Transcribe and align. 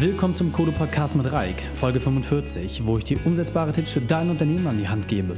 Willkommen 0.00 0.34
zum 0.34 0.52
Kodo 0.52 0.72
Podcast 0.72 1.14
mit 1.14 1.30
Reik, 1.30 1.62
Folge 1.74 2.00
45, 2.00 2.84
wo 2.84 2.98
ich 2.98 3.04
dir 3.04 3.16
umsetzbare 3.24 3.70
Tipps 3.70 3.92
für 3.92 4.00
dein 4.00 4.28
Unternehmen 4.28 4.66
an 4.66 4.76
die 4.76 4.88
Hand 4.88 5.06
gebe. 5.06 5.36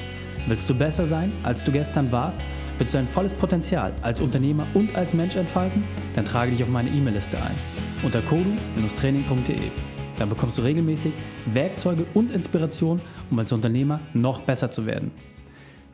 Willst 0.49 0.71
du 0.71 0.75
besser 0.75 1.05
sein, 1.05 1.31
als 1.43 1.63
du 1.63 1.71
gestern 1.71 2.11
warst? 2.11 2.41
Willst 2.79 2.95
du 2.95 2.99
ein 2.99 3.07
volles 3.07 3.35
Potenzial 3.35 3.93
als 4.01 4.19
Unternehmer 4.19 4.67
und 4.73 4.97
als 4.97 5.13
Mensch 5.13 5.37
entfalten? 5.37 5.85
Dann 6.15 6.25
trage 6.25 6.53
dich 6.53 6.63
auf 6.63 6.71
meine 6.71 6.89
E-Mail-Liste 6.89 7.37
ein 7.37 7.55
unter 8.03 8.23
kodu-training.de. 8.23 9.71
Dann 10.17 10.31
bekommst 10.31 10.57
du 10.57 10.63
regelmäßig 10.63 11.13
Werkzeuge 11.53 12.07
und 12.15 12.33
Inspiration, 12.33 13.03
um 13.31 13.39
als 13.39 13.53
Unternehmer 13.53 14.01
noch 14.15 14.41
besser 14.41 14.71
zu 14.71 14.87
werden. 14.87 15.11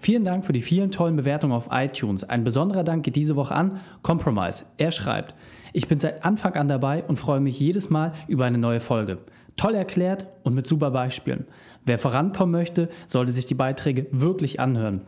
Vielen 0.03 0.25
Dank 0.25 0.45
für 0.45 0.53
die 0.53 0.63
vielen 0.63 0.91
tollen 0.91 1.15
Bewertungen 1.15 1.53
auf 1.53 1.69
iTunes. 1.71 2.25
Ein 2.25 2.43
besonderer 2.43 2.83
Dank 2.83 3.05
geht 3.05 3.15
diese 3.15 3.37
Woche 3.37 3.55
an 3.55 3.79
Compromise. 4.03 4.65
Er 4.77 4.91
schreibt, 4.91 5.33
ich 5.73 5.87
bin 5.87 6.01
seit 6.01 6.25
Anfang 6.25 6.55
an 6.55 6.67
dabei 6.67 7.05
und 7.05 7.21
freue 7.21 7.39
mich 7.39 7.61
jedes 7.61 7.89
Mal 7.89 8.13
über 8.27 8.45
eine 8.45 8.59
neue 8.59 8.81
Folge. 8.81 9.19
Toll 9.57 9.77
erklärt 9.77 10.27
und 10.43 10.55
mit 10.55 10.67
super 10.67 10.91
Beispielen. 10.91 11.47
Wer 11.85 12.01
vorankommen 12.01 12.51
möchte, 12.51 12.89
sollte 13.07 13.31
sich 13.31 13.47
die 13.47 13.55
Beiträge 13.55 14.09
wirklich 14.11 14.59
anhören. 14.59 15.03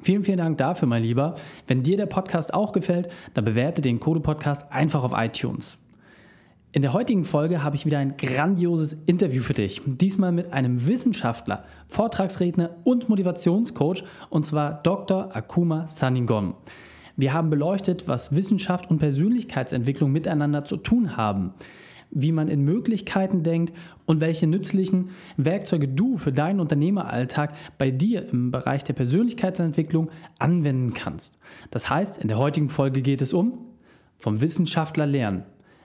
Vielen, 0.00 0.24
vielen 0.24 0.38
Dank 0.38 0.58
dafür, 0.58 0.88
mein 0.88 1.04
Lieber. 1.04 1.36
Wenn 1.68 1.84
dir 1.84 1.96
der 1.96 2.06
Podcast 2.06 2.54
auch 2.54 2.72
gefällt, 2.72 3.08
dann 3.34 3.44
bewerte 3.44 3.82
den 3.82 4.00
Code 4.00 4.18
Podcast 4.18 4.66
einfach 4.72 5.04
auf 5.04 5.12
iTunes. 5.14 5.78
In 6.74 6.82
der 6.82 6.92
heutigen 6.92 7.22
Folge 7.22 7.62
habe 7.62 7.76
ich 7.76 7.86
wieder 7.86 7.98
ein 7.98 8.16
grandioses 8.16 8.94
Interview 9.06 9.42
für 9.42 9.52
dich. 9.52 9.80
Diesmal 9.86 10.32
mit 10.32 10.52
einem 10.52 10.88
Wissenschaftler, 10.88 11.62
Vortragsredner 11.86 12.70
und 12.82 13.08
Motivationscoach, 13.08 14.02
und 14.28 14.44
zwar 14.44 14.82
Dr. 14.82 15.36
Akuma 15.36 15.86
Saningon. 15.86 16.54
Wir 17.14 17.32
haben 17.32 17.48
beleuchtet, 17.48 18.08
was 18.08 18.34
Wissenschaft 18.34 18.90
und 18.90 18.98
Persönlichkeitsentwicklung 18.98 20.10
miteinander 20.10 20.64
zu 20.64 20.76
tun 20.76 21.16
haben, 21.16 21.54
wie 22.10 22.32
man 22.32 22.48
in 22.48 22.62
Möglichkeiten 22.62 23.44
denkt 23.44 23.72
und 24.04 24.18
welche 24.18 24.48
nützlichen 24.48 25.10
Werkzeuge 25.36 25.86
du 25.86 26.16
für 26.16 26.32
deinen 26.32 26.58
Unternehmeralltag 26.58 27.54
bei 27.78 27.92
dir 27.92 28.28
im 28.28 28.50
Bereich 28.50 28.82
der 28.82 28.94
Persönlichkeitsentwicklung 28.94 30.10
anwenden 30.40 30.92
kannst. 30.92 31.38
Das 31.70 31.88
heißt, 31.88 32.18
in 32.18 32.26
der 32.26 32.38
heutigen 32.38 32.68
Folge 32.68 33.00
geht 33.00 33.22
es 33.22 33.32
um 33.32 33.60
vom 34.16 34.40
Wissenschaftler 34.40 35.06
lernen. 35.06 35.44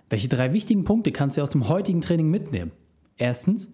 Welche 0.09 0.27
drei 0.27 0.53
wichtigen 0.53 0.83
Punkte 0.83 1.11
kannst 1.11 1.37
du 1.37 1.41
aus 1.41 1.51
dem 1.51 1.69
heutigen 1.69 2.01
Training 2.01 2.29
mitnehmen? 2.29 2.71
Erstens, 3.17 3.71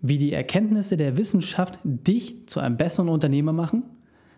wie 0.00 0.18
die 0.18 0.32
Erkenntnisse 0.32 0.96
der 0.96 1.16
Wissenschaft 1.16 1.80
dich 1.82 2.46
zu 2.46 2.60
einem 2.60 2.76
besseren 2.76 3.08
Unternehmer 3.08 3.52
machen. 3.52 3.82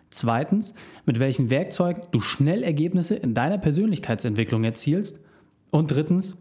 Zweitens, 0.09 0.73
mit 1.05 1.19
welchen 1.19 1.51
Werkzeugen 1.51 2.03
du 2.11 2.19
schnell 2.19 2.63
Ergebnisse 2.63 3.15
in 3.15 3.35
deiner 3.35 3.59
Persönlichkeitsentwicklung 3.59 4.63
erzielst. 4.63 5.19
Und 5.69 5.91
drittens, 5.91 6.35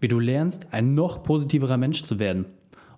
wie 0.00 0.08
du 0.08 0.18
lernst, 0.18 0.68
ein 0.70 0.94
noch 0.94 1.22
positiverer 1.22 1.76
Mensch 1.76 2.04
zu 2.04 2.18
werden. 2.18 2.46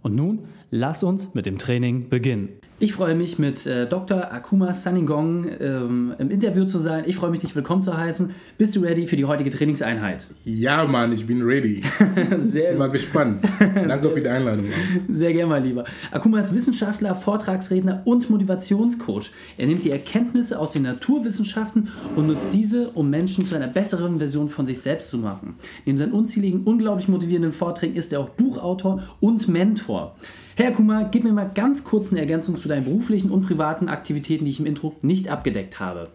Und 0.02 0.14
nun 0.14 0.46
lass 0.70 1.02
uns 1.02 1.34
mit 1.34 1.46
dem 1.46 1.58
Training 1.58 2.08
beginnen. 2.08 2.50
Ich 2.82 2.94
freue 2.94 3.14
mich, 3.14 3.38
mit 3.38 3.64
äh, 3.64 3.86
Dr. 3.86 4.32
Akuma 4.32 4.74
Saningong 4.74 5.46
ähm, 5.60 6.14
im 6.18 6.32
Interview 6.32 6.64
zu 6.64 6.78
sein. 6.78 7.04
Ich 7.06 7.14
freue 7.14 7.30
mich, 7.30 7.38
dich 7.38 7.54
willkommen 7.54 7.80
zu 7.80 7.96
heißen. 7.96 8.30
Bist 8.58 8.74
du 8.74 8.80
ready 8.80 9.06
für 9.06 9.14
die 9.14 9.24
heutige 9.24 9.50
Trainingseinheit? 9.50 10.26
Ja, 10.44 10.84
Mann, 10.84 11.12
ich 11.12 11.24
bin 11.24 11.42
ready. 11.42 11.80
Sehr 12.38 12.70
gut. 12.70 12.80
Mal 12.80 12.90
gespannt. 12.90 13.44
Danke 13.60 14.10
für 14.10 14.20
die 14.20 14.28
Einladung. 14.28 14.64
Mann. 14.64 15.14
Sehr 15.14 15.32
gerne, 15.32 15.48
mein 15.48 15.62
Lieber. 15.62 15.84
Akuma 16.10 16.40
ist 16.40 16.52
Wissenschaftler, 16.56 17.14
Vortragsredner 17.14 18.02
und 18.04 18.28
Motivationscoach. 18.28 19.30
Er 19.58 19.68
nimmt 19.68 19.84
die 19.84 19.92
Erkenntnisse 19.92 20.58
aus 20.58 20.72
den 20.72 20.82
Naturwissenschaften 20.82 21.86
und 22.16 22.26
nutzt 22.26 22.52
diese, 22.52 22.88
um 22.94 23.08
Menschen 23.08 23.46
zu 23.46 23.54
einer 23.54 23.68
besseren 23.68 24.18
Version 24.18 24.48
von 24.48 24.66
sich 24.66 24.80
selbst 24.80 25.08
zu 25.08 25.18
machen. 25.18 25.54
Neben 25.86 25.98
seinen 25.98 26.10
unzähligen, 26.10 26.64
unglaublich 26.64 27.06
motivierenden 27.06 27.52
Vorträgen 27.52 27.94
ist 27.94 28.12
er 28.12 28.18
auch 28.18 28.30
Buchautor 28.30 29.04
und 29.20 29.46
Mentor. 29.46 30.16
Herr 30.54 30.72
Kumar, 30.72 31.08
gib 31.10 31.24
mir 31.24 31.32
mal 31.32 31.50
ganz 31.54 31.82
kurz 31.82 32.10
eine 32.10 32.20
Ergänzung 32.20 32.58
zu 32.58 32.68
deinen 32.68 32.84
beruflichen 32.84 33.30
und 33.30 33.46
privaten 33.46 33.88
Aktivitäten, 33.88 34.44
die 34.44 34.50
ich 34.50 34.60
im 34.60 34.66
Intro 34.66 34.94
nicht 35.00 35.28
abgedeckt 35.28 35.80
habe. 35.80 36.10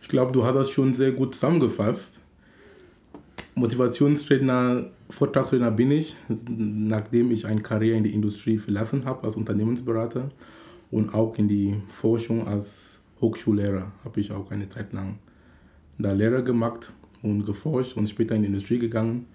Ich 0.00 0.08
glaube, 0.08 0.30
du 0.30 0.44
hast 0.44 0.54
das 0.54 0.70
schon 0.70 0.94
sehr 0.94 1.10
gut 1.10 1.34
zusammengefasst. 1.34 2.20
Motivationstrainer, 3.56 4.86
Vortragstrainer 5.10 5.72
bin 5.72 5.90
ich, 5.90 6.16
nachdem 6.28 7.32
ich 7.32 7.44
eine 7.46 7.60
Karriere 7.60 7.96
in 7.96 8.04
die 8.04 8.14
Industrie 8.14 8.58
verlassen 8.58 9.04
habe 9.04 9.24
als 9.24 9.36
Unternehmensberater 9.36 10.28
und 10.92 11.12
auch 11.12 11.36
in 11.36 11.48
die 11.48 11.74
Forschung 11.88 12.46
als 12.46 13.00
Hochschullehrer 13.20 13.90
habe 14.04 14.20
ich 14.20 14.30
auch 14.30 14.50
eine 14.52 14.68
Zeit 14.68 14.92
lang 14.92 15.18
da 15.98 16.12
Lehrer 16.12 16.42
gemacht 16.42 16.92
und 17.22 17.44
geforscht 17.46 17.96
und 17.96 18.08
später 18.08 18.34
in 18.34 18.42
die 18.42 18.48
Industrie 18.48 18.78
gegangen. 18.78 19.26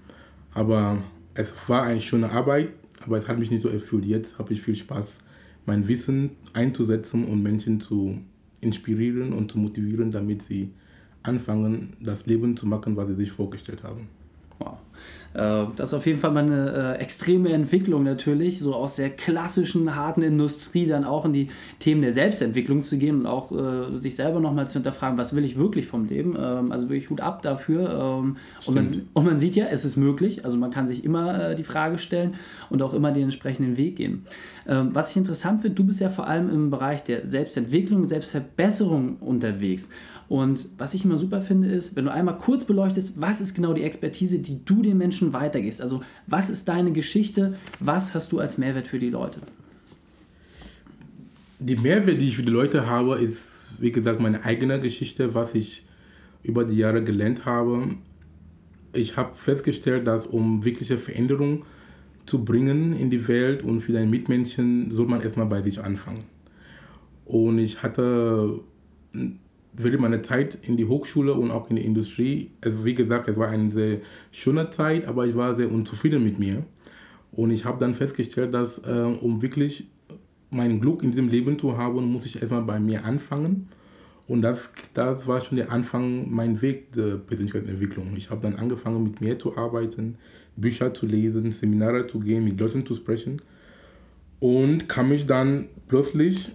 Aber 0.54 1.04
es 1.34 1.54
war 1.68 1.84
eine 1.84 2.02
schöne 2.02 2.32
Arbeit, 2.32 2.70
aber 3.06 3.18
es 3.18 3.28
hat 3.28 3.40
mich 3.40 3.52
nicht 3.52 3.62
so 3.62 3.70
erfüllt. 3.70 4.06
Jetzt 4.06 4.40
habe 4.40 4.54
ich 4.54 4.62
viel 4.62 4.76
Spaß, 4.76 5.20
mein 5.66 5.88
Wissen 5.88 6.32
einzusetzen 6.54 7.26
und 7.26 7.44
Menschen 7.44 7.80
zu 7.80 8.22
inspirieren 8.62 9.34
und 9.34 9.52
zu 9.52 9.60
motivieren, 9.60 10.12
damit 10.12 10.42
sie 10.42 10.72
anfangen, 11.24 11.94
das 12.00 12.26
Leben 12.26 12.58
zu 12.58 12.66
machen, 12.66 12.96
was 12.96 13.08
sie 13.10 13.16
sich 13.16 13.32
vorgestellt 13.32 13.84
haben. 13.84 14.08
Wow. 14.60 14.78
Äh, 15.34 15.66
das 15.76 15.90
ist 15.90 15.94
auf 15.94 16.06
jeden 16.06 16.18
Fall 16.18 16.32
mal 16.32 16.44
eine 16.44 16.96
äh, 16.98 17.02
extreme 17.02 17.50
Entwicklung 17.50 18.04
natürlich, 18.04 18.60
so 18.60 18.74
aus 18.74 18.96
der 18.96 19.10
klassischen 19.10 19.96
harten 19.96 20.22
Industrie 20.22 20.86
dann 20.86 21.04
auch 21.04 21.26
in 21.26 21.34
die 21.34 21.50
Themen 21.80 22.02
der 22.02 22.12
Selbstentwicklung 22.12 22.84
zu 22.84 22.98
gehen 22.98 23.20
und 23.20 23.26
auch 23.26 23.52
äh, 23.52 23.98
sich 23.98 24.16
selber 24.16 24.40
nochmal 24.40 24.68
zu 24.68 24.76
hinterfragen, 24.76 25.18
was 25.18 25.36
will 25.36 25.46
ich 25.46 25.58
wirklich 25.58 25.86
vom 25.86 26.06
Leben. 26.06 26.36
Ähm, 26.40 26.72
also 26.72 26.90
wirklich 26.90 27.10
Hut 27.10 27.22
ab 27.22 27.42
dafür. 27.42 27.90
Ähm, 27.90 28.38
und, 28.66 28.76
man, 28.76 29.02
und 29.14 29.26
man 29.26 29.40
sieht 29.40 29.56
ja, 29.56 29.66
es 29.66 29.86
ist 29.86 29.96
möglich, 29.96 30.46
also 30.46 30.58
man 30.58 30.72
kann 30.72 30.88
sich 30.88 31.04
immer 31.04 31.56
die 31.56 31.64
Frage 31.64 31.98
stellen 31.98 32.36
und 32.70 32.82
auch 32.82 32.94
immer 32.94 33.12
den 33.12 33.24
entsprechenden 33.24 33.78
Weg 33.78 33.96
gehen. 33.96 34.24
Ähm, 34.68 34.90
was 34.94 35.12
ich 35.12 35.18
interessant 35.18 35.62
finde, 35.62 35.76
du 35.76 35.84
bist 35.86 36.00
ja 36.00 36.10
vor 36.10 36.28
allem 36.28 36.50
im 36.50 36.70
Bereich 36.70 37.04
der 37.04 37.26
Selbstentwicklung, 37.26 38.08
Selbstverbesserung 38.08 39.18
unterwegs. 39.18 39.90
Und 40.30 40.68
was 40.78 40.94
ich 40.94 41.06
immer 41.06 41.18
super 41.18 41.42
finde, 41.42 41.70
ist, 41.70 41.96
wenn 41.96 42.06
du 42.06 42.12
einmal 42.12 42.38
kurz 42.38 42.66
beleuchtest, 42.66 43.14
was 43.16 43.40
ist 43.40 43.54
genau 43.54 43.74
die 43.74 43.84
Expertise, 43.84 44.40
die 44.40 44.64
du 44.66 44.82
den 44.82 44.98
Menschen 44.98 45.17
weitergehst. 45.22 45.82
Also 45.82 46.02
was 46.26 46.50
ist 46.50 46.68
deine 46.68 46.92
Geschichte? 46.92 47.58
Was 47.80 48.14
hast 48.14 48.32
du 48.32 48.40
als 48.40 48.58
Mehrwert 48.58 48.88
für 48.88 49.00
die 49.00 49.10
Leute? 49.10 49.42
Die 51.60 51.76
Mehrwert, 51.76 52.22
die 52.22 52.28
ich 52.28 52.36
für 52.36 52.44
die 52.44 52.52
Leute 52.52 52.86
habe, 52.88 53.16
ist, 53.16 53.66
wie 53.80 53.92
gesagt, 53.92 54.22
meine 54.22 54.44
eigene 54.44 54.80
Geschichte, 54.80 55.34
was 55.34 55.56
ich 55.56 55.86
über 56.44 56.64
die 56.64 56.78
Jahre 56.78 57.04
gelernt 57.04 57.46
habe. 57.46 57.96
Ich 58.94 59.18
habe 59.18 59.36
festgestellt, 59.36 60.08
dass 60.08 60.28
um 60.28 60.64
wirkliche 60.64 60.98
Veränderung 60.98 61.66
zu 62.26 62.44
bringen 62.44 62.98
in 62.98 63.10
die 63.10 63.28
Welt 63.28 63.64
und 63.64 63.82
für 63.82 63.94
deine 63.94 64.08
Mitmenschen, 64.08 64.92
soll 64.92 65.08
man 65.08 65.22
erstmal 65.22 65.48
bei 65.48 65.62
sich 65.62 65.84
anfangen. 65.84 66.26
Und 67.26 67.60
ich 67.60 67.84
hatte 67.84 68.60
während 69.78 70.02
meiner 70.02 70.24
Zeit 70.24 70.58
in 70.64 70.76
die 70.76 70.86
Hochschule 70.86 71.34
und 71.34 71.52
auch 71.52 71.70
in 71.70 71.76
die 71.76 71.86
Industrie, 71.86 72.52
also 72.62 72.84
wie 72.84 72.96
gesagt, 72.96 73.30
es 73.30 73.38
war 73.38 73.50
eine 73.50 73.70
sehr 73.70 74.00
schöne 74.32 74.70
Zeit, 74.72 75.08
aber 75.08 75.26
ich 75.28 75.36
war 75.36 75.56
sehr 75.56 75.72
unzufrieden 75.72 76.24
mit 76.24 76.40
mir. 76.40 76.64
Und 77.32 77.52
ich 77.52 77.66
habe 77.66 77.80
dann 77.80 77.94
festgestellt, 77.94 78.54
dass 78.54 78.80
äh, 78.80 78.92
um 79.22 79.42
wirklich 79.42 79.88
mein 80.50 80.80
Glück 80.82 81.04
in 81.04 81.12
diesem 81.12 81.28
Leben 81.30 81.60
zu 81.60 81.78
haben, 81.78 82.12
muss 82.12 82.26
ich 82.26 82.42
erstmal 82.42 82.64
bei 82.64 82.80
mir 82.80 83.06
anfangen. 83.06 83.68
Und 84.28 84.42
das, 84.42 84.72
das 84.94 85.28
war 85.28 85.42
schon 85.42 85.58
der 85.58 85.72
Anfang, 85.72 86.30
mein 86.30 86.62
Weg 86.62 86.92
der 86.94 87.18
Persönlichkeitsentwicklung. 87.18 88.16
Ich 88.18 88.30
habe 88.30 88.42
dann 88.42 88.56
angefangen, 88.56 89.04
mit 89.04 89.22
mir 89.22 89.38
zu 89.38 89.56
arbeiten, 89.56 90.18
Bücher 90.56 90.94
zu 90.94 91.06
lesen, 91.06 91.52
Seminare 91.52 92.08
zu 92.08 92.20
gehen, 92.20 92.44
mit 92.44 92.60
Leuten 92.60 92.86
zu 92.86 92.96
sprechen. 92.96 93.42
Und 94.40 94.90
kam 94.90 95.12
ich 95.12 95.28
dann 95.28 95.68
plötzlich 95.88 96.52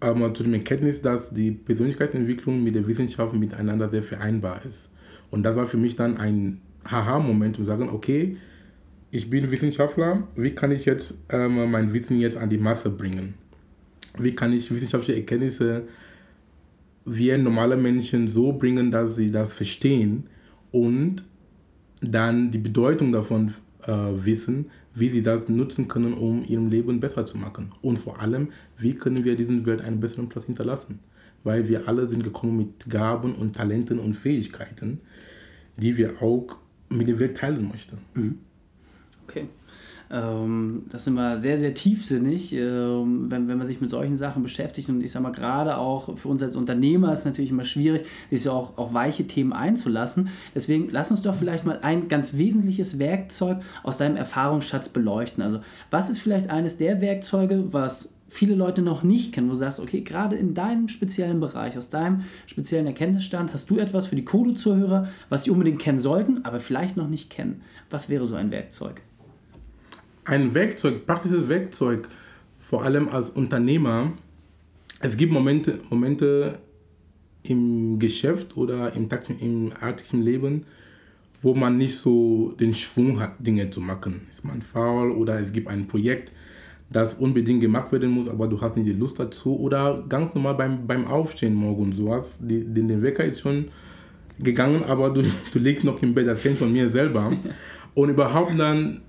aber 0.00 0.32
zu 0.34 0.42
dem 0.42 0.54
Erkenntnis, 0.54 1.02
dass 1.02 1.30
die 1.30 1.50
Persönlichkeitsentwicklung 1.50 2.62
mit 2.62 2.74
der 2.74 2.86
Wissenschaft 2.86 3.34
miteinander 3.34 3.88
sehr 3.88 4.02
vereinbar 4.02 4.64
ist. 4.64 4.90
Und 5.30 5.42
das 5.42 5.56
war 5.56 5.66
für 5.66 5.76
mich 5.76 5.96
dann 5.96 6.16
ein 6.16 6.60
Haha-Moment, 6.88 7.58
um 7.58 7.64
zu 7.64 7.66
sagen, 7.66 7.88
okay, 7.88 8.36
ich 9.10 9.30
bin 9.30 9.50
Wissenschaftler, 9.50 10.26
wie 10.36 10.50
kann 10.50 10.70
ich 10.70 10.84
jetzt 10.84 11.18
ähm, 11.30 11.70
mein 11.70 11.92
Wissen 11.92 12.20
jetzt 12.20 12.36
an 12.36 12.50
die 12.50 12.58
Masse 12.58 12.90
bringen? 12.90 13.34
Wie 14.18 14.34
kann 14.34 14.52
ich 14.52 14.70
wissenschaftliche 14.70 15.20
Erkenntnisse 15.20 15.84
wie 17.04 17.36
normale 17.38 17.76
Menschen 17.76 18.28
so 18.28 18.52
bringen, 18.52 18.90
dass 18.90 19.16
sie 19.16 19.30
das 19.30 19.54
verstehen 19.54 20.24
und 20.72 21.24
dann 22.00 22.50
die 22.50 22.58
Bedeutung 22.58 23.12
davon 23.12 23.54
äh, 23.84 23.92
wissen, 23.92 24.66
wie 24.96 25.10
sie 25.10 25.22
das 25.22 25.48
nutzen 25.48 25.88
können, 25.88 26.14
um 26.14 26.44
ihrem 26.44 26.70
Leben 26.70 27.00
besser 27.00 27.26
zu 27.26 27.36
machen. 27.36 27.72
Und 27.82 27.98
vor 27.98 28.20
allem, 28.20 28.48
wie 28.78 28.94
können 28.94 29.24
wir 29.24 29.36
diesen 29.36 29.64
Welt 29.66 29.82
einen 29.82 30.00
besseren 30.00 30.28
Platz 30.28 30.46
hinterlassen. 30.46 30.98
Weil 31.44 31.68
wir 31.68 31.86
alle 31.86 32.08
sind 32.08 32.24
gekommen 32.24 32.56
mit 32.56 32.90
Gaben 32.90 33.34
und 33.34 33.54
Talenten 33.54 34.00
und 34.00 34.14
Fähigkeiten, 34.14 35.00
die 35.76 35.96
wir 35.96 36.22
auch 36.22 36.56
mit 36.88 37.06
der 37.06 37.20
Welt 37.20 37.36
teilen 37.36 37.68
möchten. 37.68 37.98
Mhm. 38.14 38.38
Okay. 39.28 39.46
Ähm, 40.10 40.84
das 40.90 41.02
ist 41.02 41.06
immer 41.08 41.36
sehr, 41.36 41.58
sehr 41.58 41.74
tiefsinnig, 41.74 42.52
ähm, 42.54 43.30
wenn, 43.30 43.48
wenn 43.48 43.58
man 43.58 43.66
sich 43.66 43.80
mit 43.80 43.90
solchen 43.90 44.16
Sachen 44.16 44.42
beschäftigt. 44.42 44.88
Und 44.88 45.02
ich 45.02 45.10
sage 45.10 45.22
mal, 45.24 45.32
gerade 45.32 45.78
auch 45.78 46.16
für 46.16 46.28
uns 46.28 46.42
als 46.42 46.56
Unternehmer 46.56 47.12
ist 47.12 47.20
es 47.20 47.24
natürlich 47.24 47.50
immer 47.50 47.64
schwierig, 47.64 48.06
sich 48.30 48.42
so 48.42 48.52
auch 48.52 48.78
auf 48.78 48.94
weiche 48.94 49.26
Themen 49.26 49.52
einzulassen. 49.52 50.28
Deswegen 50.54 50.88
lass 50.90 51.10
uns 51.10 51.22
doch 51.22 51.34
vielleicht 51.34 51.64
mal 51.64 51.80
ein 51.82 52.08
ganz 52.08 52.36
wesentliches 52.36 52.98
Werkzeug 52.98 53.58
aus 53.82 53.98
deinem 53.98 54.16
Erfahrungsschatz 54.16 54.88
beleuchten. 54.88 55.42
Also, 55.42 55.60
was 55.90 56.08
ist 56.08 56.20
vielleicht 56.20 56.50
eines 56.50 56.76
der 56.76 57.00
Werkzeuge, 57.00 57.72
was 57.72 58.12
viele 58.28 58.54
Leute 58.54 58.82
noch 58.82 59.02
nicht 59.02 59.32
kennen, 59.32 59.48
wo 59.48 59.52
du 59.52 59.58
sagst, 59.58 59.80
okay, 59.80 60.00
gerade 60.00 60.36
in 60.36 60.54
deinem 60.54 60.88
speziellen 60.88 61.40
Bereich, 61.40 61.78
aus 61.78 61.90
deinem 61.90 62.22
speziellen 62.46 62.86
Erkenntnisstand, 62.86 63.52
hast 63.52 63.70
du 63.70 63.78
etwas 63.78 64.06
für 64.06 64.16
die 64.16 64.24
Kodo-Zuhörer, 64.24 65.08
was 65.28 65.44
sie 65.44 65.50
unbedingt 65.50 65.80
kennen 65.80 65.98
sollten, 65.98 66.44
aber 66.44 66.60
vielleicht 66.60 66.96
noch 66.96 67.08
nicht 67.08 67.30
kennen. 67.30 67.62
Was 67.88 68.08
wäre 68.08 68.26
so 68.26 68.34
ein 68.34 68.50
Werkzeug? 68.50 69.02
Ein 70.26 70.54
Werkzeug, 70.54 71.06
praktisches 71.06 71.48
Werkzeug, 71.48 72.08
vor 72.58 72.82
allem 72.82 73.08
als 73.08 73.30
Unternehmer. 73.30 74.10
Es 74.98 75.16
gibt 75.16 75.32
Momente, 75.32 75.78
Momente 75.88 76.58
im 77.44 78.00
Geschäft 78.00 78.56
oder 78.56 78.92
im, 78.94 79.08
im 79.38 79.72
alltäglichen 79.80 80.22
Leben, 80.22 80.64
wo 81.42 81.54
man 81.54 81.78
nicht 81.78 81.96
so 81.96 82.56
den 82.58 82.74
Schwung 82.74 83.20
hat, 83.20 83.34
Dinge 83.38 83.70
zu 83.70 83.80
machen. 83.80 84.22
Ist 84.28 84.44
man 84.44 84.62
faul 84.62 85.12
oder 85.12 85.38
es 85.38 85.52
gibt 85.52 85.68
ein 85.68 85.86
Projekt, 85.86 86.32
das 86.90 87.14
unbedingt 87.14 87.60
gemacht 87.60 87.92
werden 87.92 88.10
muss, 88.10 88.28
aber 88.28 88.48
du 88.48 88.60
hast 88.60 88.76
nicht 88.76 88.88
die 88.88 88.98
Lust 88.98 89.20
dazu. 89.20 89.56
Oder 89.56 90.04
ganz 90.08 90.34
normal 90.34 90.56
beim, 90.56 90.88
beim 90.88 91.06
Aufstehen 91.06 91.54
morgen. 91.54 91.96
Du 91.96 92.12
hast, 92.12 92.40
die, 92.42 92.64
den, 92.64 92.88
der 92.88 93.00
Wecker 93.00 93.24
ist 93.24 93.38
schon 93.38 93.68
gegangen, 94.40 94.82
aber 94.82 95.10
du, 95.10 95.22
du 95.52 95.58
liegst 95.60 95.84
noch 95.84 96.02
im 96.02 96.14
Bett. 96.14 96.26
Das 96.26 96.42
kennt 96.42 96.58
von 96.58 96.72
mir 96.72 96.90
selber. 96.90 97.32
Und 97.94 98.10
überhaupt 98.10 98.58
dann 98.58 99.02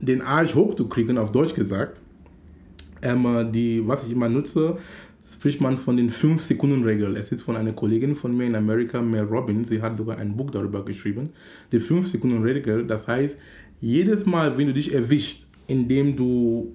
den 0.00 0.22
Arsch 0.22 0.54
hochzukriegen, 0.54 1.18
auf 1.18 1.32
Deutsch 1.32 1.54
gesagt, 1.54 2.00
ähm, 3.02 3.50
die, 3.52 3.82
was 3.86 4.06
ich 4.06 4.12
immer 4.12 4.28
nutze, 4.28 4.78
spricht 5.32 5.60
man 5.60 5.76
von 5.76 5.96
den 5.96 6.10
5-Sekunden-Regel. 6.10 7.16
Es 7.16 7.32
ist 7.32 7.42
von 7.42 7.56
einer 7.56 7.72
Kollegin 7.72 8.14
von 8.14 8.36
mir 8.36 8.46
in 8.46 8.54
Amerika, 8.54 9.00
Mel 9.00 9.24
Robin, 9.24 9.64
sie 9.64 9.80
hat 9.80 9.96
sogar 9.96 10.18
ein 10.18 10.36
Buch 10.36 10.50
darüber 10.50 10.84
geschrieben. 10.84 11.30
Die 11.72 11.80
5-Sekunden-Regel, 11.80 12.86
das 12.86 13.06
heißt, 13.06 13.38
jedes 13.80 14.26
Mal, 14.26 14.56
wenn 14.58 14.66
du 14.66 14.74
dich 14.74 14.92
erwischt, 14.92 15.46
indem 15.66 16.14
du 16.14 16.74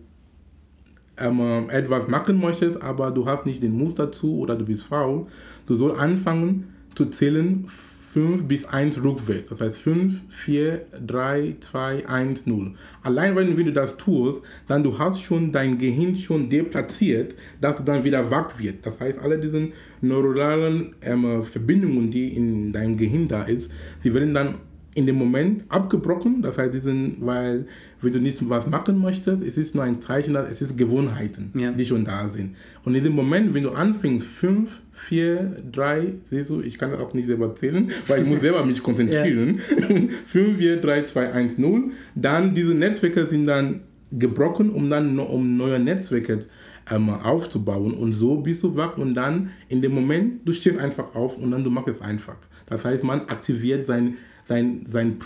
ähm, 1.18 1.69
etwas 1.69 2.07
machen 2.07 2.39
möchtest, 2.39 2.81
aber 2.81 3.12
du 3.12 3.25
hast 3.25 3.45
nicht 3.45 3.62
den 3.62 3.77
Mut 3.77 4.00
dazu 4.00 4.39
oder 4.39 4.56
du 4.56 4.66
bist 4.66 4.83
faul, 4.83 5.27
du 5.68 5.75
sollst 5.75 6.00
anfangen 6.00 6.74
zu 6.95 7.06
zählen 7.06 7.68
5 8.13 8.45
bis 8.45 8.65
1 8.65 9.03
rückwärts. 9.03 9.50
Das 9.50 9.61
heißt 9.61 9.79
5, 9.79 10.21
4, 10.29 10.81
3, 11.06 11.56
2, 11.59 12.07
1, 12.07 12.47
0. 12.47 12.73
Allein 13.03 13.35
wenn, 13.35 13.56
du 13.56 13.71
das 13.71 13.97
tust, 13.97 14.41
dann 14.67 14.83
du 14.83 14.97
hast 14.97 15.21
schon 15.21 15.51
dein 15.51 15.77
Gehirn 15.77 16.15
schon 16.15 16.50
deplatziert, 16.50 17.35
dass 17.61 17.77
du 17.77 17.83
dann 17.83 18.03
wieder 18.03 18.31
wach 18.31 18.57
wird. 18.57 18.85
Das 18.85 19.00
heißt, 19.00 19.19
alle 19.19 19.38
diese 19.38 19.69
neuronalen 20.01 20.95
ähm, 21.01 21.44
Verbindungen, 21.44 22.09
die 22.09 22.35
in 22.35 22.73
deinem 22.73 22.97
Gehirn 22.97 23.27
da 23.27 23.44
ist, 23.44 23.69
die 24.03 24.13
werden 24.13 24.33
dann 24.33 24.56
in 24.95 25.06
dem 25.06 25.15
Moment 25.15 25.63
abgebrochen. 25.69 26.41
Das 26.41 26.57
heißt, 26.57 26.74
die 26.74 26.80
sind, 26.80 27.18
weil 27.19 27.65
wenn 28.01 28.13
du 28.13 28.19
nicht 28.19 28.38
was 28.50 28.68
machen 28.68 29.00
möchtest, 29.00 29.44
es 29.44 29.57
ist 29.57 29.75
nur 29.75 29.83
ein 29.83 30.01
Zeichen, 30.01 30.33
dass 30.33 30.50
es 30.50 30.62
ist 30.62 30.77
Gewohnheiten, 30.77 31.51
ja. 31.56 31.71
die 31.71 31.86
schon 31.86 32.06
da 32.06 32.30
sind. 32.30 32.56
Und 32.83 32.95
in 32.95 33.03
dem 33.03 33.13
Moment, 33.13 33.53
wenn 33.53 33.63
du 33.63 33.71
anfängst, 33.71 34.25
5, 34.25 34.80
4, 34.94 35.57
3, 35.71 36.13
siehst 36.24 36.50
du, 36.50 36.62
ich 36.62 36.77
kann 36.77 36.91
das 36.91 37.00
auch 37.00 37.13
nicht 37.13 37.27
selber 37.27 37.53
zählen, 37.56 37.91
weil 38.07 38.24
ich 38.24 38.27
muss 38.27 38.41
selber 38.41 38.65
mich 38.65 38.81
konzentrieren. 38.83 39.59
5, 39.59 40.57
4, 40.57 40.81
3, 40.81 41.03
2, 41.03 41.33
1, 41.33 41.57
0. 41.57 41.92
Dann 42.15 42.56
diese 42.56 42.74
Netzwerke 42.74 43.30
sind 43.30 43.47
dann 43.47 43.81
gebrochen, 44.12 44.71
um 44.71 44.89
dann 44.89 45.19
um 45.19 45.57
neue 45.57 45.80
Netzwerke 45.80 46.39
ähm, 46.89 47.09
aufzubauen. 47.09 47.94
Und 47.94 48.13
so 48.13 48.38
bist 48.38 48.63
du 48.63 48.75
wach 48.75 48.97
und 48.97 49.13
dann 49.13 49.51
in 49.68 49.81
dem 49.81 49.94
Moment, 49.94 50.47
du 50.47 50.53
stehst 50.53 50.80
einfach 50.80 51.13
auf 51.15 51.38
und 51.38 51.51
dann 51.51 51.63
du 51.63 51.69
machst 51.69 51.89
es 51.89 52.01
einfach. 52.01 52.38
Das 52.65 52.85
heißt, 52.85 53.03
man 53.03 53.21
aktiviert 53.21 53.85
sein, 53.85 54.18
sein, 54.50 54.84
sein 54.88 55.19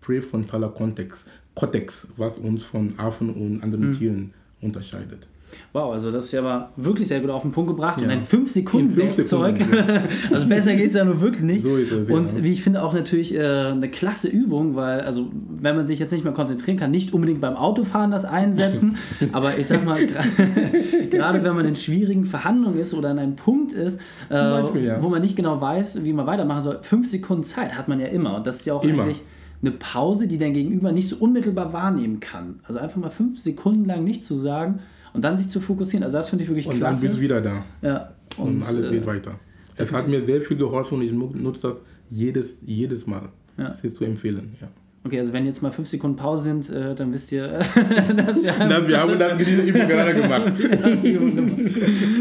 präfrontaler 0.00 0.70
Kontext. 0.70 1.26
Cortex, 1.54 2.08
was 2.16 2.36
uns 2.38 2.62
von 2.62 2.98
Affen 2.98 3.30
und 3.30 3.62
anderen 3.62 3.88
mhm. 3.88 3.92
Tieren 3.92 4.34
unterscheidet. 4.60 5.26
Wow, 5.72 5.92
also 5.92 6.10
das 6.10 6.26
ist 6.26 6.32
ja 6.32 6.40
aber 6.40 6.70
wirklich 6.76 7.08
sehr 7.08 7.20
gut 7.20 7.30
auf 7.30 7.42
den 7.42 7.52
Punkt 7.52 7.70
gebracht 7.70 8.00
ja. 8.00 8.06
und 8.06 8.10
ein 8.10 8.22
5-Sekunden-Werkzeug. 8.22 9.60
Ja. 9.60 10.02
also 10.34 10.46
besser 10.46 10.74
geht 10.74 10.88
es 10.88 10.94
ja 10.94 11.04
nur 11.04 11.20
wirklich 11.20 11.44
nicht. 11.44 11.62
So 11.62 11.76
ist 11.76 11.92
es, 11.92 12.10
und 12.10 12.32
ja. 12.32 12.42
wie 12.42 12.52
ich 12.52 12.62
finde, 12.62 12.82
auch 12.82 12.92
natürlich 12.92 13.34
äh, 13.34 13.40
eine 13.40 13.88
klasse 13.88 14.28
Übung, 14.28 14.74
weil, 14.74 15.00
also 15.02 15.30
wenn 15.32 15.76
man 15.76 15.86
sich 15.86 15.98
jetzt 15.98 16.10
nicht 16.10 16.24
mehr 16.24 16.32
konzentrieren 16.32 16.76
kann, 16.76 16.90
nicht 16.90 17.12
unbedingt 17.12 17.40
beim 17.40 17.56
Autofahren 17.56 18.10
das 18.10 18.24
einsetzen, 18.24 18.96
aber 19.32 19.58
ich 19.58 19.66
sag 19.66 19.84
mal, 19.84 20.00
gerade 21.10 21.44
wenn 21.44 21.54
man 21.54 21.64
in 21.64 21.76
schwierigen 21.76 22.24
Verhandlungen 22.24 22.78
ist 22.78 22.92
oder 22.94 23.10
an 23.10 23.18
einem 23.18 23.36
Punkt 23.36 23.72
ist, 23.72 24.00
äh, 24.28 24.36
Beispiel, 24.36 24.96
wo 25.00 25.08
man 25.08 25.22
nicht 25.22 25.36
genau 25.36 25.60
weiß, 25.60 26.04
wie 26.04 26.12
man 26.12 26.26
weitermachen 26.26 26.62
soll, 26.62 26.78
fünf 26.82 27.08
Sekunden 27.08 27.44
Zeit 27.44 27.76
hat 27.76 27.88
man 27.88 28.00
ja 28.00 28.06
immer 28.06 28.36
und 28.36 28.46
das 28.46 28.56
ist 28.56 28.66
ja 28.66 28.74
auch 28.74 28.82
immer. 28.82 29.04
eigentlich 29.04 29.22
eine 29.62 29.72
Pause, 29.72 30.26
die 30.26 30.38
dein 30.38 30.54
Gegenüber 30.54 30.90
nicht 30.90 31.08
so 31.08 31.16
unmittelbar 31.16 31.72
wahrnehmen 31.72 32.20
kann. 32.20 32.60
Also 32.66 32.80
einfach 32.80 32.96
mal 32.96 33.10
fünf 33.10 33.38
Sekunden 33.38 33.84
lang 33.84 34.04
nichts 34.04 34.26
zu 34.26 34.34
sagen 34.34 34.80
und 35.12 35.24
dann 35.24 35.36
sich 35.36 35.48
zu 35.48 35.60
fokussieren. 35.60 36.04
Also 36.04 36.18
das 36.18 36.28
finde 36.30 36.44
ich 36.44 36.50
wirklich 36.50 36.66
und 36.66 36.76
klasse. 36.76 37.00
Und 37.00 37.02
dann 37.02 37.10
bist 37.10 37.18
du 37.18 37.22
wieder 37.22 37.40
da. 37.40 37.64
Ja. 37.82 38.14
Und, 38.36 38.56
und 38.56 38.62
alles 38.62 38.90
geht 38.90 39.02
äh, 39.02 39.06
weiter. 39.06 39.38
Es 39.76 39.92
hat 39.92 40.08
mir 40.08 40.22
sehr 40.24 40.40
viel 40.42 40.56
geholfen 40.56 40.98
und 40.98 41.02
ich 41.02 41.12
nutze 41.12 41.62
das 41.62 41.76
jedes, 42.10 42.58
jedes 42.64 43.06
Mal. 43.06 43.28
Ja. 43.56 43.70
Das 43.70 43.82
ist 43.82 43.96
zu 43.96 44.04
empfehlen, 44.04 44.54
ja. 44.60 44.68
Okay, 45.02 45.18
also 45.18 45.32
wenn 45.32 45.46
jetzt 45.46 45.62
mal 45.62 45.70
fünf 45.70 45.88
Sekunden 45.88 46.16
Pause 46.16 46.42
sind, 46.42 46.68
äh, 46.68 46.94
dann 46.94 47.10
wisst 47.14 47.32
ihr, 47.32 47.48
dass 48.16 48.42
wir, 48.42 48.58
haben, 48.58 48.86
wir 48.86 49.00
haben 49.00 49.18
dann 49.18 49.38
diese 49.38 49.62
Übung 49.62 49.88
gerade 49.88 50.14
gemacht. 50.20 50.52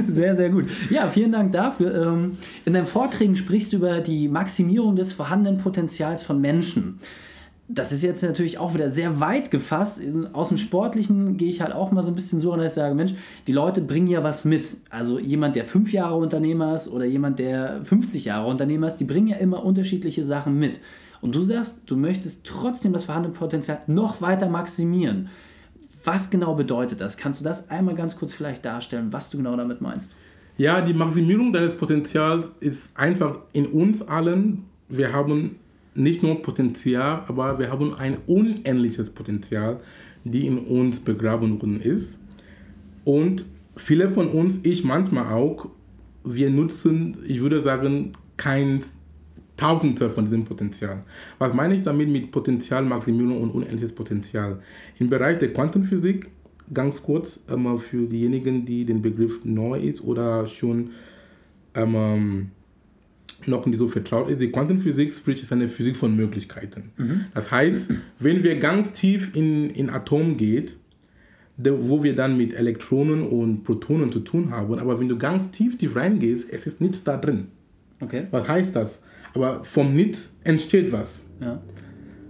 sehr, 0.07 0.33
sehr 0.33 0.50
gut. 0.50 0.65
Ja, 0.89 1.09
vielen 1.09 1.33
Dank 1.33 1.51
dafür. 1.51 1.94
Ähm, 1.94 2.38
in 2.63 2.74
deinen 2.74 2.86
Vorträgen 2.86 3.36
sprichst 3.36 3.74
du 3.74 3.77
über 3.77 4.00
die 4.00 4.30
Maximierung 4.30 4.95
des 4.95 5.12
vorhandenen 5.12 5.57
Potenzials 5.57 6.24
von 6.24 6.39
Menschen 6.39 7.00
das 7.71 7.92
ist 7.92 8.01
jetzt 8.01 8.24
natürlich 8.24 8.57
auch 8.57 8.74
wieder 8.74 8.89
sehr 8.89 9.19
weit 9.19 9.51
gefasst. 9.51 10.01
Aus 10.33 10.50
dem 10.50 10.57
Sportlichen 10.57 11.38
gehe 11.38 11.50
ich 11.50 11.62
halt 11.62 11.71
auch 11.71 11.92
mal 11.92 12.01
so 12.01 12.12
ein 12.12 12.16
bisschen 12.16 12.39
so, 12.39 12.56
dass 12.56 12.71
ich 12.71 12.75
sage, 12.75 12.95
Mensch, 12.95 13.13
die 13.45 13.51
Leute 13.51 13.81
bringen 13.81 14.07
ja 14.07 14.24
was 14.24 14.44
mit. 14.44 14.77
Also 14.89 15.19
jemand, 15.19 15.56
der 15.56 15.66
fünf 15.66 15.94
Jahre 15.94 16.16
Unternehmer 16.16 16.74
ist 16.74 16.88
oder 16.88 17.06
jemand, 17.06 17.38
der 17.38 17.86
50 17.86 18.25
Jahre 18.25 18.50
Unternehmer 18.50 18.88
ist, 18.88 18.95
die 18.95 19.04
bringen 19.04 19.27
ja 19.27 19.38
immer 19.38 19.63
unterschiedliche 19.63 20.25
Sachen 20.25 20.57
mit. 20.57 20.81
Und 21.21 21.36
du 21.36 21.44
sagst, 21.44 21.83
du 21.86 21.95
möchtest 21.95 22.44
trotzdem 22.44 22.92
das 22.92 23.04
vorhandene 23.04 23.36
Potenzial 23.36 23.80
noch 23.86 24.19
weiter 24.19 24.50
maximieren. 24.50 25.30
Was 26.04 26.31
genau 26.31 26.56
bedeutet 26.56 27.01
das? 27.01 27.18
Kannst 27.18 27.42
du 27.42 27.44
das 27.44 27.69
einmal 27.69 27.94
ganz 27.94 28.15
kurz 28.15 28.33
vielleicht 28.33 28.65
darstellen, 28.65 29.13
was 29.13 29.30
du 29.30 29.38
genau 29.38 29.56
damit 29.56 29.80
meinst? 29.80 30.12
Ja, 30.57 30.81
die 30.81 30.94
Maximierung 30.94 31.54
deines 31.54 31.75
Potenzials 31.75 32.50
ist 32.62 32.98
einfach 32.98 33.38
in 33.54 33.68
uns 33.68 34.01
allen. 34.01 34.65
Wir 34.88 35.13
haben 35.13 35.57
nicht 35.95 36.24
nur 36.24 36.41
Potenzial, 36.41 37.24
aber 37.27 37.59
wir 37.59 37.71
haben 37.71 37.94
ein 37.95 38.18
unendliches 38.27 39.09
Potenzial, 39.09 39.80
die 40.24 40.46
in 40.46 40.58
uns 40.60 41.00
begraben 41.00 41.62
worden 41.62 41.81
ist. 41.81 42.17
Und 43.05 43.46
viele 43.75 44.10
von 44.10 44.27
uns, 44.27 44.60
ich 44.63 44.84
manchmal 44.84 45.34
auch, 45.34 45.69
wir 46.24 46.50
nutzen, 46.50 47.17
ich 47.25 47.41
würde 47.41 47.62
sagen, 47.62 48.13
kein 48.38 48.81
Tausendter 49.58 50.10
von 50.10 50.25
diesem 50.25 50.46
Potenzial. 50.46 51.03
Was 51.38 51.53
meine 51.53 51.75
ich 51.75 51.81
damit 51.81 52.10
mit 52.10 52.31
Potenzialmaximierung 52.31 53.41
und 53.41 53.50
unendliches 53.50 53.91
Potenzial? 53.91 54.62
Im 55.00 55.10
Bereich 55.10 55.38
der 55.38 55.53
Quantenphysik, 55.53 56.29
ganz 56.74 57.01
kurz 57.01 57.43
ähm, 57.50 57.77
für 57.79 58.05
diejenigen, 58.05 58.65
die 58.65 58.86
den 58.86 59.01
Begriff 59.01 59.43
neu 59.43 59.79
ist 59.79 60.03
oder 60.03 60.48
schon 60.48 60.91
ähm, 61.75 62.51
noch 63.46 63.65
nicht 63.65 63.77
so 63.77 63.88
vertraut 63.88 64.29
ist. 64.29 64.41
Die 64.41 64.51
Quantenphysik 64.51 65.13
sprich 65.13 65.41
ist 65.41 65.51
eine 65.51 65.67
Physik 65.67 65.96
von 65.96 66.15
Möglichkeiten. 66.15 66.91
Mhm. 66.98 67.25
Das 67.34 67.51
heißt, 67.51 67.91
wenn 68.19 68.43
wir 68.43 68.58
ganz 68.60 68.91
tief 68.93 69.36
in, 69.36 69.69
in 69.69 69.89
Atom 69.89 70.38
geht, 70.38 70.75
wo 71.58 72.03
wir 72.03 72.15
dann 72.15 72.38
mit 72.38 72.53
Elektronen 72.53 73.24
und 73.24 73.63
Protonen 73.63 74.12
zu 74.12 74.22
tun 74.22 74.51
haben, 74.51 74.79
aber 74.79 75.00
wenn 75.00 75.10
du 75.10 75.17
ganz 75.17 75.51
tief, 75.51 75.77
tief 75.77 75.96
reingehst, 75.96 76.50
es 76.50 76.67
ist 76.67 76.79
nichts 76.79 77.03
da 77.03 77.17
drin. 77.17 77.48
Okay. 78.00 78.27
Was 78.31 78.48
heißt 78.48 78.75
das? 78.75 79.00
Aber 79.34 79.63
vom 79.63 79.93
Nichts 79.93 80.34
entsteht 80.43 80.91
was. 80.91 81.22
Ja. 81.41 81.62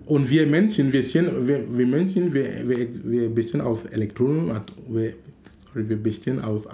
Und 0.05 0.29
wir 0.29 0.47
Menschen, 0.47 0.91
wir, 0.91 1.03
stehen, 1.03 1.47
wir, 1.47 1.65
wir 1.77 1.85
Menschen, 1.85 2.33
wir, 2.33 2.67
wir, 2.67 2.87
wir 3.03 3.29
bestehen 3.29 3.61
aus 3.61 3.85
Elektronen, 3.85 4.47
wir, 4.87 5.13
sorry, 5.65 5.87
wir 5.87 5.97
bestehen 5.97 6.39
aus 6.39 6.67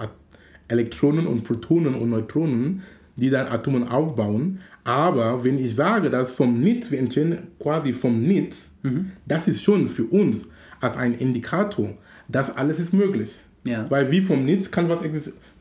Elektronen 0.70 1.28
und 1.28 1.44
Protonen 1.44 1.96
und 1.96 2.10
Neutronen 2.10 2.84
die 3.16 3.30
dann 3.30 3.48
Atomen 3.48 3.88
aufbauen. 3.88 4.60
Aber 4.84 5.44
wenn 5.44 5.58
ich 5.58 5.76
sage, 5.76 6.10
dass 6.10 6.32
vom 6.32 6.60
Nichts, 6.60 6.92
wir 6.92 7.00
entstehen 7.00 7.38
quasi 7.60 7.94
vom 7.94 8.22
Nichts, 8.22 8.70
mhm. 8.84 9.12
das 9.26 9.48
ist 9.48 9.64
schon 9.64 9.88
für 9.88 10.04
uns 10.06 10.48
als 10.82 10.98
ein 10.98 11.14
Indikator, 11.16 11.94
dass 12.28 12.56
alles 12.56 12.80
ist 12.80 12.94
möglich. 12.94 13.40
Ja. 13.64 13.90
Weil 13.90 14.12
wie 14.12 14.22
vom 14.22 14.46
Nichts 14.46 14.70
kann 14.70 14.90
was 14.90 15.00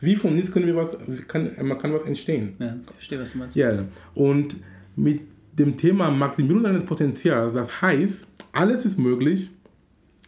wie 0.01 0.17
vom 0.17 0.35
Nichts 0.35 0.53
können 0.53 0.67
wir 0.67 0.77
was, 0.77 0.97
kann, 1.29 1.51
man 1.63 1.79
kann 1.79 1.95
was 1.95 2.03
entstehen. 2.03 2.55
Ja, 2.59 2.77
ich 2.85 2.93
verstehe, 2.93 3.21
was 3.21 3.33
du 3.33 3.39
meinst. 3.39 3.57
Ja, 3.57 3.85
und 4.15 4.57
mit 4.97 5.23
dem 5.59 5.77
Thema 5.77 6.11
Maximierung 6.11 6.65
deines 6.65 6.85
Potenzials, 6.85 7.55
das 7.55 7.81
heißt, 7.81 8.27
alles 8.53 8.85
ist 8.85 8.99
möglich, 8.99 9.49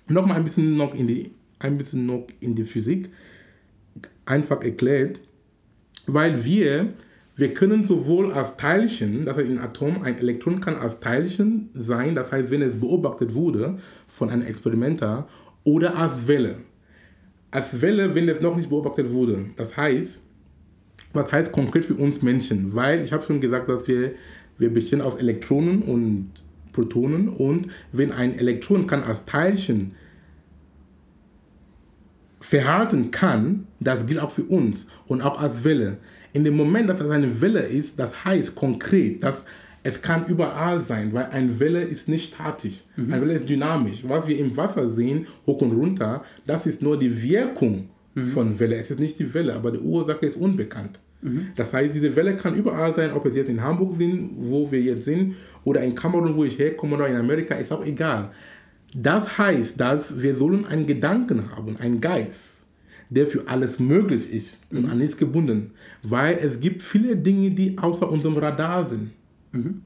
Nochmal 0.08 0.36
ein 0.36 0.44
bisschen 0.44 0.76
noch 0.76 0.94
in 0.94 1.06
die, 1.08 1.32
ein 1.58 1.78
bisschen 1.78 2.06
noch 2.06 2.26
in 2.40 2.54
die 2.54 2.64
Physik 2.64 3.10
einfach 4.24 4.62
erklärt, 4.62 5.20
weil 6.06 6.44
wir, 6.44 6.92
wir 7.36 7.52
können 7.52 7.84
sowohl 7.84 8.32
als 8.32 8.56
Teilchen, 8.56 9.26
das 9.26 9.36
heißt 9.36 9.50
ein 9.50 9.58
Atom, 9.58 10.02
ein 10.02 10.18
Elektron 10.18 10.60
kann 10.60 10.76
als 10.76 11.00
Teilchen 11.00 11.68
sein, 11.74 12.14
das 12.14 12.32
heißt, 12.32 12.50
wenn 12.50 12.62
es 12.62 12.80
beobachtet 12.80 13.34
wurde 13.34 13.78
von 14.08 14.30
einem 14.30 14.42
Experimenter, 14.42 15.28
oder 15.62 15.96
als 15.96 16.26
Welle. 16.26 16.56
Als 17.50 17.82
Welle, 17.82 18.14
wenn 18.14 18.28
es 18.28 18.40
noch 18.40 18.56
nicht 18.56 18.70
beobachtet 18.70 19.12
wurde. 19.12 19.46
Das 19.56 19.76
heißt, 19.76 20.22
was 21.12 21.32
heißt 21.32 21.52
konkret 21.52 21.84
für 21.84 21.94
uns 21.94 22.22
Menschen? 22.22 22.74
Weil 22.74 23.02
ich 23.02 23.12
habe 23.12 23.22
schon 23.22 23.40
gesagt, 23.40 23.68
dass 23.68 23.86
wir, 23.86 24.12
wir 24.56 24.72
bestehen 24.72 25.02
aus 25.02 25.16
Elektronen 25.16 25.82
und 25.82 26.30
Protonen 26.72 27.28
und 27.28 27.68
wenn 27.92 28.12
ein 28.12 28.38
Elektron 28.38 28.86
kann 28.86 29.02
als 29.02 29.24
Teilchen 29.26 29.94
verhalten 32.40 33.10
kann, 33.10 33.66
das 33.80 34.06
gilt 34.06 34.20
auch 34.20 34.30
für 34.30 34.44
uns 34.44 34.86
und 35.06 35.20
auch 35.22 35.40
als 35.40 35.64
Welle. 35.64 35.98
In 36.36 36.44
dem 36.44 36.54
Moment, 36.54 36.90
dass 36.90 37.00
es 37.00 37.08
eine 37.08 37.40
Welle 37.40 37.60
ist, 37.60 37.98
das 37.98 38.26
heißt 38.26 38.54
konkret, 38.54 39.24
dass 39.24 39.42
es 39.82 40.02
kann 40.02 40.26
überall 40.26 40.82
sein, 40.82 41.14
weil 41.14 41.24
eine 41.30 41.58
Welle 41.58 41.82
ist 41.82 42.10
nicht 42.10 42.34
statisch. 42.34 42.82
Mhm. 42.94 43.10
Eine 43.10 43.22
Welle 43.22 43.32
ist 43.32 43.48
dynamisch. 43.48 44.04
Was 44.06 44.26
wir 44.26 44.38
im 44.38 44.54
Wasser 44.54 44.86
sehen, 44.90 45.26
hoch 45.46 45.62
und 45.62 45.72
runter, 45.72 46.22
das 46.46 46.66
ist 46.66 46.82
nur 46.82 46.98
die 46.98 47.22
Wirkung 47.22 47.88
mhm. 48.14 48.26
von 48.26 48.60
Welle. 48.60 48.76
Es 48.76 48.90
ist 48.90 49.00
nicht 49.00 49.18
die 49.18 49.32
Welle, 49.32 49.54
aber 49.54 49.70
die 49.70 49.78
Ursache 49.78 50.26
ist 50.26 50.36
unbekannt. 50.36 51.00
Mhm. 51.22 51.46
Das 51.56 51.72
heißt, 51.72 51.94
diese 51.94 52.14
Welle 52.14 52.36
kann 52.36 52.54
überall 52.54 52.94
sein, 52.94 53.12
ob 53.12 53.24
wir 53.24 53.32
jetzt 53.32 53.48
in 53.48 53.62
Hamburg 53.62 53.96
sind, 53.96 54.32
wo 54.36 54.70
wir 54.70 54.82
jetzt 54.82 55.06
sind, 55.06 55.36
oder 55.64 55.80
in 55.80 55.94
Kamerun, 55.94 56.36
wo 56.36 56.44
ich 56.44 56.58
herkomme, 56.58 56.96
oder 56.96 57.08
in 57.08 57.16
Amerika, 57.16 57.54
ist 57.54 57.72
auch 57.72 57.82
egal. 57.82 58.28
Das 58.94 59.38
heißt, 59.38 59.80
dass 59.80 60.20
wir 60.20 60.36
sollen 60.36 60.66
einen 60.66 60.84
Gedanken 60.84 61.50
haben, 61.56 61.78
einen 61.78 62.02
Geist, 62.02 62.55
der 63.10 63.26
für 63.26 63.46
alles 63.46 63.78
möglich 63.78 64.32
ist 64.32 64.58
und 64.70 64.84
mhm. 64.84 64.90
an 64.90 64.98
nichts 64.98 65.16
gebunden. 65.16 65.72
Weil 66.02 66.38
es 66.38 66.60
gibt 66.60 66.82
viele 66.82 67.16
Dinge, 67.16 67.50
die 67.50 67.78
außer 67.78 68.10
unserem 68.10 68.36
Radar 68.36 68.88
sind. 68.88 69.10
Mhm. 69.52 69.82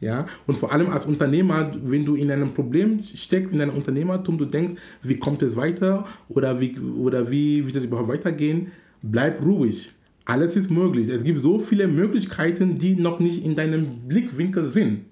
Ja? 0.00 0.26
Und 0.46 0.56
vor 0.56 0.72
allem 0.72 0.90
als 0.90 1.06
Unternehmer, 1.06 1.72
wenn 1.82 2.04
du 2.04 2.14
in 2.14 2.30
einem 2.30 2.52
Problem 2.52 3.02
steckst, 3.02 3.54
in 3.54 3.60
einem 3.60 3.74
Unternehmertum, 3.74 4.36
du 4.38 4.44
denkst, 4.44 4.74
wie 5.02 5.18
kommt 5.18 5.42
es 5.42 5.56
weiter 5.56 6.04
oder 6.28 6.60
wie, 6.60 6.78
oder 6.78 7.30
wie 7.30 7.64
wird 7.64 7.76
es 7.76 7.84
überhaupt 7.84 8.08
weitergehen, 8.08 8.72
bleib 9.02 9.42
ruhig. 9.42 9.92
Alles 10.26 10.56
ist 10.56 10.70
möglich. 10.70 11.08
Es 11.08 11.22
gibt 11.22 11.40
so 11.40 11.58
viele 11.58 11.86
Möglichkeiten, 11.86 12.78
die 12.78 12.96
noch 12.96 13.20
nicht 13.20 13.44
in 13.44 13.54
deinem 13.54 14.08
Blickwinkel 14.08 14.66
sind. 14.66 15.06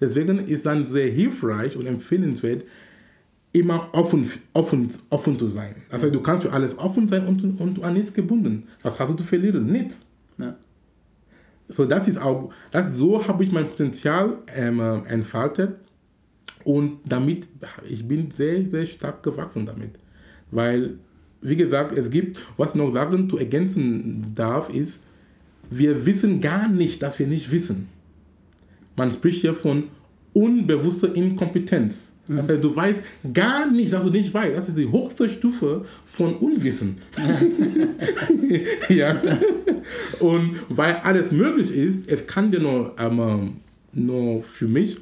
Deswegen 0.00 0.38
ist 0.38 0.66
dann 0.66 0.84
sehr 0.84 1.10
hilfreich 1.10 1.76
und 1.76 1.86
empfehlenswert, 1.86 2.64
immer 3.54 3.88
offen, 3.92 4.30
offen, 4.52 4.90
offen 5.10 5.38
zu 5.38 5.48
sein. 5.48 5.76
Also 5.88 6.10
du 6.10 6.20
kannst 6.20 6.44
für 6.44 6.52
alles 6.52 6.76
offen 6.76 7.06
sein 7.06 7.24
und, 7.26 7.60
und 7.60 7.82
an 7.82 7.94
nichts 7.94 8.12
gebunden. 8.12 8.64
Was 8.82 8.98
hast 8.98 9.10
du 9.10 9.14
zu 9.14 9.24
verlieren? 9.24 9.66
Nichts. 9.66 10.04
Ja. 10.38 10.56
So, 11.68 11.86
das 11.86 12.08
ist 12.08 12.20
auch, 12.20 12.50
das, 12.72 12.94
so 12.96 13.26
habe 13.26 13.44
ich 13.44 13.52
mein 13.52 13.66
Potenzial 13.66 14.38
ähm, 14.48 14.80
entfaltet 15.06 15.76
und 16.64 16.98
damit, 17.06 17.46
ich 17.88 18.06
bin 18.06 18.30
sehr, 18.30 18.66
sehr 18.66 18.84
stark 18.86 19.22
gewachsen 19.22 19.64
damit. 19.64 19.92
Weil 20.50 20.98
wie 21.44 21.56
gesagt, 21.56 21.96
es 21.96 22.10
gibt, 22.10 22.38
was 22.56 22.70
ich 22.70 22.74
noch 22.74 22.92
sagen 22.92 23.28
zu 23.30 23.38
ergänzen 23.38 24.32
darf, 24.34 24.70
ist, 24.70 25.02
wir 25.70 26.04
wissen 26.06 26.40
gar 26.40 26.68
nicht, 26.68 27.02
dass 27.02 27.18
wir 27.18 27.26
nicht 27.26 27.52
wissen. 27.52 27.88
Man 28.96 29.10
spricht 29.10 29.42
hier 29.42 29.54
von 29.54 29.84
unbewusster 30.32 31.14
Inkompetenz. 31.14 32.10
Mhm. 32.26 32.36
Das 32.36 32.48
heißt, 32.48 32.64
du 32.64 32.76
weißt 32.76 33.02
gar 33.32 33.70
nicht, 33.70 33.92
dass 33.92 34.04
du 34.04 34.10
nicht 34.10 34.32
weißt. 34.32 34.56
Das 34.56 34.68
ist 34.68 34.78
die 34.78 34.90
höchste 34.90 35.28
Stufe 35.28 35.84
von 36.04 36.36
Unwissen. 36.36 36.98
ja. 38.88 39.20
Und 40.20 40.56
weil 40.68 40.96
alles 40.96 41.32
möglich 41.32 41.74
ist, 41.74 42.08
es 42.08 42.26
kann 42.26 42.50
dir 42.50 42.60
nur, 42.60 42.94
ähm, 42.98 43.56
nur 43.92 44.42
für 44.42 44.66
mich, 44.66 44.98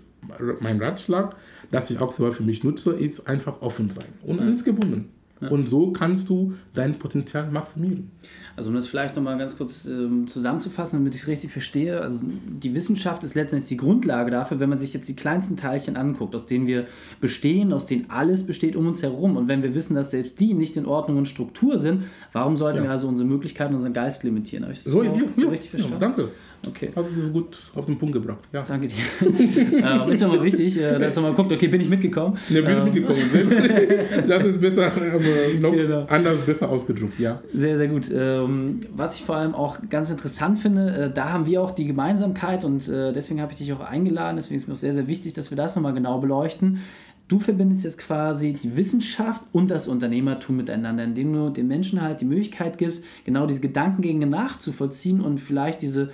mein 0.60 0.80
Ratschlag, 0.80 1.36
dass 1.70 1.90
ich 1.90 2.00
auch 2.00 2.12
für 2.12 2.42
mich 2.42 2.64
nutze, 2.64 2.92
ist 2.92 3.26
einfach 3.26 3.62
offen 3.62 3.90
sein 3.90 4.06
und 4.22 4.40
mhm. 4.44 4.64
gebunden. 4.64 5.08
Ja. 5.42 5.48
Und 5.48 5.68
so 5.68 5.92
kannst 5.92 6.28
du 6.28 6.54
dein 6.74 6.98
Potenzial 6.98 7.50
maximieren. 7.50 8.10
Also 8.54 8.68
um 8.68 8.76
das 8.76 8.86
vielleicht 8.86 9.16
nochmal 9.16 9.38
ganz 9.38 9.56
kurz 9.56 9.86
ähm, 9.86 10.26
zusammenzufassen, 10.26 10.98
damit 10.98 11.14
ich 11.14 11.22
es 11.22 11.28
richtig 11.28 11.50
verstehe, 11.50 12.00
also 12.00 12.20
die 12.22 12.74
Wissenschaft 12.74 13.24
ist 13.24 13.34
letztendlich 13.34 13.68
die 13.68 13.76
Grundlage 13.76 14.30
dafür, 14.30 14.60
wenn 14.60 14.68
man 14.68 14.78
sich 14.78 14.92
jetzt 14.92 15.08
die 15.08 15.16
kleinsten 15.16 15.56
Teilchen 15.56 15.96
anguckt, 15.96 16.34
aus 16.34 16.46
denen 16.46 16.66
wir 16.66 16.86
bestehen, 17.20 17.72
aus 17.72 17.86
denen 17.86 18.10
alles 18.10 18.46
besteht 18.46 18.76
um 18.76 18.86
uns 18.86 19.02
herum. 19.02 19.36
Und 19.36 19.48
wenn 19.48 19.62
wir 19.62 19.74
wissen, 19.74 19.94
dass 19.94 20.10
selbst 20.10 20.38
die 20.40 20.54
nicht 20.54 20.76
in 20.76 20.86
Ordnung 20.86 21.18
und 21.18 21.26
Struktur 21.26 21.78
sind, 21.78 22.04
warum 22.32 22.56
sollten 22.56 22.78
ja. 22.78 22.84
wir 22.84 22.90
also 22.90 23.08
unsere 23.08 23.28
Möglichkeiten, 23.28 23.74
unseren 23.74 23.94
Geist 23.94 24.22
limitieren? 24.22 24.64
Habe 24.64 24.74
ich 24.74 24.82
das 24.82 24.92
so, 24.92 25.02
so, 25.02 25.20
so 25.34 25.48
richtig 25.48 25.70
verstanden? 25.70 26.00
danke. 26.00 26.28
Okay. 26.66 26.90
Hast 26.94 27.08
du 27.08 27.20
das 27.20 27.32
gut 27.32 27.58
auf 27.74 27.86
den 27.86 27.98
Punkt 27.98 28.14
gebracht. 28.14 28.38
Ja. 28.52 28.62
Danke 28.62 28.86
dir. 28.86 28.96
äh, 30.08 30.12
ist 30.12 30.20
ja 30.20 30.28
mal 30.28 30.42
wichtig, 30.42 30.78
äh, 30.80 30.98
dass 30.98 31.16
man 31.16 31.24
mal 31.24 31.34
guckt, 31.34 31.52
okay, 31.52 31.66
bin 31.66 31.80
ich 31.80 31.88
mitgekommen? 31.88 32.36
Ne, 32.50 32.62
bin 32.62 32.70
ich 32.70 32.78
ähm. 32.78 32.84
mitgekommen. 32.84 33.22
das 34.28 34.44
ist 34.44 34.60
besser, 34.60 34.86
aber 34.86 35.60
noch 35.60 35.72
genau. 35.72 36.04
anders 36.08 36.40
besser 36.42 36.68
ausgedruckt, 36.68 37.18
ja. 37.18 37.42
Sehr, 37.52 37.78
sehr 37.78 37.88
gut. 37.88 38.10
Ähm, 38.14 38.80
was 38.94 39.16
ich 39.16 39.24
vor 39.24 39.36
allem 39.36 39.54
auch 39.54 39.78
ganz 39.90 40.10
interessant 40.10 40.58
finde, 40.58 40.94
äh, 40.94 41.10
da 41.12 41.32
haben 41.32 41.46
wir 41.46 41.62
auch 41.62 41.72
die 41.72 41.86
Gemeinsamkeit 41.86 42.64
und 42.64 42.88
äh, 42.88 43.12
deswegen 43.12 43.40
habe 43.40 43.52
ich 43.52 43.58
dich 43.58 43.72
auch 43.72 43.80
eingeladen, 43.80 44.36
deswegen 44.36 44.56
ist 44.56 44.68
mir 44.68 44.74
auch 44.74 44.78
sehr, 44.78 44.94
sehr 44.94 45.08
wichtig, 45.08 45.34
dass 45.34 45.50
wir 45.50 45.56
das 45.56 45.74
nochmal 45.74 45.94
genau 45.94 46.20
beleuchten. 46.20 46.78
Du 47.26 47.38
verbindest 47.38 47.84
jetzt 47.84 47.98
quasi 47.98 48.52
die 48.52 48.76
Wissenschaft 48.76 49.40
und 49.52 49.70
das 49.70 49.88
Unternehmertum 49.88 50.56
miteinander, 50.56 51.04
indem 51.04 51.32
du 51.32 51.48
den 51.48 51.66
Menschen 51.66 52.02
halt 52.02 52.20
die 52.20 52.26
Möglichkeit 52.26 52.78
gibst, 52.78 53.04
genau 53.24 53.46
diese 53.46 53.60
Gedankengänge 53.60 54.26
nachzuvollziehen 54.26 55.20
und 55.20 55.38
vielleicht 55.38 55.80
diese 55.82 56.10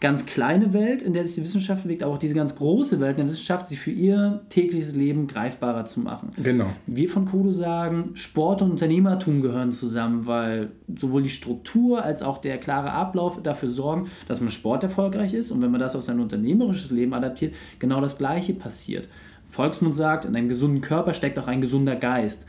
ganz 0.00 0.24
kleine 0.24 0.72
Welt, 0.72 1.02
in 1.02 1.12
der 1.12 1.26
sich 1.26 1.34
die 1.34 1.42
Wissenschaft 1.42 1.82
bewegt, 1.82 2.02
aber 2.02 2.14
auch 2.14 2.18
diese 2.18 2.34
ganz 2.34 2.56
große 2.56 3.00
Welt 3.00 3.18
in 3.18 3.26
der 3.26 3.26
Wissenschaft, 3.26 3.68
sie 3.68 3.76
für 3.76 3.90
ihr 3.90 4.40
tägliches 4.48 4.96
Leben 4.96 5.26
greifbarer 5.26 5.84
zu 5.84 6.00
machen. 6.00 6.32
Genau. 6.42 6.66
Wir 6.86 7.08
von 7.10 7.26
Kudo 7.26 7.52
sagen, 7.52 8.12
Sport 8.14 8.62
und 8.62 8.70
Unternehmertum 8.70 9.42
gehören 9.42 9.72
zusammen, 9.72 10.26
weil 10.26 10.70
sowohl 10.96 11.22
die 11.22 11.30
Struktur 11.30 12.02
als 12.02 12.22
auch 12.22 12.38
der 12.38 12.56
klare 12.56 12.92
Ablauf 12.92 13.42
dafür 13.42 13.68
sorgen, 13.68 14.08
dass 14.26 14.40
man 14.40 14.48
Sport 14.48 14.82
erfolgreich 14.82 15.34
ist 15.34 15.50
und 15.50 15.60
wenn 15.60 15.70
man 15.70 15.80
das 15.80 15.94
auf 15.94 16.02
sein 16.02 16.18
unternehmerisches 16.18 16.90
Leben 16.90 17.12
adaptiert, 17.12 17.54
genau 17.78 18.00
das 18.00 18.16
Gleiche 18.16 18.54
passiert. 18.54 19.06
Volksmund 19.44 19.94
sagt, 19.94 20.24
in 20.24 20.34
einem 20.34 20.48
gesunden 20.48 20.80
Körper 20.80 21.12
steckt 21.12 21.38
auch 21.38 21.48
ein 21.48 21.60
gesunder 21.60 21.96
Geist. 21.96 22.46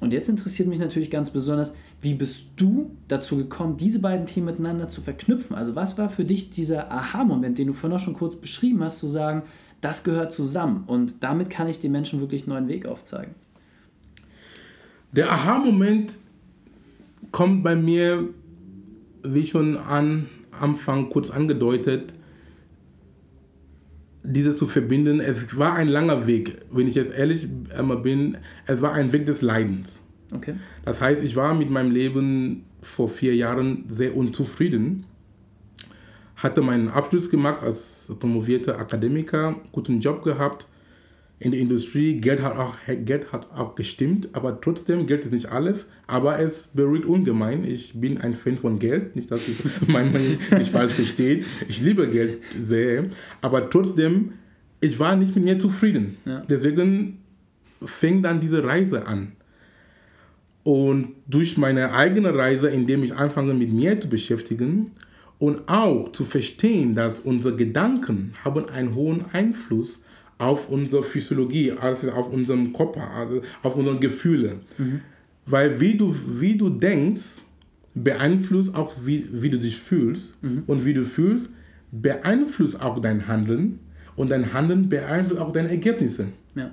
Und 0.00 0.14
jetzt 0.14 0.30
interessiert 0.30 0.66
mich 0.66 0.78
natürlich 0.78 1.10
ganz 1.10 1.30
besonders, 1.30 1.74
wie 2.00 2.14
bist 2.14 2.46
du 2.56 2.90
dazu 3.06 3.36
gekommen, 3.36 3.76
diese 3.76 4.00
beiden 4.00 4.24
Themen 4.24 4.46
miteinander 4.46 4.88
zu 4.88 5.02
verknüpfen? 5.02 5.54
Also 5.54 5.76
was 5.76 5.98
war 5.98 6.08
für 6.08 6.24
dich 6.24 6.48
dieser 6.50 6.90
Aha-Moment, 6.90 7.58
den 7.58 7.66
du 7.66 7.72
vorhin 7.74 7.96
auch 7.96 8.02
schon 8.02 8.14
kurz 8.14 8.36
beschrieben 8.36 8.82
hast, 8.82 8.98
zu 8.98 9.06
sagen, 9.06 9.42
das 9.82 10.02
gehört 10.02 10.32
zusammen 10.32 10.84
und 10.86 11.16
damit 11.20 11.50
kann 11.50 11.68
ich 11.68 11.80
den 11.80 11.92
Menschen 11.92 12.20
wirklich 12.20 12.42
einen 12.42 12.52
neuen 12.52 12.68
Weg 12.68 12.86
aufzeigen? 12.86 13.34
Der 15.12 15.30
Aha-Moment 15.30 16.16
kommt 17.30 17.62
bei 17.62 17.76
mir, 17.76 18.28
wie 19.22 19.46
schon 19.46 19.76
am 19.76 20.26
Anfang 20.58 21.10
kurz 21.10 21.30
angedeutet, 21.30 22.14
diese 24.22 24.54
zu 24.54 24.66
verbinden. 24.66 25.20
Es 25.20 25.56
war 25.56 25.74
ein 25.74 25.88
langer 25.88 26.26
Weg, 26.26 26.58
wenn 26.70 26.86
ich 26.86 26.94
jetzt 26.94 27.12
ehrlich 27.12 27.48
bin. 28.02 28.38
Es 28.66 28.80
war 28.82 28.92
ein 28.92 29.12
Weg 29.12 29.26
des 29.26 29.42
Leidens. 29.42 30.00
Okay. 30.32 30.54
Das 30.84 31.00
heißt, 31.00 31.22
ich 31.22 31.36
war 31.36 31.54
mit 31.54 31.70
meinem 31.70 31.90
Leben 31.90 32.64
vor 32.82 33.08
vier 33.08 33.34
Jahren 33.34 33.84
sehr 33.88 34.16
unzufrieden. 34.16 35.04
Hatte 36.36 36.62
meinen 36.62 36.88
Abschluss 36.88 37.28
gemacht 37.30 37.62
als 37.62 38.10
promovierter 38.18 38.78
Akademiker, 38.78 39.56
guten 39.72 40.00
Job 40.00 40.22
gehabt 40.22 40.66
in 41.40 41.52
der 41.52 41.60
Industrie. 41.60 42.20
Geld 42.20 42.42
hat 42.42 42.56
auch, 42.56 42.76
Geld 42.86 43.32
hat 43.32 43.50
auch 43.52 43.74
gestimmt, 43.74 44.28
aber 44.34 44.60
trotzdem, 44.60 45.06
Geld 45.06 45.24
ist 45.24 45.32
nicht 45.32 45.50
alles, 45.50 45.86
aber 46.06 46.38
es 46.38 46.68
beruhigt 46.74 47.06
ungemein. 47.06 47.64
Ich 47.64 47.98
bin 47.98 48.18
ein 48.18 48.34
Fan 48.34 48.58
von 48.58 48.78
Geld, 48.78 49.16
nicht, 49.16 49.30
dass 49.30 49.48
ich 49.48 49.58
mein 49.88 50.10
nicht 50.10 50.70
falsch 50.70 50.92
versteht. 50.92 51.46
Ich 51.66 51.80
liebe 51.80 52.08
Geld 52.08 52.42
sehr, 52.56 53.06
aber 53.40 53.68
trotzdem, 53.70 54.34
ich 54.80 54.98
war 54.98 55.16
nicht 55.16 55.34
mit 55.34 55.44
mir 55.44 55.58
zufrieden. 55.58 56.18
Ja. 56.26 56.42
Deswegen 56.42 57.18
fing 57.84 58.22
dann 58.22 58.40
diese 58.40 58.62
Reise 58.62 59.06
an. 59.06 59.32
Und 60.62 61.14
durch 61.26 61.56
meine 61.56 61.92
eigene 61.94 62.34
Reise, 62.34 62.68
indem 62.68 63.02
ich 63.02 63.14
anfange 63.14 63.54
mit 63.54 63.72
mir 63.72 63.98
zu 63.98 64.10
beschäftigen 64.10 64.90
und 65.38 65.66
auch 65.70 66.12
zu 66.12 66.24
verstehen, 66.24 66.94
dass 66.94 67.18
unsere 67.18 67.56
Gedanken 67.56 68.34
haben 68.44 68.68
einen 68.68 68.94
hohen 68.94 69.24
Einfluss 69.32 70.02
auf 70.40 70.68
unsere 70.68 71.02
Physiologie, 71.02 71.72
also 71.72 72.10
auf 72.10 72.32
unseren 72.32 72.72
Körper, 72.72 73.10
also 73.10 73.42
auf 73.62 73.76
unsere 73.76 73.98
Gefühle. 73.98 74.60
Mhm. 74.78 75.00
Weil 75.46 75.80
wie 75.80 75.96
du, 75.96 76.14
wie 76.40 76.56
du 76.56 76.70
denkst, 76.70 77.42
beeinflusst 77.94 78.74
auch, 78.74 78.92
wie, 79.04 79.28
wie 79.30 79.50
du 79.50 79.58
dich 79.58 79.76
fühlst. 79.76 80.42
Mhm. 80.42 80.62
Und 80.66 80.84
wie 80.84 80.94
du 80.94 81.04
fühlst, 81.04 81.50
beeinflusst 81.92 82.80
auch 82.80 83.00
dein 83.00 83.26
Handeln. 83.26 83.80
Und 84.16 84.30
dein 84.30 84.52
Handeln 84.52 84.88
beeinflusst 84.88 85.40
auch 85.40 85.52
deine 85.52 85.70
Ergebnisse. 85.70 86.28
Ja. 86.54 86.70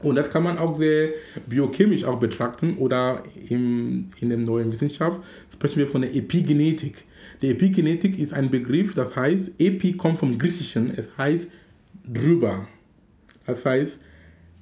Und 0.00 0.14
das 0.14 0.30
kann 0.30 0.44
man 0.44 0.58
auch 0.58 0.78
sehr 0.78 1.10
biochemisch 1.48 2.04
auch 2.04 2.20
betrachten 2.20 2.76
oder 2.76 3.22
im, 3.48 4.08
in 4.20 4.28
der 4.28 4.38
neuen 4.38 4.72
Wissenschaft 4.72 5.20
sprechen 5.52 5.80
wir 5.80 5.88
von 5.88 6.02
der 6.02 6.14
Epigenetik. 6.14 7.04
Die 7.42 7.48
Epigenetik 7.48 8.18
ist 8.18 8.32
ein 8.32 8.50
Begriff, 8.50 8.94
das 8.94 9.16
heißt, 9.16 9.52
Epi 9.58 9.94
kommt 9.94 10.18
vom 10.18 10.38
Griechischen, 10.38 10.90
es 10.96 11.06
heißt 11.16 11.50
drüber. 12.12 12.66
Das 13.46 13.64
heißt, 13.64 14.00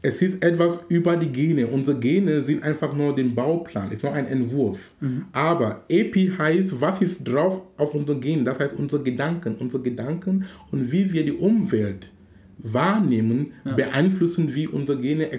es 0.02 0.22
ist 0.22 0.44
etwas 0.44 0.84
über 0.88 1.16
die 1.16 1.32
Gene. 1.32 1.66
Unsere 1.66 1.98
Gene 1.98 2.44
sind 2.44 2.62
einfach 2.62 2.94
nur 2.94 3.14
den 3.14 3.34
Bauplan, 3.34 3.90
ist 3.90 4.02
nur 4.02 4.12
ein 4.12 4.26
Entwurf. 4.26 4.92
Mhm. 5.00 5.24
Aber 5.32 5.84
Epi 5.88 6.32
heißt, 6.38 6.80
was 6.80 7.02
ist 7.02 7.24
drauf 7.24 7.62
auf 7.76 7.94
unseren 7.94 8.20
Genen? 8.20 8.44
Das 8.44 8.58
heißt, 8.58 8.78
unsere 8.78 9.02
Gedanken, 9.02 9.56
unsere 9.56 9.82
Gedanken 9.82 10.44
und 10.70 10.92
wie 10.92 11.12
wir 11.12 11.24
die 11.24 11.32
Umwelt 11.32 12.12
wahrnehmen, 12.58 13.52
ja. 13.64 13.72
beeinflussen, 13.72 14.54
wie 14.54 14.66
unsere 14.66 15.00
Gene 15.00 15.30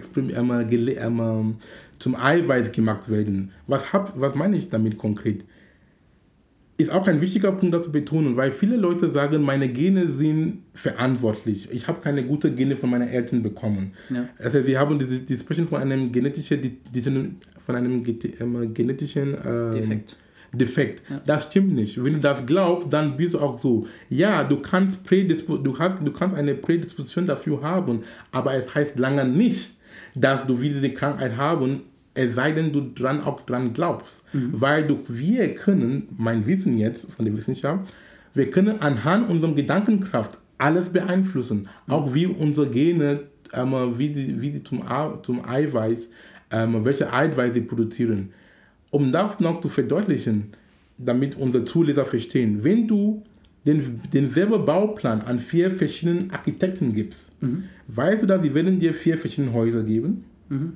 zum 2.00 2.16
Eiweiß 2.16 2.72
gemacht 2.72 3.10
werden. 3.10 3.52
Was, 3.68 3.94
hab, 3.94 4.20
was 4.20 4.36
meine 4.36 4.58
ich 4.58 4.70
damit 4.70 4.98
konkret? 4.98 5.44
Ist 6.80 6.92
auch 6.92 7.08
ein 7.08 7.20
wichtiger 7.22 7.52
Punkt, 7.52 7.74
das 7.74 7.84
zu 7.84 7.92
betonen, 7.92 8.38
weil 8.38 8.52
viele 8.52 8.76
Leute 8.76 9.10
sagen, 9.10 9.42
meine 9.42 9.68
Gene 9.68 10.12
sind 10.12 10.60
verantwortlich. 10.76 11.70
Ich 11.72 11.88
habe 11.88 12.02
keine 12.02 12.24
guten 12.24 12.56
Gene 12.56 12.78
von 12.78 12.92
meinen 12.92 13.08
Eltern 13.08 13.42
bekommen. 13.42 13.94
Ja. 14.12 14.30
Also 14.38 14.62
sie 14.64 14.78
haben 14.78 15.00
die, 15.00 15.26
die 15.26 15.40
sprechen 15.40 15.68
von 15.68 15.82
einem 15.82 16.12
genetischen, 16.12 16.62
die, 16.62 16.78
die, 16.94 17.02
von 17.66 17.76
einem 17.76 18.04
ähm, 18.06 18.74
genetischen 18.74 19.36
ähm, 19.44 19.72
Defekt 19.72 20.18
defekt. 20.52 21.02
Ja. 21.10 21.22
Das 21.26 21.44
stimmt 21.44 21.74
nicht. 21.74 22.04
Wenn 22.04 22.14
du 22.14 22.20
das 22.20 22.46
glaubst, 22.46 22.92
dann 22.92 23.18
bist 23.18 23.34
du 23.34 23.40
auch 23.40 23.60
so. 23.60 23.88
Ja, 24.10 24.44
du 24.44 24.58
kannst, 24.62 25.04
Prädispo 25.04 25.58
du, 25.58 25.78
hast, 25.78 25.98
du 26.06 26.12
kannst 26.12 26.36
eine 26.36 26.56
Prädisposition 26.56 27.26
dafür 27.26 27.62
haben, 27.62 28.04
aber 28.32 28.54
es 28.54 28.74
heißt 28.74 29.00
lange 29.00 29.26
nicht, 29.26 29.72
dass 30.16 30.46
du 30.46 30.56
diese 30.58 30.90
Krankheit 30.92 31.38
haben, 31.38 31.82
es 32.18 32.36
sei 32.36 32.52
denn, 32.52 32.74
du 32.74 32.82
dran 32.82 33.22
auch 33.22 33.42
dran 33.42 33.74
glaubst. 33.74 34.24
Mhm. 34.34 34.50
Weil 34.54 34.88
du, 34.88 35.00
wir 35.08 35.54
können, 35.56 36.10
mein 36.18 36.46
Wissen 36.46 36.78
jetzt 36.78 37.14
von 37.14 37.26
der 37.26 37.36
Wissenschaft, 37.36 37.94
wir 38.34 38.50
können 38.50 38.82
anhand 38.82 39.30
unserer 39.30 39.54
Gedankenkraft 39.54 40.38
alles 40.58 40.90
beeinflussen. 40.90 41.68
Mhm. 41.88 41.94
Auch 41.94 42.14
wie 42.14 42.26
unsere 42.26 42.70
Gene, 42.70 43.22
ähm, 43.54 43.74
wie 43.98 44.10
die, 44.10 44.42
wie 44.42 44.52
die 44.52 44.64
zum, 44.64 44.84
zum 45.24 45.46
Eiweiß, 45.46 46.10
ähm, 46.52 46.84
welche 46.84 47.12
Eiweiß 47.12 47.54
sie 47.54 47.62
produzieren 47.62 48.30
um 48.90 49.12
das 49.12 49.40
noch 49.40 49.62
zu 49.62 49.70
verdeutlichen, 49.70 50.54
damit 50.98 51.38
unsere 51.38 51.64
Zuleser 51.64 52.06
verstehen, 52.06 52.64
wenn 52.64 52.88
du 52.88 53.24
den, 53.66 54.02
denselben 54.14 54.66
Bauplan 54.66 55.22
an 55.22 55.40
vier 55.40 55.72
verschiedenen 55.72 56.32
Architekten 56.32 56.94
gibst, 56.94 57.32
mhm. 57.42 57.64
weißt 57.88 58.24
du, 58.24 58.28
dass 58.28 58.42
sie 58.42 58.54
werden 58.54 58.80
dir 58.80 58.94
vier 58.94 59.18
verschiedene 59.18 59.54
Häuser 59.54 59.84
geben? 59.84 60.24
Mhm. 60.50 60.74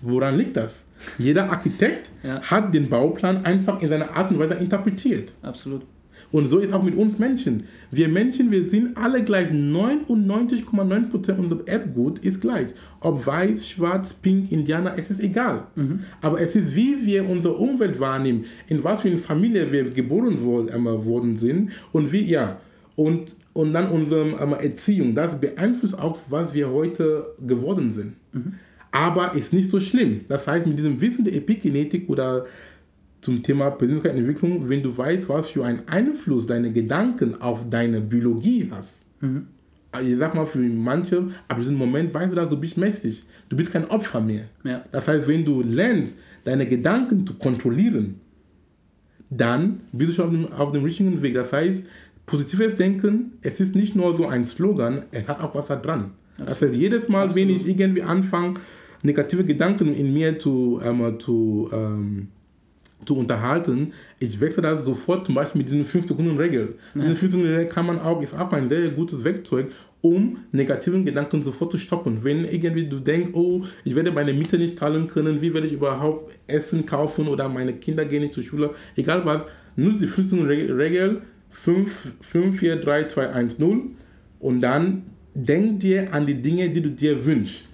Woran 0.00 0.36
liegt 0.36 0.56
das? 0.56 0.84
Jeder 1.18 1.50
Architekt 1.50 2.10
ja. 2.22 2.40
hat 2.42 2.74
den 2.74 2.88
Bauplan 2.88 3.44
einfach 3.44 3.80
in 3.82 3.88
seiner 3.88 4.10
Art 4.16 4.30
und 4.30 4.38
Weise 4.38 4.54
interpretiert. 4.54 5.32
Absolut. 5.42 5.82
Und 6.30 6.46
so 6.46 6.58
ist 6.58 6.74
auch 6.74 6.82
mit 6.82 6.94
uns 6.94 7.18
Menschen. 7.18 7.64
Wir 7.90 8.08
Menschen, 8.08 8.50
wir 8.50 8.68
sind 8.68 8.96
alle 8.96 9.24
gleich. 9.24 9.48
99,9% 9.50 11.38
unserer 11.38 11.66
Erbgut 11.66 12.18
ist 12.18 12.40
gleich. 12.40 12.68
Ob 13.00 13.26
weiß, 13.26 13.68
schwarz, 13.68 14.12
pink, 14.12 14.52
Indianer, 14.52 14.94
es 14.98 15.10
ist 15.10 15.20
egal. 15.20 15.68
Mhm. 15.74 16.00
Aber 16.20 16.40
es 16.40 16.54
ist, 16.54 16.76
wie 16.76 17.06
wir 17.06 17.28
unsere 17.28 17.54
Umwelt 17.54 17.98
wahrnehmen, 17.98 18.44
in 18.68 18.84
was 18.84 19.02
für 19.02 19.08
eine 19.08 19.18
Familie 19.18 19.72
wir 19.72 19.84
geboren 19.90 20.42
worden 20.42 21.36
sind 21.38 21.72
und 21.92 22.12
wie, 22.12 22.24
ja. 22.24 22.60
Und, 22.94 23.34
und 23.54 23.72
dann 23.72 23.86
unsere 23.86 24.36
Erziehung, 24.60 25.14
das 25.14 25.40
beeinflusst 25.40 25.98
auch, 25.98 26.18
was 26.28 26.52
wir 26.52 26.70
heute 26.70 27.26
geworden 27.46 27.92
sind. 27.92 28.14
Mhm. 28.32 28.54
Aber 28.90 29.34
ist 29.34 29.52
nicht 29.52 29.70
so 29.70 29.80
schlimm. 29.80 30.22
Das 30.28 30.46
heißt, 30.46 30.66
mit 30.66 30.78
diesem 30.78 31.00
Wissen 31.00 31.24
der 31.24 31.34
Epigenetik 31.34 32.08
oder 32.08 32.46
zum 33.20 33.42
Thema 33.42 33.70
Persönlichkeitsentwicklung, 33.70 34.68
wenn 34.68 34.82
du 34.82 34.96
weißt, 34.96 35.28
was 35.28 35.50
für 35.50 35.64
einen 35.64 35.86
Einfluss 35.88 36.46
deine 36.46 36.72
Gedanken 36.72 37.40
auf 37.40 37.68
deine 37.68 38.00
Biologie 38.00 38.68
hast. 38.70 39.04
Mhm. 39.20 39.48
Also 39.90 40.10
ich 40.10 40.18
sag 40.18 40.34
mal, 40.34 40.46
für 40.46 40.58
manche, 40.58 41.28
ab 41.48 41.58
diesem 41.58 41.76
Moment 41.76 42.12
weißt 42.12 42.30
du, 42.30 42.36
dass 42.36 42.48
du 42.48 42.56
bist 42.56 42.76
mächtig. 42.76 43.24
Du 43.48 43.56
bist 43.56 43.72
kein 43.72 43.86
Opfer 43.90 44.20
mehr. 44.20 44.44
Ja. 44.64 44.82
Das 44.92 45.08
heißt, 45.08 45.26
wenn 45.26 45.44
du 45.44 45.62
lernst, 45.62 46.16
deine 46.44 46.66
Gedanken 46.66 47.26
zu 47.26 47.34
kontrollieren, 47.34 48.20
dann 49.30 49.80
bist 49.92 50.10
du 50.10 50.14
schon 50.14 50.24
auf 50.26 50.30
dem, 50.30 50.52
auf 50.52 50.72
dem 50.72 50.84
richtigen 50.84 51.20
Weg. 51.22 51.34
Das 51.34 51.52
heißt, 51.52 51.84
positives 52.26 52.76
Denken, 52.76 53.32
es 53.42 53.60
ist 53.60 53.74
nicht 53.74 53.96
nur 53.96 54.16
so 54.16 54.26
ein 54.26 54.44
Slogan, 54.44 55.04
es 55.10 55.26
hat 55.26 55.40
auch 55.40 55.54
was 55.54 55.66
da 55.66 55.76
dran. 55.76 56.12
Das 56.38 56.60
heißt, 56.60 56.74
jedes 56.74 57.08
Mal, 57.08 57.26
Absolut. 57.26 57.48
wenn 57.48 57.56
ich 57.56 57.66
irgendwie 57.66 58.02
anfange, 58.02 58.54
negative 59.08 59.44
Gedanken 59.44 59.94
in 59.94 60.12
mir 60.12 60.38
zu, 60.38 60.80
ähm, 60.82 61.18
zu 61.18 61.70
ähm, 61.72 62.28
zu 63.04 63.16
unterhalten, 63.16 63.92
ich 64.18 64.40
wechsle 64.40 64.62
das 64.62 64.84
sofort 64.84 65.26
zum 65.26 65.34
Beispiel 65.34 65.60
mit 65.60 65.68
diesen 65.68 65.84
5-Sekunden-Regel. 65.84 66.74
Ja. 66.94 67.02
Diese 67.02 67.14
5-Sekunden-Regel 67.14 67.66
kann 67.66 67.86
man 67.86 68.00
auch, 68.00 68.20
ist 68.22 68.34
auch 68.34 68.52
ein 68.52 68.68
sehr 68.68 68.88
gutes 68.90 69.22
Werkzeug, 69.24 69.68
um 70.00 70.38
negativen 70.52 71.04
Gedanken 71.04 71.42
sofort 71.42 71.72
zu 71.72 71.78
stoppen. 71.78 72.22
Wenn 72.22 72.44
irgendwie 72.44 72.86
du 72.88 73.00
denkst, 73.00 73.30
oh, 73.32 73.62
ich 73.84 73.94
werde 73.94 74.12
meine 74.12 74.32
Miete 74.32 74.58
nicht 74.58 74.78
zahlen 74.78 75.08
können, 75.08 75.40
wie 75.40 75.52
werde 75.54 75.66
ich 75.66 75.72
überhaupt 75.72 76.32
Essen 76.46 76.86
kaufen 76.86 77.28
oder 77.28 77.48
meine 77.48 77.72
Kinder 77.74 78.04
gehen 78.04 78.22
nicht 78.22 78.34
zur 78.34 78.42
Schule, 78.42 78.70
egal 78.96 79.24
was, 79.24 79.42
nutze 79.76 80.00
die 80.00 80.08
5-Sekunden-Regel 80.08 81.22
5, 81.50 82.12
5, 82.20 82.58
4, 82.58 82.76
3, 82.76 83.04
2, 83.04 83.30
1, 83.30 83.58
0 83.58 83.80
und 84.40 84.60
dann 84.60 85.02
denk 85.34 85.80
dir 85.80 86.12
an 86.12 86.26
die 86.26 86.40
Dinge, 86.40 86.68
die 86.70 86.82
du 86.82 86.90
dir 86.90 87.24
wünschst. 87.24 87.67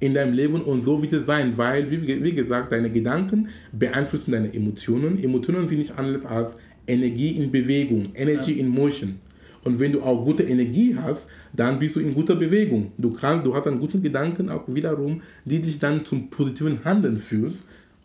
In 0.00 0.14
deinem 0.14 0.34
Leben 0.34 0.60
und 0.60 0.84
so 0.84 1.00
wird 1.00 1.12
es 1.12 1.26
sein, 1.26 1.56
weil, 1.56 1.90
wie, 1.90 2.22
wie 2.22 2.32
gesagt, 2.32 2.72
deine 2.72 2.90
Gedanken 2.90 3.48
beeinflussen 3.72 4.32
deine 4.32 4.52
Emotionen. 4.52 5.22
Emotionen 5.22 5.68
sind 5.68 5.78
nicht 5.78 5.98
anders 5.98 6.24
als 6.24 6.56
Energie 6.86 7.30
in 7.30 7.50
Bewegung, 7.50 8.10
Energy 8.14 8.52
ja. 8.52 8.60
in 8.60 8.68
Motion. 8.68 9.18
Und 9.62 9.80
wenn 9.80 9.92
du 9.92 10.02
auch 10.02 10.24
gute 10.24 10.42
Energie 10.42 10.94
hast, 11.00 11.26
dann 11.54 11.78
bist 11.78 11.96
du 11.96 12.00
in 12.00 12.12
guter 12.12 12.36
Bewegung. 12.36 12.92
Du, 12.98 13.10
kannst, 13.10 13.46
du 13.46 13.54
hast 13.54 13.66
einen 13.66 13.80
guten 13.80 14.02
Gedanken 14.02 14.50
auch 14.50 14.64
wiederum, 14.66 15.22
die 15.44 15.60
dich 15.60 15.78
dann 15.78 16.04
zum 16.04 16.28
positiven 16.28 16.84
Handeln 16.84 17.18
führt 17.18 17.54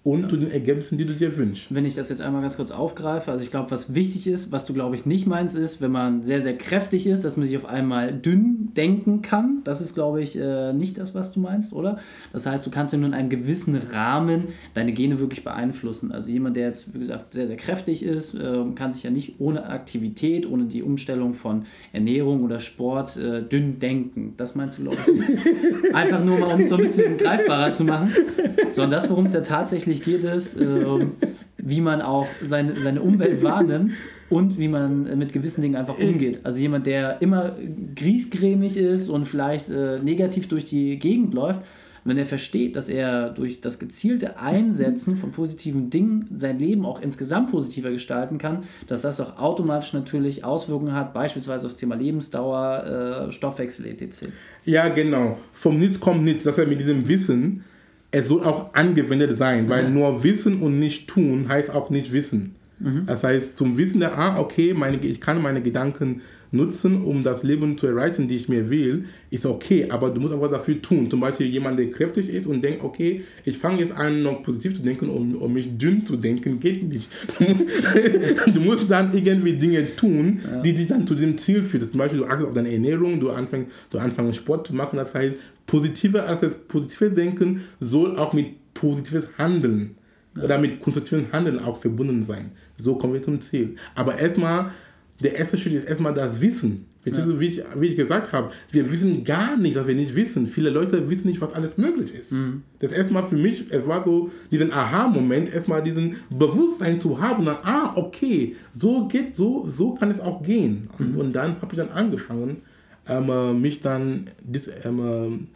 und 0.01 0.21
ja. 0.21 0.29
zu 0.29 0.37
den 0.37 0.49
Ergebnissen, 0.49 0.97
die 0.97 1.05
du 1.05 1.13
dir 1.13 1.35
wünschst. 1.35 1.73
Wenn 1.73 1.83
ich 1.83 1.93
das 1.93 2.07
jetzt 2.07 2.21
einmal 2.21 2.41
ganz 2.41 2.55
kurz 2.55 2.71
aufgreife, 2.71 3.31
also 3.31 3.43
ich 3.43 3.51
glaube, 3.51 3.69
was 3.69 3.93
wichtig 3.93 4.27
ist, 4.27 4.49
was 4.49 4.65
du 4.65 4.73
glaube 4.73 4.95
ich 4.95 5.05
nicht 5.05 5.27
meinst, 5.27 5.57
ist, 5.57 5.81
wenn 5.81 5.91
man 5.91 6.23
sehr, 6.23 6.41
sehr 6.41 6.57
kräftig 6.57 7.05
ist, 7.05 7.25
dass 7.25 7.35
man 7.35 7.45
sich 7.45 7.57
auf 7.57 7.65
einmal 7.65 8.13
dünn 8.13 8.69
denken 8.77 9.21
kann. 9.21 9.59
Das 9.65 9.81
ist 9.81 9.95
glaube 9.95 10.21
ich 10.21 10.37
äh, 10.37 10.71
nicht 10.71 10.97
das, 10.97 11.15
was 11.15 11.33
du 11.33 11.41
meinst, 11.41 11.73
oder? 11.73 11.99
Das 12.31 12.45
heißt, 12.45 12.65
du 12.65 12.69
kannst 12.69 12.93
ja 12.93 12.99
nur 12.99 13.09
in 13.09 13.13
einem 13.13 13.27
gewissen 13.27 13.75
Rahmen 13.75 14.47
deine 14.73 14.93
Gene 14.93 15.19
wirklich 15.19 15.43
beeinflussen. 15.43 16.13
Also 16.13 16.29
jemand, 16.29 16.55
der 16.55 16.67
jetzt, 16.67 16.93
wie 16.93 16.99
gesagt, 16.99 17.33
sehr, 17.33 17.47
sehr 17.47 17.57
kräftig 17.57 18.01
ist, 18.01 18.35
äh, 18.35 18.63
kann 18.75 18.93
sich 18.93 19.03
ja 19.03 19.11
nicht 19.11 19.35
ohne 19.39 19.65
Aktivität, 19.65 20.49
ohne 20.49 20.63
die 20.65 20.81
Umstellung 20.81 21.33
von 21.33 21.65
Ernährung 21.91 22.43
oder 22.43 22.61
Sport 22.61 23.17
äh, 23.17 23.43
dünn 23.43 23.79
denken. 23.79 24.33
Das 24.37 24.55
meinst 24.55 24.79
du, 24.79 24.83
glaube 24.83 24.97
ich, 25.07 25.29
nicht. 25.29 25.93
Einfach 25.93 26.23
nur 26.23 26.39
mal, 26.39 26.53
um 26.53 26.61
es 26.61 26.69
so 26.69 26.75
ein 26.75 26.81
bisschen 26.81 27.17
greifbarer 27.17 27.73
zu 27.73 27.83
machen. 27.83 28.09
Sondern 28.71 28.91
das, 28.91 29.09
worum 29.09 29.25
es 29.25 29.33
ja 29.33 29.41
tatsächlich 29.41 29.88
tatsächlich 29.89 30.21
geht 30.21 30.23
es, 30.23 30.55
äh, 30.55 31.07
wie 31.57 31.81
man 31.81 32.01
auch 32.01 32.27
seine, 32.41 32.75
seine 32.75 33.01
Umwelt 33.01 33.43
wahrnimmt 33.43 33.93
und 34.29 34.59
wie 34.59 34.67
man 34.67 35.17
mit 35.17 35.33
gewissen 35.33 35.61
Dingen 35.61 35.75
einfach 35.75 35.97
umgeht. 35.97 36.39
Also 36.43 36.61
jemand, 36.61 36.85
der 36.85 37.21
immer 37.21 37.55
griesgrämig 37.95 38.77
ist 38.77 39.09
und 39.09 39.25
vielleicht 39.25 39.69
äh, 39.69 39.99
negativ 39.99 40.47
durch 40.47 40.65
die 40.65 40.99
Gegend 40.99 41.33
läuft, 41.33 41.61
wenn 42.05 42.17
er 42.17 42.25
versteht, 42.25 42.75
dass 42.75 42.87
er 42.87 43.29
durch 43.29 43.59
das 43.59 43.77
gezielte 43.77 44.39
Einsetzen 44.39 45.17
von 45.17 45.31
positiven 45.31 45.89
Dingen 45.89 46.29
sein 46.33 46.57
Leben 46.57 46.85
auch 46.85 47.01
insgesamt 47.01 47.51
positiver 47.51 47.91
gestalten 47.91 48.37
kann, 48.37 48.63
dass 48.87 49.01
das 49.01 49.19
auch 49.19 49.37
automatisch 49.37 49.93
natürlich 49.93 50.45
Auswirkungen 50.45 50.93
hat, 50.93 51.13
beispielsweise 51.13 51.65
aufs 51.65 51.75
Thema 51.75 51.95
Lebensdauer, 51.95 53.27
äh, 53.27 53.31
Stoffwechsel 53.31 53.85
etc. 53.87 54.27
Ja, 54.63 54.87
genau. 54.87 55.37
Vom 55.51 55.77
Nichts 55.77 55.99
kommt 55.99 56.23
nichts, 56.23 56.45
dass 56.45 56.57
er 56.57 56.67
mit 56.67 56.79
diesem 56.79 57.07
Wissen 57.07 57.65
es 58.11 58.27
soll 58.27 58.43
auch 58.43 58.73
angewendet 58.73 59.37
sein, 59.37 59.69
weil 59.69 59.89
nur 59.89 60.23
Wissen 60.23 60.61
und 60.61 60.79
nicht 60.79 61.07
tun 61.07 61.47
heißt 61.47 61.69
auch 61.69 61.89
nicht 61.89 62.11
Wissen. 62.11 62.55
Mhm. 62.79 63.03
Das 63.05 63.23
heißt, 63.23 63.57
zum 63.57 63.77
Wissen 63.77 63.99
der, 63.99 64.17
ah, 64.17 64.39
okay, 64.39 64.73
meine, 64.73 64.97
ich 64.97 65.21
kann 65.21 65.41
meine 65.41 65.61
Gedanken 65.61 66.21
nutzen, 66.51 67.03
um 67.03 67.23
das 67.23 67.43
Leben 67.43 67.77
zu 67.77 67.87
erreichen, 67.87 68.27
die 68.27 68.35
ich 68.35 68.49
mir 68.49 68.69
will, 68.69 69.05
ist 69.29 69.45
okay, 69.45 69.87
aber 69.89 70.09
du 70.09 70.19
musst 70.19 70.33
aber 70.33 70.47
dafür 70.47 70.81
tun. 70.81 71.09
Zum 71.09 71.19
Beispiel 71.19 71.47
jemand, 71.47 71.77
der 71.77 71.91
kräftig 71.91 72.29
ist 72.29 72.47
und 72.47 72.63
denkt, 72.63 72.83
okay, 72.83 73.21
ich 73.45 73.57
fange 73.57 73.79
jetzt 73.79 73.93
an, 73.93 74.23
noch 74.23 74.41
positiv 74.41 74.75
zu 74.75 74.81
denken, 74.81 75.09
um, 75.09 75.35
um 75.35 75.53
mich 75.53 75.77
dünn 75.77 76.05
zu 76.05 76.15
denken, 76.15 76.59
geht 76.59 76.83
nicht. 76.83 77.09
du 78.53 78.59
musst 78.59 78.89
dann 78.89 79.15
irgendwie 79.15 79.53
Dinge 79.53 79.95
tun, 79.95 80.39
ja. 80.43 80.61
die 80.61 80.73
dich 80.73 80.87
dann 80.87 81.05
zu 81.05 81.15
dem 81.15 81.37
Ziel 81.37 81.63
führen. 81.63 81.89
Zum 81.89 81.99
Beispiel, 81.99 82.19
du 82.19 82.25
achtest 82.25 82.47
auf 82.47 82.53
deine 82.53 82.71
Ernährung, 82.71 83.19
du 83.19 83.29
anfängst, 83.29 83.71
du 83.91 83.97
anfängst 83.97 84.37
Sport 84.37 84.67
zu 84.67 84.75
machen, 84.75 84.97
das 84.97 85.13
heißt, 85.13 85.37
positive, 85.67 86.23
also 86.23 86.49
positive 86.67 87.11
Denken 87.11 87.61
soll 87.79 88.17
auch 88.17 88.33
mit 88.33 88.73
positives 88.73 89.27
Handeln 89.37 89.95
ja. 90.35 90.43
oder 90.43 90.57
mit 90.57 90.79
konstruktivem 90.79 91.31
Handeln 91.31 91.59
auch 91.59 91.77
verbunden 91.77 92.23
sein. 92.23 92.51
So 92.77 92.95
kommen 92.95 93.13
wir 93.13 93.21
zum 93.21 93.41
Ziel. 93.41 93.75
Aber 93.95 94.17
erstmal, 94.17 94.71
der 95.21 95.35
erste 95.35 95.57
Schritt 95.57 95.73
ist 95.73 95.87
erstmal 95.87 96.13
das 96.13 96.39
Wissen. 96.41 96.85
Ja. 97.05 97.39
Wie, 97.39 97.45
ich, 97.45 97.63
wie 97.75 97.87
ich 97.87 97.95
gesagt 97.95 98.31
habe, 98.31 98.51
wir 98.71 98.91
wissen 98.91 99.23
gar 99.23 99.57
nicht, 99.57 99.75
was 99.75 99.87
wir 99.87 99.95
nicht 99.95 100.15
wissen. 100.15 100.47
Viele 100.47 100.69
Leute 100.69 101.09
wissen 101.09 101.27
nicht, 101.27 101.41
was 101.41 101.53
alles 101.53 101.77
möglich 101.77 102.13
ist. 102.13 102.31
Mhm. 102.31 102.63
Das 102.79 102.91
erstmal 102.91 103.25
für 103.25 103.35
mich, 103.35 103.71
es 103.71 103.87
war 103.87 104.03
so 104.03 104.29
diesen 104.51 104.71
Aha-Moment, 104.71 105.53
erstmal 105.53 105.81
diesen 105.81 106.17
Bewusstsein 106.29 107.01
zu 107.01 107.19
haben, 107.19 107.45
dann, 107.45 107.57
ah, 107.63 107.93
okay, 107.95 108.55
so 108.73 109.07
geht, 109.07 109.35
so, 109.35 109.67
so 109.67 109.93
kann 109.95 110.11
es 110.11 110.19
auch 110.19 110.43
gehen. 110.43 110.89
Mhm. 110.97 111.17
Und, 111.17 111.33
dann 111.33 111.61
habe 111.61 111.71
ich 111.71 111.77
dann 111.77 111.89
angefangen, 111.89 112.57
ähm, 113.07 113.61
mich 113.61 113.81
dann 113.81 114.29
dis, 114.43 114.69
ähm, 114.83 115.47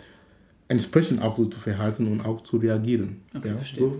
entsprechend 0.68 1.22
auch 1.22 1.38
so 1.38 1.46
zu 1.46 1.60
verhalten 1.60 2.08
und 2.08 2.22
auch 2.22 2.42
zu 2.42 2.58
reagieren. 2.58 3.18
Okay, 3.36 3.50
ja, 3.50 3.56
verstehe. 3.56 3.92
So. 3.92 3.98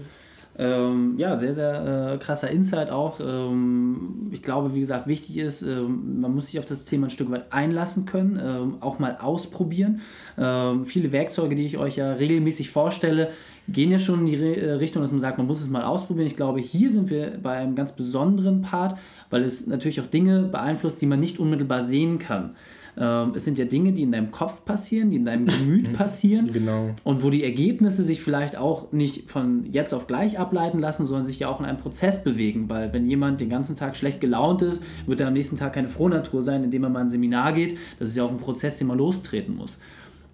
Ähm, 0.58 1.16
ja, 1.18 1.36
sehr, 1.36 1.54
sehr 1.54 2.14
äh, 2.14 2.18
krasser 2.20 2.52
Insight 2.52 2.92
auch. 2.92 3.20
Ähm, 3.20 4.30
ich 4.32 4.44
glaube, 4.44 4.76
wie 4.76 4.82
gesagt, 4.82 5.08
wichtig 5.08 5.38
ist, 5.38 5.64
ähm, 5.64 6.20
man 6.20 6.36
muss 6.36 6.48
sich 6.48 6.60
auf 6.60 6.66
das 6.66 6.86
Thema 6.86 7.08
ein 7.08 7.10
Stück 7.10 7.32
weit 7.32 7.52
einlassen 7.52 8.06
können, 8.06 8.40
ähm, 8.44 8.78
auch 8.80 9.00
mal 9.00 9.18
ausprobieren. 9.20 10.02
Ähm, 10.38 10.86
viele 10.86 11.12
Werkzeuge, 11.12 11.56
die 11.56 11.66
ich 11.66 11.80
euch 11.80 11.96
ja 11.96 12.14
regelmäßig 12.14 12.70
vorstelle, 12.70 13.30
gehen 13.68 13.90
ja 13.90 13.98
schon 13.98 14.22
in 14.22 14.26
die 14.28 14.36
Re 14.36 14.56
äh, 14.56 14.72
Richtung, 14.74 15.02
dass 15.02 15.12
man 15.12 15.20
sagt, 15.20 15.40
man 15.40 15.48
muss 15.48 15.62
es 15.62 15.70
mal 15.70 15.84
ausprobieren. 15.84 16.28
Ich 16.28 16.36
glaube, 16.36 16.60
hier 16.60 16.92
sind 16.92 17.10
wir 17.10 17.40
bei 17.42 17.54
einem 17.54 17.74
ganz 17.74 17.94
besonderen 17.94 18.62
Part, 18.62 18.98
weil 19.32 19.42
es 19.42 19.66
natürlich 19.66 20.02
auch 20.02 20.08
Dinge 20.08 20.44
beeinflusst, 20.44 21.02
die 21.02 21.08
man 21.08 21.20
nicht 21.20 21.40
unmittelbar 21.40 21.82
sehen 21.82 22.20
kann. 22.20 22.56
Ähm, 22.98 23.34
es 23.36 23.44
sind 23.44 23.58
ja 23.58 23.66
Dinge, 23.66 23.92
die 23.92 24.04
in 24.04 24.12
deinem 24.12 24.32
Kopf 24.32 24.66
passieren, 24.66 25.10
die 25.10 25.18
in 25.18 25.26
deinem 25.26 25.46
Gemüt 25.46 25.94
passieren. 25.98 26.52
Genau. 26.52 26.92
Und 27.04 27.24
wo 27.24 27.30
die 27.30 27.44
Ergebnisse 27.44 28.04
sich 28.04 28.22
vielleicht 28.22 28.56
auch 28.56 28.92
nicht 28.92 29.30
von 29.30 29.66
jetzt 29.72 29.94
auf 29.94 30.08
gleich 30.08 30.40
ableiten 30.40 30.80
lassen, 30.80 31.06
sondern 31.06 31.26
sich 31.26 31.40
ja 31.40 31.48
auch 31.48 31.60
in 31.60 31.66
einem 31.66 31.80
Prozess 31.80 32.24
bewegen. 32.24 32.70
Weil 32.70 32.94
wenn 32.94 33.06
jemand 33.08 33.42
den 33.42 33.50
ganzen 33.50 33.76
Tag 33.76 33.96
schlecht 33.96 34.22
gelaunt 34.22 34.62
ist, 34.62 34.84
wird 35.06 35.20
er 35.20 35.28
am 35.28 35.34
nächsten 35.34 35.58
Tag 35.58 35.74
keine 35.74 35.90
Frohnatur 35.90 36.44
sein, 36.44 36.64
indem 36.64 36.84
er 36.84 36.90
mal 36.90 37.02
ein 37.02 37.10
Seminar 37.10 37.54
geht. 37.54 37.78
Das 38.00 38.10
ist 38.10 38.16
ja 38.16 38.24
auch 38.24 38.32
ein 38.32 38.38
Prozess, 38.38 38.78
den 38.78 38.88
man 38.88 38.98
lostreten 38.98 39.56
muss. 39.56 39.78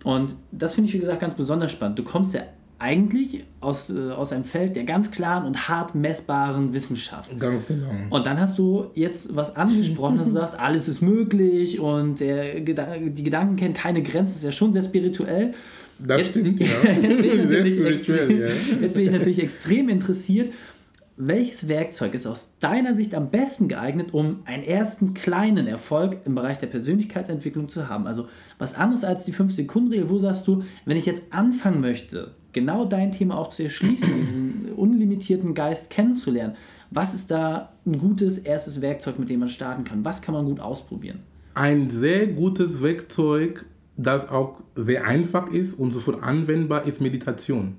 Und 0.04 0.36
das 0.52 0.76
finde 0.76 0.88
ich, 0.88 0.94
wie 0.94 1.00
gesagt, 1.00 1.20
ganz 1.20 1.36
besonders 1.36 1.72
spannend. 1.72 2.00
Du 2.00 2.04
kommst 2.04 2.34
ja 2.34 2.42
eigentlich 2.80 3.44
aus, 3.60 3.90
äh, 3.90 4.12
aus 4.12 4.32
einem 4.32 4.46
Feld 4.46 4.76
der 4.76 4.86
ganz 4.86 5.12
klaren 5.12 5.46
und 5.46 5.68
hart 5.68 5.96
messbaren 5.96 6.74
Wissenschaft. 6.74 7.38
Ganz 7.38 7.68
genau. 7.68 7.90
Und 8.10 8.26
dann 8.26 8.40
hast 8.40 8.58
du 8.58 8.88
jetzt 8.96 9.36
was 9.36 9.56
angesprochen, 9.56 10.18
dass 10.18 10.28
du 10.28 10.34
sagst, 10.34 10.56
alles 10.60 10.88
ist 10.88 11.02
möglich 11.02 11.80
und 11.80 12.22
der, 12.22 12.62
die 12.62 13.24
Gedanken 13.24 13.58
kennen 13.58 13.74
keine 13.74 14.02
Grenzen, 14.02 14.32
das 14.32 14.38
ist 14.38 14.44
ja 14.46 14.52
schon 14.52 14.72
sehr 14.72 14.82
spirituell. 14.82 15.54
Das 16.00 16.22
jetzt, 16.22 16.30
stimmt, 16.32 16.60
ja. 16.62 16.68
jetzt, 17.02 17.52
bin 17.52 17.66
ich 17.66 17.80
extrem, 17.86 18.42
ja. 18.42 18.48
jetzt 18.80 18.94
bin 18.96 19.04
ich 19.04 19.12
natürlich 19.12 19.40
extrem 19.40 19.90
interessiert, 19.90 20.54
welches 21.22 21.68
Werkzeug 21.68 22.14
ist 22.14 22.26
aus 22.26 22.52
deiner 22.62 22.96
Sicht 22.96 23.14
am 23.14 23.30
besten 23.30 23.68
geeignet, 23.68 24.14
um 24.14 24.40
einen 24.46 24.64
ersten 24.64 25.14
kleinen 25.14 25.68
Erfolg 25.68 26.20
im 26.24 26.34
Bereich 26.34 26.58
der 26.60 26.68
Persönlichkeitsentwicklung 26.68 27.68
zu 27.68 27.90
haben? 27.90 28.08
Also 28.08 28.30
was 28.58 28.76
anderes 28.76 29.04
als 29.04 29.26
die 29.26 29.34
5-Sekunden-Regel, 29.34 30.10
wo 30.10 30.18
sagst 30.18 30.48
du, 30.48 30.64
wenn 30.86 30.96
ich 30.96 31.06
jetzt 31.06 31.24
anfangen 31.32 31.82
möchte, 31.82 32.32
genau 32.54 32.86
dein 32.86 33.12
Thema 33.12 33.38
auch 33.38 33.50
zu 33.50 33.64
erschließen, 33.64 34.14
diesen 34.14 34.72
unlimitierten 34.76 35.54
Geist 35.54 35.90
kennenzulernen, 35.90 36.56
was 36.92 37.14
ist 37.14 37.30
da 37.30 37.74
ein 37.86 38.00
gutes 38.00 38.40
erstes 38.40 38.82
Werkzeug, 38.82 39.20
mit 39.20 39.30
dem 39.30 39.42
man 39.42 39.50
starten 39.50 39.84
kann? 39.84 40.04
Was 40.04 40.22
kann 40.22 40.34
man 40.34 40.46
gut 40.46 40.60
ausprobieren? 40.60 41.20
Ein 41.54 41.90
sehr 41.90 42.28
gutes 42.28 42.82
Werkzeug, 42.82 43.66
das 43.98 44.30
auch 44.30 44.62
sehr 44.76 45.06
einfach 45.06 45.52
ist 45.52 45.74
und 45.74 45.92
sofort 45.92 46.24
anwendbar 46.24 46.86
ist 46.86 47.02
Meditation. 47.02 47.76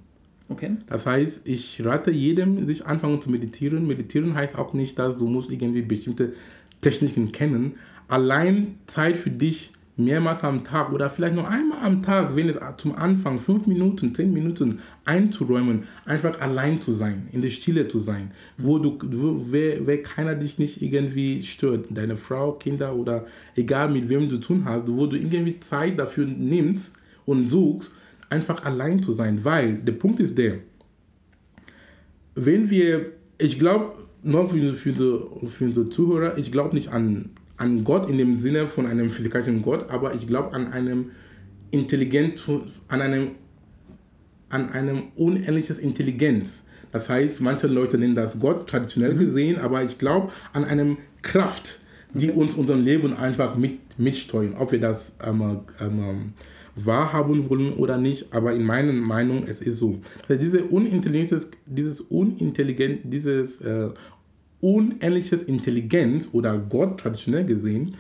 Okay. 0.49 0.73
Das 0.87 1.07
heißt, 1.07 1.47
ich 1.47 1.85
rate 1.85 2.11
jedem, 2.11 2.67
sich 2.67 2.85
anfangen 2.85 3.23
zu 3.23 3.31
meditieren. 3.31 3.87
Meditieren 3.87 4.35
heißt 4.35 4.57
auch 4.57 4.75
nicht, 4.75 4.99
dass 4.99 5.17
du 5.17 5.29
musst 5.29 5.51
irgendwie 5.51 5.83
bestimmte 5.83 6.33
Techniken 6.81 7.31
kennen. 7.33 7.75
Allein 8.09 8.79
Zeit 8.87 9.17
für 9.17 9.31
dich 9.31 9.73
mehrmals 10.05 10.43
am 10.43 10.65
Tag 10.65 10.93
oder 10.93 11.11
vielleicht 11.11 11.35
nur 11.35 11.49
einmal 11.49 11.79
am 11.85 12.03
Tag, 12.03 12.35
wenn 12.35 12.49
es 12.49 12.57
zum 12.77 12.95
Anfang 12.95 13.39
fünf 13.39 13.67
Minuten, 13.67 14.15
zehn 14.15 14.33
Minuten 14.33 14.81
einzuräumen, 15.05 15.85
einfach 16.05 16.41
allein 16.41 16.81
zu 16.81 16.93
sein, 16.93 17.29
in 17.33 17.43
der 17.43 17.51
Stille 17.51 17.89
zu 17.89 17.99
sein, 17.99 18.33
wo 18.59 18.79
du, 18.79 18.99
wer, 19.51 19.87
wer 19.87 20.03
keiner 20.03 20.35
dich 20.35 20.59
nicht 20.59 20.83
irgendwie 20.83 21.43
stört, 21.43 21.87
deine 21.91 22.17
Frau, 22.17 22.53
Kinder 22.53 22.95
oder 22.95 23.27
egal 23.57 23.91
mit 23.91 24.09
wem 24.09 24.29
du 24.29 24.37
zu 24.37 24.39
tun 24.39 24.65
hast, 24.65 24.85
wo 24.89 25.07
du 25.07 25.17
irgendwie 25.17 25.61
Zeit 25.61 25.99
dafür 25.99 26.27
nimmst 26.27 26.95
und 27.27 27.49
suchst, 27.49 27.95
einfach 28.29 28.65
allein 28.65 29.03
zu 29.03 29.13
sein, 29.13 29.45
weil 29.45 29.75
der 29.75 29.93
Punkt 29.93 30.21
ist 30.21 30.39
der, 30.39 30.59
wenn 32.35 32.71
wir, 32.71 33.13
ich 33.39 33.59
glaube, 33.59 33.93
nur 34.23 34.49
für, 34.49 34.73
für, 34.73 34.93
die, 34.93 35.47
für 35.49 35.69
die 35.69 35.91
Zuhörer, 35.91 36.39
ich 36.39 36.53
glaube 36.53 36.75
nicht 36.75 36.89
an, 36.89 37.31
an 37.61 37.85
Gott 37.85 38.09
in 38.09 38.17
dem 38.17 38.41
Sinne 38.41 38.67
von 38.67 38.87
einem 38.87 39.11
physikalischen 39.11 39.61
Gott, 39.61 39.91
aber 39.91 40.15
ich 40.15 40.27
glaube 40.27 40.55
an 40.55 40.73
einem 40.73 41.11
intelligent, 41.71 42.43
an 42.89 43.03
einem, 43.03 43.33
an 44.49 44.71
einem 44.71 45.03
unendliches 45.15 45.79
Intelligenz. 45.79 46.63
Das 46.91 47.09
heißt, 47.09 47.41
manche 47.43 47.67
Leute 47.67 47.99
nennen 47.99 48.15
das 48.15 48.41
Gott 48.41 48.69
traditionell 48.69 49.15
mhm. 49.15 49.19
gesehen, 49.19 49.59
aber 49.59 49.85
ich 49.85 49.99
glaube 49.99 50.33
an 50.55 50.65
eine 50.65 50.97
Kraft, 51.21 51.81
die 52.15 52.31
okay. 52.31 52.41
uns 52.41 52.55
unser 52.55 52.77
Leben 52.77 53.15
einfach 53.15 53.57
mit, 53.57 53.79
mitsteuern. 53.99 54.55
Ob 54.59 54.73
wir 54.73 54.81
das 54.81 55.17
ähm, 55.23 55.61
ähm, 55.81 56.33
wahrhaben 56.75 57.51
wollen 57.51 57.75
oder 57.75 57.99
nicht, 57.99 58.33
aber 58.33 58.55
in 58.55 58.65
meiner 58.65 58.93
Meinung 58.95 59.45
es 59.47 59.61
ist 59.61 59.79
so. 59.79 60.01
Also 60.29 60.41
diese 60.43 60.65
Unintelligenz, 60.65 61.47
dieses 61.67 62.01
unintelligent, 62.01 63.01
dieses 63.05 63.61
äh, 63.61 63.91
unähnliches 64.61 65.43
Intelligenz 65.43 66.29
oder 66.33 66.59
Gott 66.59 67.01
traditionell 67.01 67.45
gesehen, 67.45 67.97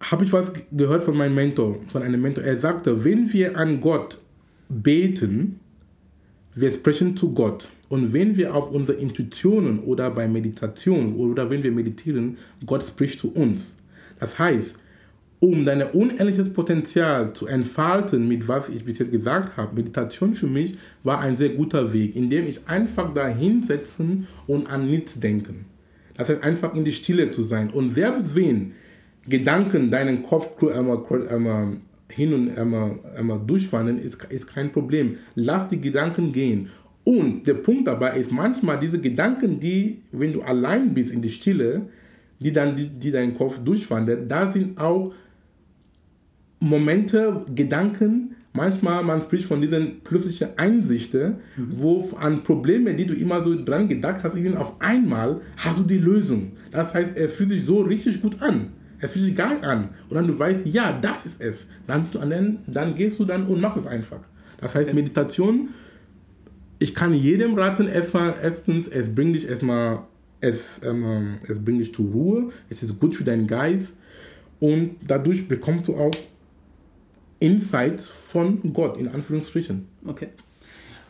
habe 0.00 0.24
ich 0.24 0.32
was 0.32 0.52
gehört 0.72 1.04
von 1.04 1.16
meinem 1.16 1.34
Mentor, 1.34 1.78
von 1.88 2.02
einem 2.02 2.20
Mentor. 2.20 2.44
Er 2.44 2.58
sagte, 2.58 3.04
wenn 3.04 3.32
wir 3.32 3.56
an 3.56 3.80
Gott 3.80 4.18
beten, 4.68 5.60
wir 6.54 6.72
sprechen 6.72 7.16
zu 7.16 7.32
Gott. 7.32 7.68
Und 7.88 8.12
wenn 8.12 8.36
wir 8.36 8.54
auf 8.54 8.70
unsere 8.70 8.98
Intuitionen 8.98 9.80
oder 9.80 10.10
bei 10.10 10.26
Meditation 10.26 11.14
oder 11.16 11.50
wenn 11.50 11.62
wir 11.62 11.72
meditieren, 11.72 12.38
Gott 12.64 12.82
spricht 12.82 13.20
zu 13.20 13.32
uns. 13.32 13.76
Das 14.18 14.38
heißt, 14.38 14.76
um 15.42 15.64
dein 15.64 15.82
unendliches 15.82 16.52
Potenzial 16.52 17.32
zu 17.32 17.48
entfalten, 17.48 18.28
mit 18.28 18.46
was 18.46 18.68
ich 18.68 18.84
bis 18.84 19.00
jetzt 19.00 19.10
gesagt 19.10 19.56
habe, 19.56 19.74
Meditation 19.74 20.34
für 20.34 20.46
mich 20.46 20.78
war 21.02 21.18
ein 21.18 21.36
sehr 21.36 21.48
guter 21.48 21.92
Weg, 21.92 22.14
in 22.14 22.30
dem 22.30 22.46
ich 22.46 22.68
einfach 22.68 23.12
da 23.12 23.26
hinsetzen 23.26 24.28
und 24.46 24.70
an 24.70 24.86
nichts 24.86 25.18
denken. 25.18 25.64
Das 26.16 26.28
heißt, 26.28 26.44
einfach 26.44 26.76
in 26.76 26.84
die 26.84 26.92
Stille 26.92 27.32
zu 27.32 27.42
sein. 27.42 27.70
Und 27.70 27.94
selbst 27.94 28.36
wenn 28.36 28.74
Gedanken 29.26 29.90
deinen 29.90 30.22
Kopf 30.22 30.62
einmal, 30.62 31.02
einmal 31.28 31.76
hin 32.08 32.34
und 32.34 32.56
einmal, 32.56 33.00
einmal 33.18 33.40
durchwandern, 33.44 33.98
ist, 33.98 34.24
ist 34.28 34.46
kein 34.46 34.70
Problem. 34.70 35.16
Lass 35.34 35.68
die 35.68 35.80
Gedanken 35.80 36.30
gehen. 36.30 36.70
Und 37.02 37.48
der 37.48 37.54
Punkt 37.54 37.88
dabei 37.88 38.16
ist, 38.16 38.30
manchmal 38.30 38.78
diese 38.78 39.00
Gedanken, 39.00 39.58
die, 39.58 40.02
wenn 40.12 40.32
du 40.32 40.42
allein 40.42 40.94
bist 40.94 41.12
in 41.12 41.20
die 41.20 41.30
Stille, 41.30 41.82
die 42.38 42.52
dann 42.52 42.76
die, 42.76 42.86
die 42.86 43.10
deinen 43.10 43.36
Kopf 43.36 43.58
durchwandern, 43.58 44.28
da 44.28 44.48
sind 44.48 44.78
auch 44.78 45.12
Momente, 46.62 47.44
Gedanken, 47.54 48.36
manchmal 48.52 49.02
man 49.02 49.20
spricht 49.20 49.46
von 49.46 49.60
diesen 49.60 50.00
plötzlichen 50.04 50.48
Einsichten, 50.56 51.36
mhm. 51.56 51.68
wo 51.76 52.16
an 52.16 52.42
Probleme, 52.44 52.94
die 52.94 53.06
du 53.06 53.14
immer 53.14 53.42
so 53.42 53.56
dran 53.56 53.88
gedacht 53.88 54.20
hast, 54.22 54.36
auf 54.56 54.80
einmal 54.80 55.40
hast 55.56 55.80
du 55.80 55.82
die 55.82 55.98
Lösung. 55.98 56.52
Das 56.70 56.94
heißt, 56.94 57.16
er 57.16 57.28
fühlt 57.28 57.50
sich 57.50 57.64
so 57.64 57.80
richtig 57.80 58.22
gut 58.22 58.40
an. 58.40 58.68
Er 59.00 59.08
fühlt 59.08 59.24
sich 59.24 59.34
geil 59.34 59.58
an. 59.62 59.88
Und 60.08 60.14
dann 60.14 60.26
du 60.28 60.38
weißt, 60.38 60.64
ja, 60.66 60.92
das 60.92 61.26
ist 61.26 61.40
es. 61.40 61.66
Dann, 61.88 62.06
dann, 62.12 62.58
dann 62.68 62.94
gehst 62.94 63.18
du 63.18 63.24
dann 63.24 63.46
und 63.48 63.60
mach 63.60 63.76
es 63.76 63.86
einfach. 63.86 64.20
Das 64.60 64.76
heißt, 64.76 64.94
Meditation, 64.94 65.70
ich 66.78 66.94
kann 66.94 67.12
jedem 67.12 67.54
raten, 67.54 67.88
erstmal, 67.88 68.34
erstens, 68.40 68.86
es 68.86 69.12
bringt 69.12 69.34
dich 69.34 69.48
erstmal, 69.48 70.04
es, 70.40 70.80
ähm, 70.84 71.38
es 71.48 71.58
bringt 71.58 71.80
dich 71.80 71.92
zur 71.92 72.06
Ruhe, 72.06 72.50
es 72.68 72.84
ist 72.84 73.00
gut 73.00 73.16
für 73.16 73.24
deinen 73.24 73.48
Geist 73.48 73.98
und 74.60 74.94
dadurch 75.04 75.48
bekommst 75.48 75.88
du 75.88 75.96
auch 75.96 76.12
Insights 77.42 78.06
von 78.06 78.72
Gott, 78.72 78.96
in 78.96 79.08
Anführungsstrichen. 79.08 79.88
Okay. 80.06 80.28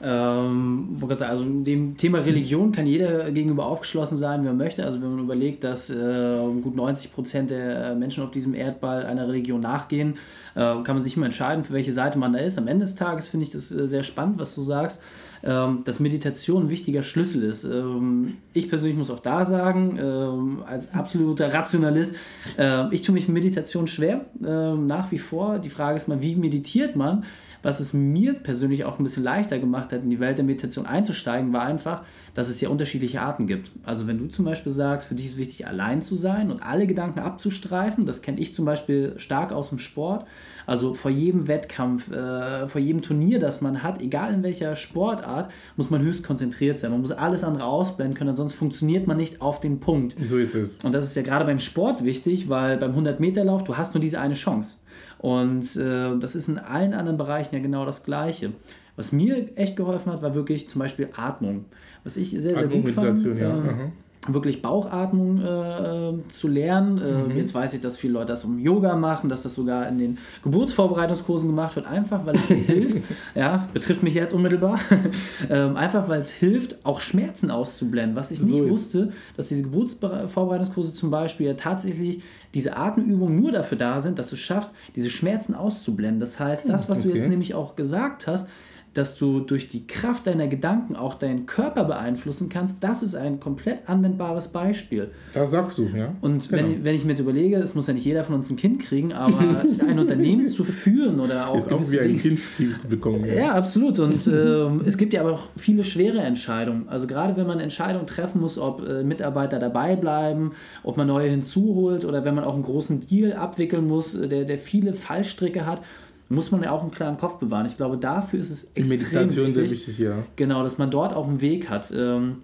Ähm, 0.02 0.98
also 1.00 1.44
dem 1.44 1.96
Thema 1.96 2.18
Religion 2.18 2.72
kann 2.72 2.86
jeder 2.86 3.30
gegenüber 3.30 3.66
aufgeschlossen 3.66 4.16
sein, 4.16 4.42
wer 4.42 4.52
möchte. 4.52 4.84
Also 4.84 5.00
wenn 5.00 5.10
man 5.10 5.20
überlegt, 5.20 5.62
dass 5.62 5.90
äh, 5.90 6.38
gut 6.62 6.74
90 6.74 7.12
Prozent 7.12 7.50
der 7.50 7.94
Menschen 7.94 8.24
auf 8.24 8.30
diesem 8.30 8.54
Erdball 8.54 9.04
einer 9.06 9.28
Religion 9.28 9.60
nachgehen, 9.60 10.14
äh, 10.54 10.60
kann 10.60 10.96
man 10.96 11.02
sich 11.02 11.16
immer 11.16 11.26
entscheiden, 11.26 11.62
für 11.62 11.74
welche 11.74 11.92
Seite 11.92 12.18
man 12.18 12.32
da 12.32 12.40
ist. 12.40 12.58
Am 12.58 12.66
Ende 12.66 12.84
des 12.84 12.94
Tages 12.96 13.28
finde 13.28 13.44
ich 13.44 13.50
das 13.50 13.70
äh, 13.70 13.86
sehr 13.86 14.02
spannend, 14.02 14.38
was 14.38 14.54
du 14.54 14.62
sagst 14.62 15.02
dass 15.42 15.98
Meditation 15.98 16.64
ein 16.64 16.70
wichtiger 16.70 17.02
Schlüssel 17.02 17.42
ist. 17.42 17.64
Ähm, 17.64 18.36
ich 18.52 18.68
persönlich 18.68 18.96
muss 18.96 19.10
auch 19.10 19.18
da 19.18 19.44
sagen, 19.44 19.98
ähm, 20.00 20.62
als 20.64 20.92
absoluter 20.94 21.52
Rationalist, 21.52 22.14
äh, 22.58 22.94
ich 22.94 23.02
tue 23.02 23.12
mich 23.12 23.26
mit 23.26 23.34
Meditation 23.34 23.86
schwer, 23.86 24.26
nach 24.38 25.10
wie 25.10 25.18
vor. 25.18 25.58
Die 25.58 25.68
Frage 25.68 25.96
ist 25.96 26.08
mal, 26.08 26.22
wie 26.22 26.36
meditiert 26.36 26.96
man? 26.96 27.24
Was 27.62 27.80
es 27.80 27.92
mir 27.92 28.34
persönlich 28.34 28.84
auch 28.84 28.98
ein 28.98 29.04
bisschen 29.04 29.22
leichter 29.22 29.58
gemacht 29.58 29.92
hat, 29.92 30.02
in 30.02 30.10
die 30.10 30.20
Welt 30.20 30.38
der 30.38 30.44
Meditation 30.44 30.86
einzusteigen, 30.86 31.52
war 31.52 31.62
einfach, 31.62 32.02
dass 32.34 32.48
es 32.48 32.60
ja 32.60 32.68
unterschiedliche 32.68 33.20
Arten 33.20 33.46
gibt. 33.46 33.70
Also 33.84 34.06
wenn 34.06 34.18
du 34.18 34.26
zum 34.26 34.44
Beispiel 34.44 34.72
sagst, 34.72 35.06
für 35.06 35.14
dich 35.14 35.26
ist 35.26 35.38
wichtig, 35.38 35.66
allein 35.66 36.02
zu 36.02 36.16
sein 36.16 36.50
und 36.50 36.62
alle 36.62 36.86
Gedanken 36.86 37.20
abzustreifen, 37.20 38.06
das 38.06 38.22
kenne 38.22 38.40
ich 38.40 38.54
zum 38.54 38.64
Beispiel 38.64 39.14
stark 39.16 39.52
aus 39.52 39.68
dem 39.68 39.78
Sport. 39.78 40.26
Also 40.66 40.94
vor 40.94 41.10
jedem 41.10 41.48
Wettkampf, 41.48 42.10
äh, 42.10 42.68
vor 42.68 42.80
jedem 42.80 43.02
Turnier, 43.02 43.38
das 43.38 43.60
man 43.60 43.82
hat, 43.82 44.00
egal 44.00 44.32
in 44.32 44.42
welcher 44.42 44.76
Sportart, 44.76 45.50
muss 45.76 45.90
man 45.90 46.02
höchst 46.02 46.24
konzentriert 46.24 46.78
sein. 46.78 46.92
Man 46.92 47.00
muss 47.00 47.12
alles 47.12 47.44
andere 47.44 47.64
ausblenden 47.64 48.16
können, 48.16 48.36
sonst 48.36 48.54
funktioniert 48.54 49.06
man 49.06 49.16
nicht 49.16 49.42
auf 49.42 49.60
den 49.60 49.80
Punkt. 49.80 50.16
So 50.28 50.36
ist 50.36 50.54
es. 50.54 50.78
Und 50.84 50.92
das 50.92 51.04
ist 51.04 51.16
ja 51.16 51.22
gerade 51.22 51.44
beim 51.44 51.58
Sport 51.58 52.04
wichtig, 52.04 52.48
weil 52.48 52.76
beim 52.76 52.92
100-Meter-Lauf, 52.92 53.64
du 53.64 53.76
hast 53.76 53.94
nur 53.94 54.00
diese 54.00 54.20
eine 54.20 54.34
Chance. 54.34 54.78
Und 55.18 55.76
äh, 55.76 56.18
das 56.18 56.34
ist 56.34 56.48
in 56.48 56.58
allen 56.58 56.94
anderen 56.94 57.18
Bereichen 57.18 57.54
ja 57.54 57.60
genau 57.60 57.84
das 57.84 58.04
Gleiche. 58.04 58.52
Was 58.96 59.12
mir 59.12 59.56
echt 59.56 59.76
geholfen 59.76 60.12
hat, 60.12 60.22
war 60.22 60.34
wirklich 60.34 60.68
zum 60.68 60.80
Beispiel 60.80 61.08
Atmung. 61.16 61.64
Was 62.04 62.16
ich 62.16 62.30
sehr, 62.30 62.56
sehr 62.56 62.66
gut 62.68 62.88
fand. 62.90 63.24
Ja. 63.24 63.58
Äh, 63.58 63.90
wirklich 64.28 64.62
Bauchatmung 64.62 65.38
äh, 65.38 66.28
zu 66.28 66.46
lernen. 66.46 66.98
Äh, 66.98 67.32
mhm. 67.32 67.36
Jetzt 67.36 67.54
weiß 67.54 67.74
ich, 67.74 67.80
dass 67.80 67.96
viele 67.96 68.14
Leute 68.14 68.26
das 68.26 68.44
um 68.44 68.58
Yoga 68.58 68.94
machen, 68.94 69.28
dass 69.28 69.42
das 69.42 69.54
sogar 69.54 69.88
in 69.88 69.98
den 69.98 70.18
Geburtsvorbereitungskursen 70.44 71.48
gemacht 71.48 71.74
wird, 71.74 71.86
einfach 71.86 72.24
weil 72.24 72.36
es 72.36 72.46
dir 72.46 72.56
hilft. 72.56 72.98
Ja, 73.34 73.68
betrifft 73.72 74.02
mich 74.02 74.14
jetzt 74.14 74.32
unmittelbar. 74.32 74.78
ähm, 75.50 75.76
einfach 75.76 76.08
weil 76.08 76.20
es 76.20 76.30
hilft, 76.30 76.84
auch 76.84 77.00
Schmerzen 77.00 77.50
auszublenden. 77.50 78.14
Was 78.16 78.30
ich 78.30 78.40
nicht 78.40 78.56
so 78.56 78.68
wusste, 78.68 79.12
dass 79.36 79.48
diese 79.48 79.62
Geburtsvorbereitungskurse 79.62 80.92
zum 80.92 81.10
Beispiel 81.10 81.46
ja 81.46 81.54
tatsächlich 81.54 82.22
diese 82.54 82.76
Atemübungen 82.76 83.40
nur 83.40 83.52
dafür 83.52 83.78
da 83.78 84.00
sind, 84.00 84.18
dass 84.18 84.30
du 84.30 84.36
schaffst, 84.36 84.74
diese 84.94 85.10
Schmerzen 85.10 85.54
auszublenden. 85.54 86.20
Das 86.20 86.38
heißt, 86.38 86.68
das, 86.68 86.88
was 86.88 86.98
okay. 86.98 87.08
du 87.08 87.14
jetzt 87.14 87.28
nämlich 87.28 87.54
auch 87.54 87.76
gesagt 87.76 88.26
hast, 88.26 88.48
dass 88.94 89.16
du 89.16 89.40
durch 89.40 89.68
die 89.68 89.86
Kraft 89.86 90.26
deiner 90.26 90.48
Gedanken 90.48 90.96
auch 90.96 91.14
deinen 91.14 91.46
Körper 91.46 91.84
beeinflussen 91.84 92.48
kannst, 92.48 92.84
das 92.84 93.02
ist 93.02 93.14
ein 93.14 93.40
komplett 93.40 93.88
anwendbares 93.88 94.48
Beispiel. 94.48 95.10
Das 95.32 95.50
sagst 95.50 95.78
du, 95.78 95.88
ja. 95.88 96.14
Und 96.20 96.48
genau. 96.48 96.62
wenn, 96.62 96.84
wenn 96.84 96.94
ich 96.94 97.04
mir 97.04 97.10
jetzt 97.10 97.20
überlege, 97.20 97.56
es 97.56 97.74
muss 97.74 97.86
ja 97.86 97.94
nicht 97.94 98.04
jeder 98.04 98.22
von 98.22 98.34
uns 98.34 98.50
ein 98.50 98.56
Kind 98.56 98.80
kriegen, 98.80 99.12
aber 99.12 99.38
ein 99.86 99.98
Unternehmen 99.98 100.46
zu 100.46 100.64
führen 100.64 101.20
oder 101.20 101.48
auch. 101.48 101.56
Ist 101.56 101.72
auch 101.72 101.90
wie 101.90 102.00
ein 102.00 102.18
Kind 102.18 102.40
bekommen. 102.88 103.24
Ja, 103.24 103.34
ja 103.34 103.52
absolut. 103.54 103.98
Und 103.98 104.26
äh, 104.26 104.86
es 104.86 104.98
gibt 104.98 105.14
ja 105.14 105.22
aber 105.22 105.32
auch 105.32 105.48
viele 105.56 105.84
schwere 105.84 106.18
Entscheidungen. 106.20 106.88
Also 106.88 107.06
gerade 107.06 107.36
wenn 107.36 107.46
man 107.46 107.60
Entscheidungen 107.60 108.06
treffen 108.06 108.40
muss, 108.40 108.58
ob 108.58 108.86
äh, 108.86 109.02
Mitarbeiter 109.02 109.58
dabei 109.58 109.96
bleiben, 109.96 110.52
ob 110.82 110.96
man 110.96 111.06
neue 111.06 111.30
hinzuholt 111.30 112.04
oder 112.04 112.24
wenn 112.24 112.34
man 112.34 112.44
auch 112.44 112.54
einen 112.54 112.62
großen 112.62 113.00
Deal 113.00 113.32
abwickeln 113.32 113.86
muss, 113.86 114.14
äh, 114.14 114.28
der, 114.28 114.44
der 114.44 114.58
viele 114.58 114.92
Fallstricke 114.92 115.64
hat 115.64 115.80
muss 116.28 116.50
man 116.50 116.62
ja 116.62 116.70
auch 116.70 116.82
einen 116.82 116.90
klaren 116.90 117.16
Kopf 117.16 117.38
bewahren. 117.38 117.66
Ich 117.66 117.76
glaube, 117.76 117.98
dafür 117.98 118.40
ist 118.40 118.50
es 118.50 118.64
extrem 118.74 118.88
Meditation 118.88 119.48
wichtig, 119.48 119.54
sehr 119.54 119.70
wichtig, 119.70 119.98
ja. 119.98 120.24
Genau, 120.36 120.62
dass 120.62 120.78
man 120.78 120.90
dort 120.90 121.14
auch 121.14 121.28
einen 121.28 121.40
Weg 121.40 121.68
hat. 121.68 121.92
Ähm, 121.96 122.36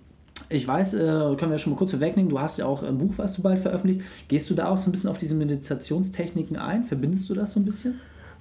ich 0.51 0.67
weiß, 0.67 0.95
äh, 0.95 0.99
können 1.37 1.51
wir 1.51 1.59
schon 1.59 1.73
mal 1.73 1.79
kurz 1.79 1.91
vorwegnehmen, 1.91 2.31
du 2.31 2.41
hast 2.41 2.59
ja 2.59 2.67
auch 2.67 2.83
ein 2.83 2.99
Buch, 2.99 3.15
was 3.17 3.35
du 3.35 3.43
bald 3.43 3.59
veröffentlicht. 3.59 4.01
Gehst 4.29 4.49
du 4.51 4.55
da 4.55 4.69
auch 4.69 4.77
so 4.77 4.89
ein 4.89 4.93
bisschen 4.93 5.11
auf 5.11 5.19
diese 5.19 5.35
Meditationstechniken 5.35 6.57
ein? 6.57 6.85
Verbindest 6.85 7.29
du 7.29 7.35
das 7.35 7.53
so 7.53 7.61
ein 7.61 7.65
bisschen? 7.65 8.01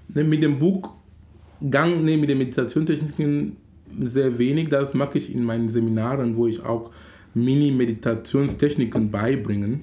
Ne, 0.10 0.24
mit 0.24 0.44
dem 0.44 0.60
Buch 0.60 0.90
Gang, 1.70 2.04
ne, 2.04 2.18
mit 2.18 2.30
den 2.30 2.38
Meditationstechniken 2.38 3.58
sehr 4.00 4.38
wenig. 4.38 4.70
Das 4.70 4.94
mache 4.94 5.18
ich 5.18 5.34
in 5.34 5.44
meinen 5.44 5.70
Seminaren, 5.70 6.38
wo 6.38 6.48
ich 6.48 6.64
auch 6.64 6.92
Mini-Meditationstechniken 7.34 9.12
beibringen, 9.12 9.82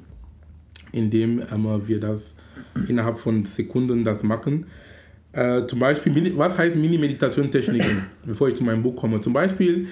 indem 0.93 1.43
wir 1.87 2.01
das 2.01 2.37
innerhalb 2.89 3.19
von 3.19 3.45
Sekunden 3.45 4.05
das 4.05 4.23
machen. 4.23 4.67
Äh, 5.35 5.67
zum 5.67 5.81
Beispiel, 5.81 6.33
was 6.37 6.57
heißt 6.57 6.77
Mini-Meditation-Techniken, 6.77 8.05
bevor 8.27 8.49
ich 8.49 8.55
zu 8.55 8.63
meinem 8.65 8.83
Buch 8.83 8.95
komme? 8.95 9.21
Zum 9.21 9.33
Beispiel 9.33 9.89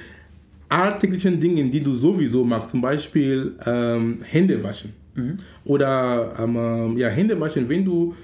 alltäglichen 0.69 1.41
Dingen, 1.41 1.71
die 1.71 1.81
du 1.81 1.95
sowieso 1.95 2.45
machst, 2.45 2.71
zum 2.71 2.81
Beispiel 2.81 3.53
ähm, 3.67 4.19
Hände 4.23 4.63
waschen. 4.63 4.93
Mhm. 5.15 5.37
Oder 5.65 6.33
ähm, 6.39 6.97
ja, 6.97 7.09
Hände 7.09 7.39
waschen, 7.39 7.69
wenn 7.69 7.85
du 7.85 8.15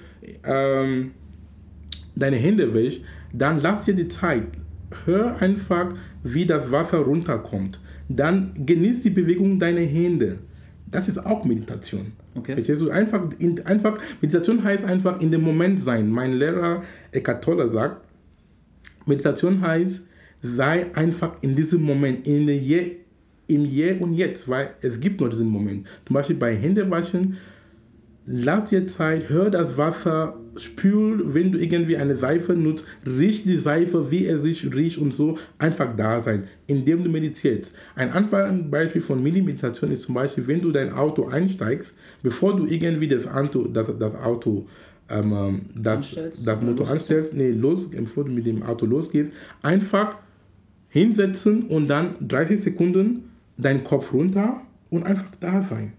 ähm, 0.44 1.11
deine 2.14 2.37
Hände 2.37 2.72
wäschst, 2.72 3.02
dann 3.33 3.61
lass 3.61 3.85
dir 3.85 3.94
die 3.94 4.09
Zeit. 4.09 4.46
Hör 5.04 5.40
einfach, 5.42 5.94
wie 6.22 6.44
das 6.44 6.70
Wasser 6.70 6.98
runterkommt. 6.98 7.78
Dann 8.09 8.52
genieß 8.54 9.02
die 9.02 9.11
Bewegung 9.11 9.59
deiner 9.59 9.81
Hände. 9.81 10.38
Das 10.90 11.09
ist 11.09 11.18
auch 11.18 11.44
Meditation. 11.44 12.12
Okay. 12.38 12.55
Du? 12.62 12.90
Einfach, 12.90 13.22
in, 13.38 13.64
einfach, 13.66 13.98
Meditation 14.20 14.62
heißt 14.62 14.85
einfach 14.85 15.20
in 15.20 15.31
dem 15.31 15.42
Moment 15.42 15.81
sein. 15.81 16.11
Mein 16.11 16.35
Lehrer 16.35 16.83
Eckhart 17.12 17.42
Tolle 17.44 17.68
sagt, 17.68 18.05
Meditation 19.07 19.61
heißt, 19.61 20.05
sei 20.42 20.87
einfach 20.94 21.33
in 21.40 21.57
diesem 21.57 21.83
Moment, 21.83 22.27
in 22.27 22.46
der 22.46 22.57
Je, 22.57 22.96
im 23.46 23.64
Hier 23.64 24.01
und 24.01 24.14
Jetzt, 24.14 24.48
weil 24.48 24.74
es 24.83 25.01
gibt 25.01 25.20
nur 25.20 25.31
diesen 25.31 25.48
Moment. 25.48 25.87
Zum 26.05 26.14
Beispiel 26.14 26.37
bei 26.37 26.55
Händewaschen 26.55 27.38
lass 28.31 28.69
dir 28.69 28.87
Zeit, 28.87 29.31
hör 29.31 29.51
das 29.51 29.77
Wasser, 29.79 30.37
spül, 30.57 31.35
wenn 31.35 31.53
du 31.53 31.59
irgendwie 31.59 31.97
eine 31.97 32.17
Seife 32.17 32.53
nutzt, 32.53 32.85
riech 33.07 33.45
die 33.45 33.57
Seife, 33.57 34.11
wie 34.11 34.27
er 34.27 34.38
sich 34.38 34.73
riecht 34.75 34.99
und 34.99 35.14
so, 35.14 35.38
einfach 35.57 35.97
da 35.97 36.21
sein, 36.21 36.45
indem 36.67 37.03
du 37.03 37.11
meditierst. 37.11 37.73
Ein 37.95 38.12
einfaches 38.12 38.53
Beispiel 38.71 39.03
von 39.03 39.23
Mini-Meditation 39.23 39.91
ist 39.91 40.03
zum 40.03 40.14
Beispiel, 40.14 40.47
wenn 40.47 40.61
du 40.61 40.71
dein 40.71 40.93
Auto 40.93 41.27
einsteigst, 41.27 41.97
bevor 42.23 42.55
du 42.55 42.67
irgendwie 42.67 43.09
das 43.09 43.27
Auto, 43.27 43.67
das, 43.67 43.99
das 43.99 44.14
Auto 44.14 44.67
ähm, 45.09 45.33
ähm 45.33 45.61
das, 45.75 46.14
das 46.14 46.61
Motor 46.61 46.91
anstellst, 46.91 47.33
nee, 47.35 47.51
los, 47.51 47.88
bevor 47.88 48.25
du 48.25 48.31
mit 48.31 48.45
dem 48.45 48.62
Auto 48.62 48.85
losgehst, 48.85 49.33
einfach 49.62 50.17
hinsetzen 50.91 51.62
und 51.62 51.88
dann 51.88 52.14
30 52.21 52.61
Sekunden 52.61 53.31
deinen 53.57 53.85
Kopf 53.85 54.12
runter 54.12 54.61
und 54.91 55.05
einfach 55.05 55.29
da 55.41 55.62
sein 55.62 55.93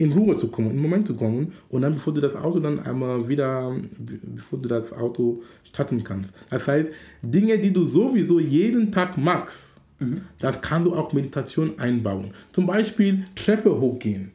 in 0.00 0.12
Ruhe 0.12 0.34
zu 0.38 0.48
kommen, 0.48 0.70
in 0.70 0.76
den 0.76 0.82
Moment 0.82 1.06
zu 1.06 1.14
kommen 1.14 1.52
und 1.68 1.82
dann, 1.82 1.94
bevor 1.94 2.14
du 2.14 2.22
das 2.22 2.34
Auto 2.34 2.58
dann 2.58 2.80
einmal 2.80 3.28
wieder, 3.28 3.76
bevor 3.98 4.58
du 4.58 4.66
das 4.66 4.94
Auto 4.94 5.42
starten 5.62 6.02
kannst. 6.02 6.34
Das 6.48 6.66
heißt, 6.66 6.88
Dinge, 7.20 7.58
die 7.58 7.70
du 7.70 7.84
sowieso 7.84 8.40
jeden 8.40 8.90
Tag 8.90 9.18
machst, 9.18 9.76
mhm. 9.98 10.22
das 10.38 10.62
kannst 10.62 10.88
du 10.88 10.94
auch 10.94 11.12
Meditation 11.12 11.78
einbauen. 11.78 12.30
Zum 12.50 12.66
Beispiel 12.66 13.26
Treppe 13.34 13.78
hochgehen. 13.78 14.32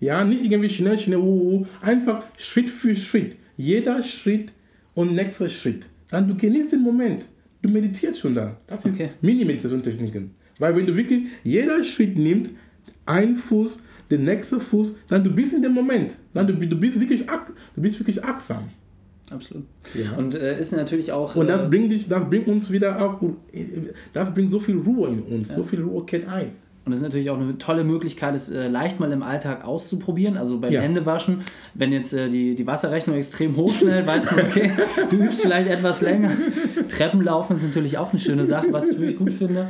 Ja, 0.00 0.24
nicht 0.24 0.44
irgendwie 0.44 0.70
schnell, 0.70 0.98
schnell, 0.98 1.18
uh, 1.18 1.60
uh, 1.60 1.66
einfach 1.82 2.24
Schritt 2.38 2.70
für 2.70 2.96
Schritt. 2.96 3.36
Jeder 3.58 4.02
Schritt 4.02 4.52
und 4.94 5.14
nächster 5.14 5.50
Schritt. 5.50 5.84
Dann 6.08 6.26
du 6.26 6.34
genießt 6.34 6.72
den 6.72 6.82
Moment. 6.82 7.26
Du 7.60 7.68
meditierst 7.68 8.18
schon 8.18 8.34
da. 8.34 8.56
Das 8.66 8.84
okay. 8.86 9.04
ist 9.04 9.22
Mini-Meditation-Techniken. 9.22 10.30
Weil 10.58 10.74
wenn 10.74 10.86
du 10.86 10.96
wirklich 10.96 11.24
jeder 11.44 11.84
Schritt 11.84 12.18
nimmst, 12.18 12.50
ein 13.04 13.36
Fuß, 13.36 13.78
der 14.12 14.20
nächste 14.20 14.60
Fuß, 14.60 14.94
dann 15.08 15.24
du 15.24 15.30
bist 15.30 15.54
in 15.54 15.62
dem 15.62 15.72
Moment. 15.72 16.12
Dann 16.34 16.46
du, 16.46 16.54
du 16.54 16.76
bist 16.76 17.00
wirklich 17.00 17.24
du 17.74 17.82
bist 17.82 17.98
wirklich 17.98 18.22
achtsam. 18.22 18.68
Absolut. 19.30 19.64
Ja. 19.94 20.12
Und 20.18 20.34
äh, 20.34 20.60
ist 20.60 20.72
natürlich 20.72 21.10
auch. 21.12 21.34
Und 21.34 21.46
das 21.46 21.64
äh, 21.64 21.68
bringt 21.68 21.90
dich, 21.90 22.08
das 22.08 22.28
bringt 22.28 22.46
uns 22.48 22.70
wieder 22.70 23.00
auch, 23.00 23.18
das 24.12 24.34
bringt 24.34 24.50
so 24.50 24.58
viel 24.58 24.76
Ruhe 24.76 25.08
in 25.08 25.22
uns, 25.22 25.48
ja. 25.48 25.54
so 25.54 25.64
viel 25.64 25.80
Ruhe 25.80 26.04
kehrt 26.04 26.28
ein. 26.28 26.52
Und 26.84 26.90
das 26.90 26.98
ist 26.98 27.04
natürlich 27.04 27.30
auch 27.30 27.38
eine 27.38 27.56
tolle 27.58 27.84
Möglichkeit, 27.84 28.34
es 28.34 28.50
äh, 28.50 28.66
leicht 28.66 28.98
mal 28.98 29.10
im 29.12 29.22
Alltag 29.22 29.64
auszuprobieren. 29.64 30.36
Also 30.36 30.58
beim 30.58 30.72
ja. 30.72 30.80
Händewaschen, 30.80 31.42
wenn 31.74 31.92
jetzt 31.92 32.12
äh, 32.12 32.28
die, 32.28 32.56
die 32.56 32.66
Wasserrechnung 32.66 33.16
extrem 33.16 33.56
hoch 33.56 33.72
schnell, 33.72 34.04
weiß 34.04 34.32
man, 34.32 34.46
okay, 34.46 34.72
du 35.10 35.16
übst 35.16 35.42
vielleicht 35.42 35.70
etwas 35.70 36.02
länger. 36.02 36.32
Treppenlaufen 36.88 37.54
ist 37.54 37.62
natürlich 37.62 37.98
auch 37.98 38.10
eine 38.10 38.18
schöne 38.18 38.44
Sache, 38.44 38.66
was 38.72 38.90
ich 38.90 38.98
wirklich 38.98 39.16
gut 39.16 39.32
finde. 39.32 39.68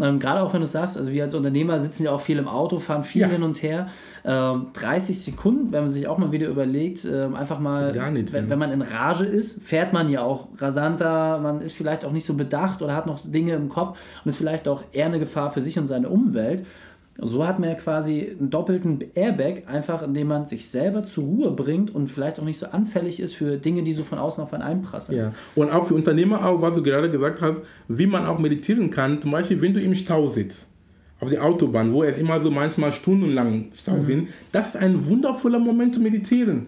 Ähm, 0.00 0.18
Gerade 0.18 0.42
auch 0.42 0.52
wenn 0.52 0.60
du 0.60 0.66
sagst, 0.66 0.96
also 0.96 1.12
wir 1.12 1.24
als 1.24 1.34
Unternehmer 1.34 1.80
sitzen 1.80 2.04
ja 2.04 2.10
auch 2.10 2.20
viel 2.20 2.38
im 2.38 2.48
Auto, 2.48 2.78
fahren 2.78 3.04
viel 3.04 3.22
ja. 3.22 3.28
hin 3.28 3.42
und 3.42 3.62
her. 3.62 3.88
Ähm, 4.24 4.66
30 4.72 5.22
Sekunden, 5.22 5.72
wenn 5.72 5.82
man 5.82 5.90
sich 5.90 6.08
auch 6.08 6.18
mal 6.18 6.32
wieder 6.32 6.48
überlegt, 6.48 7.04
ähm, 7.04 7.34
einfach 7.34 7.60
mal, 7.60 7.92
nicht, 8.10 8.32
wenn, 8.32 8.44
ja. 8.44 8.50
wenn, 8.50 8.58
man 8.58 8.72
in 8.72 8.82
Rage 8.82 9.24
ist, 9.24 9.62
fährt 9.62 9.92
man 9.92 10.08
ja 10.08 10.22
auch 10.22 10.48
rasanter, 10.58 11.38
man 11.38 11.60
ist 11.60 11.74
vielleicht 11.74 12.04
auch 12.04 12.12
nicht 12.12 12.26
so 12.26 12.34
bedacht 12.34 12.82
oder 12.82 12.94
hat 12.94 13.06
noch 13.06 13.20
Dinge 13.24 13.54
im 13.54 13.68
Kopf 13.68 13.98
und 14.24 14.28
ist 14.28 14.36
vielleicht 14.36 14.66
auch 14.68 14.82
eher 14.92 15.06
eine 15.06 15.18
Gefahr 15.18 15.50
für 15.50 15.60
sich 15.60 15.78
und 15.78 15.86
seine 15.86 16.08
Umwelt. 16.08 16.64
So 17.18 17.46
hat 17.46 17.60
man 17.60 17.68
ja 17.68 17.74
quasi 17.76 18.34
einen 18.38 18.50
doppelten 18.50 18.98
Airbag, 19.14 19.68
einfach 19.68 20.02
indem 20.02 20.28
man 20.28 20.46
sich 20.46 20.68
selber 20.68 21.04
zur 21.04 21.24
Ruhe 21.24 21.50
bringt 21.52 21.94
und 21.94 22.08
vielleicht 22.08 22.40
auch 22.40 22.44
nicht 22.44 22.58
so 22.58 22.66
anfällig 22.66 23.20
ist 23.20 23.34
für 23.34 23.56
Dinge, 23.56 23.84
die 23.84 23.92
so 23.92 24.02
von 24.02 24.18
außen 24.18 24.42
auf 24.42 24.52
einen 24.52 24.64
einprasseln. 24.64 25.18
Ja. 25.18 25.32
Und 25.54 25.70
auch 25.70 25.84
für 25.84 25.94
Unternehmer, 25.94 26.44
auch 26.44 26.60
was 26.60 26.74
du 26.74 26.82
gerade 26.82 27.08
gesagt 27.08 27.40
hast, 27.40 27.62
wie 27.86 28.06
man 28.06 28.26
auch 28.26 28.38
meditieren 28.38 28.90
kann. 28.90 29.22
Zum 29.22 29.30
Beispiel, 29.30 29.62
wenn 29.62 29.74
du 29.74 29.80
im 29.80 29.94
Stau 29.94 30.28
sitzt, 30.28 30.66
auf 31.20 31.30
der 31.30 31.44
Autobahn, 31.44 31.92
wo 31.92 32.02
es 32.02 32.18
immer 32.18 32.40
so 32.40 32.50
manchmal 32.50 32.92
stundenlang 32.92 33.70
Stau 33.72 33.96
mhm. 33.96 34.06
sind, 34.06 34.28
das 34.50 34.68
ist 34.68 34.76
ein 34.76 35.06
wundervoller 35.06 35.60
Moment 35.60 35.94
zu 35.94 36.00
meditieren. 36.00 36.66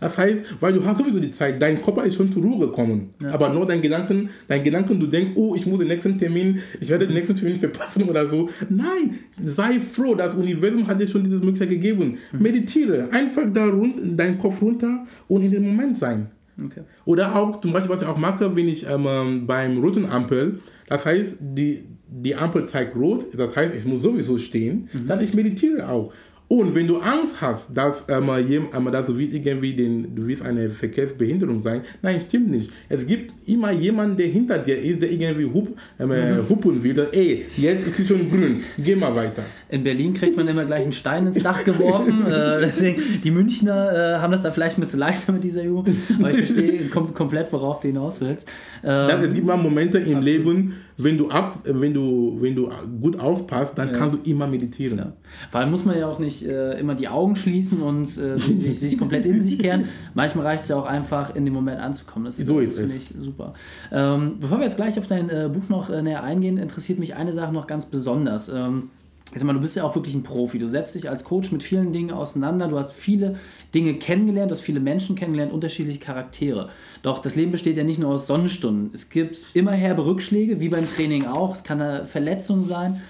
Das 0.00 0.18
heißt, 0.18 0.56
weil 0.60 0.72
du 0.72 0.84
hast 0.84 0.98
sowieso 0.98 1.20
die 1.20 1.30
Zeit, 1.30 1.62
dein 1.62 1.80
Körper 1.80 2.04
ist 2.04 2.16
schon 2.16 2.30
zur 2.30 2.42
Ruhe 2.42 2.66
gekommen. 2.66 3.10
Ja. 3.22 3.30
Aber 3.30 3.50
nur 3.50 3.64
dein 3.64 3.80
Gedanken, 3.80 4.30
dein 4.48 4.64
Gedanken, 4.64 4.98
du 4.98 5.06
denkst, 5.06 5.32
oh, 5.36 5.54
ich 5.54 5.64
muss 5.66 5.78
den 5.78 5.88
nächsten 5.88 6.18
Termin, 6.18 6.58
ich 6.80 6.88
werde 6.88 7.06
den 7.06 7.14
nächsten 7.14 7.36
Termin 7.36 7.56
verpassen 7.60 8.04
oder 8.08 8.26
so. 8.26 8.48
Nein, 8.68 9.18
sei 9.40 9.78
froh, 9.78 10.14
das 10.16 10.34
Universum 10.34 10.86
hat 10.86 11.00
dir 11.00 11.06
schon 11.06 11.22
diese 11.22 11.36
Möglichkeit 11.36 11.70
gegeben. 11.70 12.18
Mhm. 12.32 12.42
Meditiere, 12.42 13.08
einfach 13.12 13.44
da 13.52 13.66
rund, 13.66 14.18
deinen 14.18 14.38
Kopf 14.38 14.60
runter 14.60 15.06
und 15.28 15.42
in 15.42 15.52
den 15.52 15.62
Moment 15.62 15.98
sein. 15.98 16.30
Okay. 16.62 16.82
Oder 17.04 17.36
auch 17.36 17.60
zum 17.60 17.72
Beispiel, 17.72 17.94
was 17.94 18.02
ich 18.02 18.08
auch 18.08 18.18
mache, 18.18 18.54
wenn 18.56 18.68
ich 18.68 18.86
ähm, 18.88 19.46
beim 19.46 19.78
roten 19.78 20.06
Ampel, 20.06 20.60
das 20.88 21.06
heißt, 21.06 21.38
die, 21.40 21.84
die 22.08 22.34
Ampel 22.34 22.66
zeigt 22.66 22.96
rot, 22.96 23.26
das 23.36 23.56
heißt, 23.56 23.74
ich 23.74 23.84
muss 23.84 24.02
sowieso 24.02 24.38
stehen, 24.38 24.88
mhm. 24.92 25.06
dann 25.06 25.20
ich 25.20 25.34
meditiere 25.34 25.88
auch. 25.88 26.12
Und 26.46 26.74
wenn 26.74 26.86
du 26.86 26.98
Angst 26.98 27.40
hast, 27.40 27.74
dass, 27.74 28.04
ähm, 28.08 28.28
ähm, 28.28 28.92
dass 28.92 29.06
du 29.06 29.18
irgendwie 29.18 29.72
den, 29.72 30.14
du 30.14 30.26
willst 30.26 30.44
eine 30.44 30.68
Verkehrsbehinderung 30.68 31.62
sein, 31.62 31.80
nein, 32.02 32.20
stimmt 32.20 32.50
nicht. 32.50 32.70
Es 32.88 33.06
gibt 33.06 33.32
immer 33.48 33.72
jemanden, 33.72 34.18
der 34.18 34.26
hinter 34.26 34.58
dir 34.58 34.80
ist, 34.80 35.00
der 35.00 35.10
irgendwie 35.10 35.46
hup, 35.46 35.74
ähm, 35.98 36.08
mhm. 36.08 36.48
hupen 36.48 36.82
will. 36.82 37.08
Ey, 37.12 37.46
jetzt 37.56 37.86
ist 37.86 37.98
es 37.98 38.08
schon 38.08 38.30
grün, 38.30 38.62
geh 38.78 38.94
mal 38.94 39.16
weiter. 39.16 39.42
In 39.70 39.82
Berlin 39.82 40.12
kriegt 40.12 40.36
man 40.36 40.46
immer 40.46 40.66
gleich 40.66 40.82
einen 40.82 40.92
Stein 40.92 41.26
ins 41.26 41.42
Dach 41.42 41.64
geworfen. 41.64 42.26
äh, 42.26 42.60
deswegen, 42.60 43.02
die 43.24 43.30
Münchner 43.30 44.16
äh, 44.16 44.20
haben 44.20 44.30
das 44.30 44.42
da 44.42 44.50
vielleicht 44.50 44.76
ein 44.76 44.82
bisschen 44.82 44.98
leichter 44.98 45.32
mit 45.32 45.44
dieser 45.44 45.64
Übung. 45.64 45.86
Aber 46.18 46.30
ich 46.30 46.38
verstehe 46.38 46.88
kom 46.90 47.14
komplett, 47.14 47.50
worauf 47.54 47.80
du 47.80 47.88
hinaus 47.88 48.20
willst. 48.20 48.48
Ähm, 48.82 48.90
ja, 48.90 49.22
es 49.22 49.32
gibt 49.32 49.46
mal 49.46 49.56
Momente 49.56 49.98
im 49.98 50.18
absolut. 50.18 50.24
Leben, 50.24 50.74
wenn 50.96 51.18
du, 51.18 51.28
ab, 51.28 51.60
wenn, 51.64 51.92
du, 51.92 52.36
wenn 52.40 52.54
du 52.54 52.70
gut 53.00 53.18
aufpasst, 53.18 53.76
dann 53.76 53.88
ja. 53.88 53.94
kannst 53.94 54.18
du 54.18 54.30
immer 54.30 54.46
meditieren. 54.46 54.98
Ja. 54.98 55.12
Vor 55.50 55.60
allem 55.60 55.70
muss 55.70 55.84
man 55.84 55.98
ja 55.98 56.06
auch 56.06 56.18
nicht 56.18 56.46
äh, 56.46 56.78
immer 56.78 56.94
die 56.94 57.08
Augen 57.08 57.34
schließen 57.34 57.82
und 57.82 58.16
äh, 58.16 58.36
sich, 58.36 58.78
sich, 58.78 58.98
komplett 58.98 59.26
in 59.26 59.40
sich 59.40 59.58
kehren. 59.58 59.88
Manchmal 60.14 60.46
reicht 60.46 60.62
es 60.62 60.68
ja 60.68 60.76
auch 60.76 60.86
einfach, 60.86 61.34
in 61.34 61.44
dem 61.44 61.54
Moment 61.54 61.80
anzukommen. 61.80 62.26
Das, 62.26 62.36
so 62.36 62.60
das 62.60 62.76
finde 62.76 62.94
ich 62.94 63.12
super. 63.18 63.54
Ähm, 63.90 64.36
bevor 64.40 64.58
wir 64.58 64.64
jetzt 64.64 64.76
gleich 64.76 64.98
auf 64.98 65.06
dein 65.06 65.28
äh, 65.30 65.50
Buch 65.52 65.68
noch 65.68 65.90
äh, 65.90 66.02
näher 66.02 66.22
eingehen, 66.22 66.58
interessiert 66.58 66.98
mich 66.98 67.16
eine 67.16 67.32
Sache 67.32 67.52
noch 67.52 67.66
ganz 67.66 67.86
besonders. 67.86 68.48
Ähm, 68.48 68.90
ich 69.32 69.38
sag 69.40 69.46
mal, 69.46 69.54
du 69.54 69.60
bist 69.60 69.74
ja 69.74 69.84
auch 69.84 69.94
wirklich 69.94 70.14
ein 70.14 70.22
Profi. 70.22 70.58
Du 70.58 70.68
setzt 70.68 70.94
dich 70.94 71.08
als 71.08 71.24
Coach 71.24 71.50
mit 71.50 71.62
vielen 71.62 71.92
Dingen 71.92 72.12
auseinander. 72.12 72.68
Du 72.68 72.78
hast 72.78 72.92
viele 72.92 73.36
Dinge 73.74 73.94
kennengelernt, 73.94 74.50
du 74.50 74.54
hast 74.54 74.60
viele 74.60 74.80
Menschen 74.80 75.16
kennengelernt, 75.16 75.52
unterschiedliche 75.52 75.98
Charaktere. 75.98 76.68
Doch 77.02 77.20
das 77.20 77.34
Leben 77.34 77.50
besteht 77.50 77.76
ja 77.76 77.84
nicht 77.84 77.98
nur 77.98 78.10
aus 78.10 78.26
Sonnenstunden. 78.26 78.90
Es 78.92 79.08
gibt 79.08 79.46
immer 79.54 79.72
herbe 79.72 80.06
Rückschläge, 80.06 80.60
wie 80.60 80.68
beim 80.68 80.86
Training 80.86 81.26
auch. 81.26 81.52
Es 81.52 81.64
kann 81.64 81.80
eine 81.80 82.06
Verletzung 82.06 82.62
sein. 82.62 83.02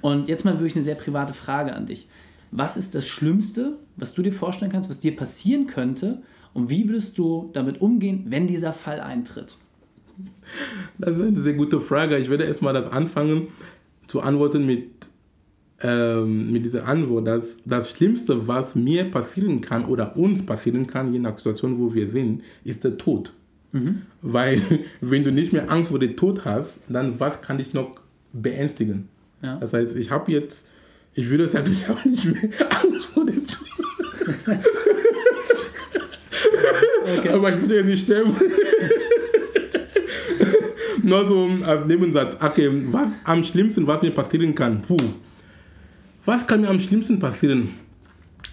Und 0.00 0.28
jetzt 0.28 0.44
mal 0.44 0.54
wirklich 0.54 0.74
eine 0.74 0.84
sehr 0.84 0.94
private 0.94 1.34
Frage 1.34 1.74
an 1.74 1.86
dich. 1.86 2.08
Was 2.50 2.76
ist 2.76 2.94
das 2.94 3.06
Schlimmste, 3.06 3.78
was 3.96 4.14
du 4.14 4.22
dir 4.22 4.32
vorstellen 4.32 4.72
kannst, 4.72 4.88
was 4.88 4.98
dir 4.98 5.14
passieren 5.14 5.66
könnte? 5.66 6.22
Und 6.52 6.70
wie 6.70 6.88
würdest 6.88 7.16
du 7.18 7.50
damit 7.52 7.80
umgehen, 7.80 8.24
wenn 8.28 8.46
dieser 8.48 8.72
Fall 8.72 9.00
eintritt? 9.00 9.56
Das 10.98 11.16
ist 11.16 11.22
eine 11.22 11.42
sehr 11.42 11.54
gute 11.54 11.80
Frage. 11.80 12.18
Ich 12.18 12.28
werde 12.28 12.44
erstmal 12.44 12.74
das 12.74 12.90
anfangen 12.90 13.48
zu 14.08 14.20
antworten 14.20 14.66
mit 14.66 15.09
ähm, 15.82 16.52
mit 16.52 16.64
dieser 16.64 16.86
Antwort, 16.86 17.26
dass 17.26 17.56
das 17.64 17.90
Schlimmste, 17.90 18.46
was 18.46 18.74
mir 18.74 19.10
passieren 19.10 19.60
kann 19.60 19.84
oder 19.86 20.16
uns 20.16 20.44
passieren 20.44 20.86
kann, 20.86 21.12
je 21.12 21.18
nach 21.18 21.36
Situation, 21.36 21.78
wo 21.78 21.92
wir 21.94 22.08
sind, 22.10 22.42
ist 22.64 22.84
der 22.84 22.98
Tod. 22.98 23.32
Mhm. 23.72 24.02
Weil, 24.20 24.60
wenn 25.00 25.24
du 25.24 25.32
nicht 25.32 25.52
mehr 25.52 25.70
Angst 25.70 25.90
vor 25.90 25.98
dem 25.98 26.16
Tod 26.16 26.44
hast, 26.44 26.80
dann 26.88 27.18
was 27.18 27.40
kann 27.40 27.58
dich 27.58 27.72
noch 27.72 27.92
beängstigen? 28.32 29.08
Ja. 29.42 29.56
Das 29.56 29.72
heißt, 29.72 29.96
ich 29.96 30.10
habe 30.10 30.30
jetzt, 30.30 30.66
ich 31.14 31.28
würde 31.30 31.48
sagen, 31.48 31.72
ich 31.72 31.88
habe 31.88 32.08
nicht 32.08 32.26
mehr 32.26 32.42
Angst 32.82 33.06
vor 33.06 33.24
dem 33.24 33.46
Tod. 33.46 33.66
okay. 37.18 37.28
Aber 37.30 37.54
ich 37.54 37.60
würde 37.60 37.76
ja 37.76 37.82
nicht 37.82 38.04
sterben. 38.04 38.34
Nur 41.02 41.26
so 41.26 41.48
als 41.64 41.86
Nebensatz, 41.86 42.36
okay, 42.42 42.70
was 42.92 43.08
am 43.24 43.42
schlimmsten, 43.42 43.86
was 43.86 44.02
mir 44.02 44.10
passieren 44.10 44.54
kann, 44.54 44.82
puh 44.82 44.98
was 46.24 46.46
kann 46.46 46.60
mir 46.60 46.68
am 46.68 46.80
schlimmsten 46.80 47.18
passieren? 47.18 47.70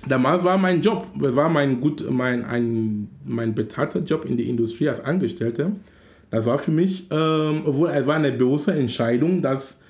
Damals 0.07 0.43
war 0.43 0.57
mein 0.57 0.81
Job, 0.81 1.07
war 1.15 1.49
mein 1.49 1.79
gut, 1.79 2.09
mein, 2.09 2.45
ein, 2.45 3.09
mein 3.25 3.53
bezahlter 3.53 3.99
Job 3.99 4.25
in 4.25 4.37
der 4.37 4.45
Industrie 4.45 4.89
als 4.89 4.99
Angestellter. 5.01 5.71
Das 6.29 6.45
war 6.45 6.57
für 6.57 6.71
mich, 6.71 7.07
ähm, 7.09 7.63
obwohl 7.65 7.89
es 7.89 8.05
war 8.05 8.15
eine 8.15 8.31
bewusste 8.31 8.73
Entscheidung, 8.73 9.41
das 9.41 9.81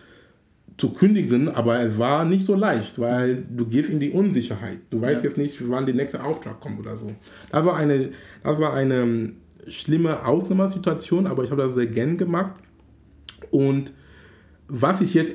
zu 0.78 0.94
kündigen, 0.94 1.50
aber 1.50 1.80
es 1.80 1.98
war 1.98 2.24
nicht 2.24 2.46
so 2.46 2.54
leicht, 2.54 3.00
weil 3.00 3.44
du 3.50 3.66
gehst 3.66 3.90
in 3.90 4.00
die 4.00 4.12
Unsicherheit. 4.12 4.80
Du 4.92 5.02
weißt 5.02 5.24
ja. 5.24 5.30
jetzt 5.30 5.38
nicht, 5.38 5.58
wann 5.70 5.88
der 5.88 5.96
nächste 5.96 6.24
Auftrag 6.24 6.60
kommt 6.60 6.80
oder 6.80 6.96
so. 6.96 7.12
Das 7.52 7.66
war 7.66 7.76
eine, 7.76 8.12
das 8.44 8.60
war 8.60 8.74
eine 8.74 9.02
ähm, 9.02 9.36
schlimme 9.68 10.24
Ausnahmesituation, 10.24 11.26
aber 11.26 11.44
ich 11.44 11.52
habe 11.52 11.64
das 11.64 11.74
sehr 11.74 11.88
gern 11.88 12.18
gemacht. 12.18 12.54
Und 13.50 13.92
was 14.68 15.02
ich 15.02 15.16
jetzt 15.16 15.34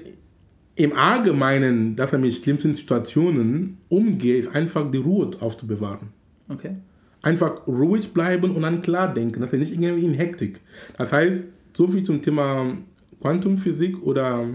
im 0.74 0.92
Allgemeinen, 0.94 1.96
dass 1.96 2.12
er 2.12 2.18
mit 2.18 2.34
schlimmsten 2.34 2.74
Situationen 2.74 3.78
umgeht, 3.88 4.46
ist 4.46 4.54
einfach 4.54 4.90
die 4.90 4.98
Ruhe 4.98 5.30
aufzubewahren. 5.40 6.08
Okay. 6.48 6.76
Einfach 7.20 7.66
ruhig 7.66 8.12
bleiben 8.12 8.50
und 8.50 8.62
dann 8.62 8.82
klar 8.82 9.12
denken, 9.12 9.40
dass 9.40 9.52
er 9.52 9.58
nicht 9.58 9.72
irgendwie 9.72 10.04
in 10.04 10.14
Hektik. 10.14 10.60
Das 10.96 11.12
heißt, 11.12 11.44
so 11.74 11.88
viel 11.88 12.02
zum 12.02 12.20
Thema 12.22 12.78
Quantumphysik 13.20 14.02
oder 14.02 14.48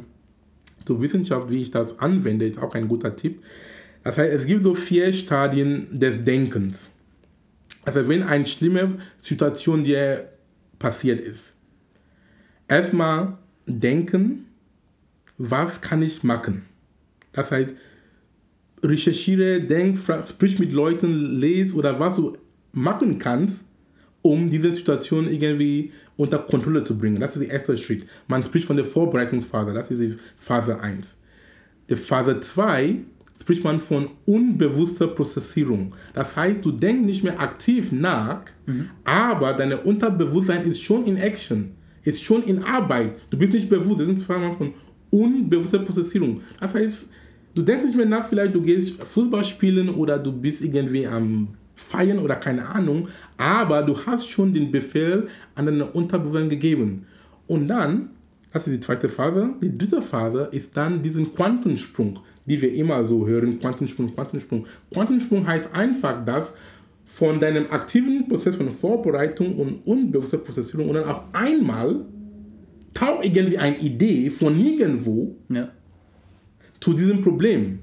zur 0.86 1.02
Wissenschaft, 1.02 1.50
wie 1.50 1.62
ich 1.62 1.72
das 1.72 2.00
anwende, 2.00 2.46
ist 2.46 2.60
auch 2.60 2.74
ein 2.74 2.88
guter 2.88 3.16
Tipp. 3.16 3.42
Das 4.04 4.18
heißt, 4.18 4.34
es 4.34 4.46
gibt 4.46 4.64
so 4.64 4.74
vier 4.74 5.14
Stadien 5.14 5.88
des 5.92 6.24
Denkens. 6.24 6.90
Also 7.86 8.08
wenn 8.08 8.24
eine 8.24 8.46
schlimme 8.46 8.98
Situation 9.18 9.84
dir 9.84 10.30
passiert 10.80 11.20
ist, 11.20 11.56
erstmal 12.68 13.38
denken, 13.66 14.47
was 15.38 15.82
kann 15.82 16.02
ich 16.02 16.24
machen? 16.24 16.66
Das 17.32 17.52
heißt, 17.52 17.70
recherchiere, 18.84 19.62
denk, 19.62 19.98
sprich 20.26 20.60
mit 20.60 20.74
Leuten, 20.74 21.40
lese 21.40 21.76
oder 21.76 22.00
was 22.00 22.16
du 22.16 22.34
machen 22.74 23.20
kannst, 23.20 23.66
um 24.22 24.50
diese 24.50 24.74
Situation 24.74 25.30
irgendwie 25.30 25.92
unter 26.16 26.40
Kontrolle 26.40 26.84
zu 26.84 26.98
bringen. 26.98 27.20
Das 27.20 27.36
ist 27.36 27.44
der 27.44 27.52
erste 27.54 27.78
Schritt. 27.78 28.06
Man 28.28 28.44
spricht 28.44 28.66
von 28.66 28.76
der 28.76 28.86
Vorbereitungsphase, 28.86 29.74
das 29.74 29.92
ist 29.92 30.02
die 30.02 30.18
Phase 30.38 30.80
1. 30.80 31.16
Die 31.90 31.96
Phase 31.96 32.40
2 32.40 33.00
spricht 33.40 33.64
man 33.64 33.80
von 33.80 34.10
unbewusster 34.26 35.08
Prozessierung. 35.08 35.94
Das 36.14 36.36
heißt, 36.36 36.66
du 36.66 36.72
denkst 36.72 37.06
nicht 37.06 37.24
mehr 37.24 37.40
aktiv 37.40 37.92
nach, 37.92 38.42
mhm. 38.66 38.90
aber 39.06 39.54
dein 39.54 39.74
Unterbewusstsein 39.74 40.66
ist 40.66 40.82
schon 40.82 41.06
in 41.06 41.18
Action, 41.18 41.76
ist 42.04 42.24
schon 42.24 42.44
in 42.44 42.64
Arbeit. 42.64 43.16
Du 43.30 43.38
bist 43.38 43.54
nicht 43.54 43.70
bewusst. 43.70 44.00
Das 44.00 44.08
sind 44.08 44.20
zweimal 44.20 44.52
von 44.52 44.74
unbewusste 45.10 45.80
Prozessierung. 45.80 46.42
Das 46.60 46.74
heißt, 46.74 47.10
du 47.56 47.62
denkst 47.62 47.86
nicht 47.86 47.98
mehr 47.98 48.06
nach, 48.06 48.28
vielleicht 48.28 48.56
du 48.56 48.62
gehst 48.62 49.02
Fußball 49.04 49.44
spielen 49.44 49.90
oder 49.90 50.18
du 50.18 50.32
bist 50.32 50.62
irgendwie 50.62 51.08
am 51.08 51.50
Feiern 51.76 52.20
oder 52.20 52.36
keine 52.36 52.68
Ahnung, 52.68 53.08
aber 53.38 53.84
du 53.84 53.96
hast 54.06 54.28
schon 54.30 54.52
den 54.52 54.72
Befehl 54.72 55.28
an 55.56 55.66
deine 55.68 55.86
Unterbewusstsein 55.86 56.50
gegeben. 56.50 57.06
Und 57.46 57.68
dann, 57.68 58.10
das 58.52 58.68
ist 58.68 58.74
die 58.74 58.80
zweite 58.80 59.10
Phase, 59.10 59.52
die 59.62 59.78
dritte 59.78 60.02
Phase 60.02 60.50
ist 60.52 60.76
dann 60.76 61.02
diesen 61.02 61.34
Quantensprung, 61.34 62.20
die 62.46 62.62
wir 62.62 62.74
immer 62.74 63.04
so 63.06 63.28
hören, 63.28 63.60
Quantensprung, 63.60 64.14
Quantensprung. 64.14 64.66
Quantensprung 64.92 65.46
heißt 65.46 65.70
einfach, 65.74 66.26
dass 66.26 66.54
von 67.06 67.40
deinem 67.40 67.72
aktiven 67.72 68.28
Prozess 68.28 68.56
von 68.56 68.70
Vorbereitung 68.70 69.56
und 69.58 69.86
unbewusster 69.86 70.40
Prozessierung 70.40 70.90
und 70.90 70.96
dann 70.96 71.06
auf 71.06 71.24
einmal 71.32 72.02
taucht 72.98 73.26
irgendwie 73.26 73.58
eine 73.58 73.78
Idee 73.78 74.30
von 74.30 74.58
nirgendwo 74.58 75.36
ja. 75.50 75.70
zu 76.80 76.94
diesem 76.94 77.22
Problem. 77.22 77.80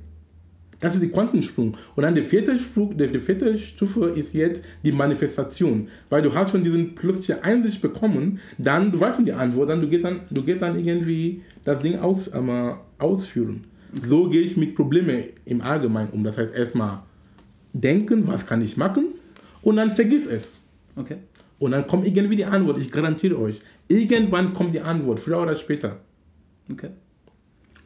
Das 0.81 0.95
ist 0.95 1.03
der 1.03 1.11
Quantensprung. 1.11 1.77
Und 1.95 2.03
dann 2.03 2.15
der 2.15 2.25
vierte, 2.25 2.59
Sprung, 2.59 2.97
der, 2.97 3.07
der 3.07 3.21
vierte 3.21 3.57
Stufe 3.57 4.07
ist 4.07 4.35
jetzt 4.35 4.63
die 4.83 4.93
Manifestation. 4.93 5.89
Weil 6.11 6.23
du 6.23 6.35
hast 6.35 6.51
schon 6.51 6.65
diesen 6.65 6.95
plötzlichen 6.95 7.43
Einsicht 7.43 7.81
bekommen, 7.81 8.41
dann, 8.59 8.91
du 8.91 9.01
weißt 9.01 9.17
schon 9.17 9.25
die 9.25 9.33
Antwort, 9.33 9.71
dann 9.71 9.81
du 9.81 9.89
gehst 9.89 10.05
dann, 10.05 10.21
du 10.31 10.43
gehst 10.43 10.63
dann 10.63 10.79
irgendwie 10.79 11.43
das 11.65 11.79
Ding 11.79 11.99
aus, 11.99 12.29
äh, 12.29 12.73
ausführen. 12.99 13.65
So 14.07 14.29
gehe 14.29 14.43
ich 14.43 14.57
mit 14.57 14.75
Problemen 14.75 15.25
im 15.45 15.61
Allgemeinen 15.61 16.11
um. 16.11 16.25
Das 16.25 16.37
heißt 16.37 16.55
erstmal 16.55 17.03
denken, 17.73 18.27
was 18.27 18.45
kann 18.45 18.61
ich 18.61 18.77
machen 18.77 19.07
und 19.63 19.77
dann 19.77 19.91
vergiss 19.91 20.27
es. 20.27 20.53
Okay. 20.97 21.17
Und 21.59 21.71
dann 21.71 21.87
kommt 21.87 22.07
irgendwie 22.07 22.37
die 22.37 22.45
Antwort, 22.45 22.79
ich 22.79 22.91
garantiere 22.91 23.39
euch. 23.39 23.63
Irgendwann 23.89 24.53
kommt 24.55 24.75
die 24.75 24.81
Antwort, 24.81 25.21
früher 25.21 25.43
oder 25.43 25.55
später. 25.55 26.01
Okay. 26.71 26.91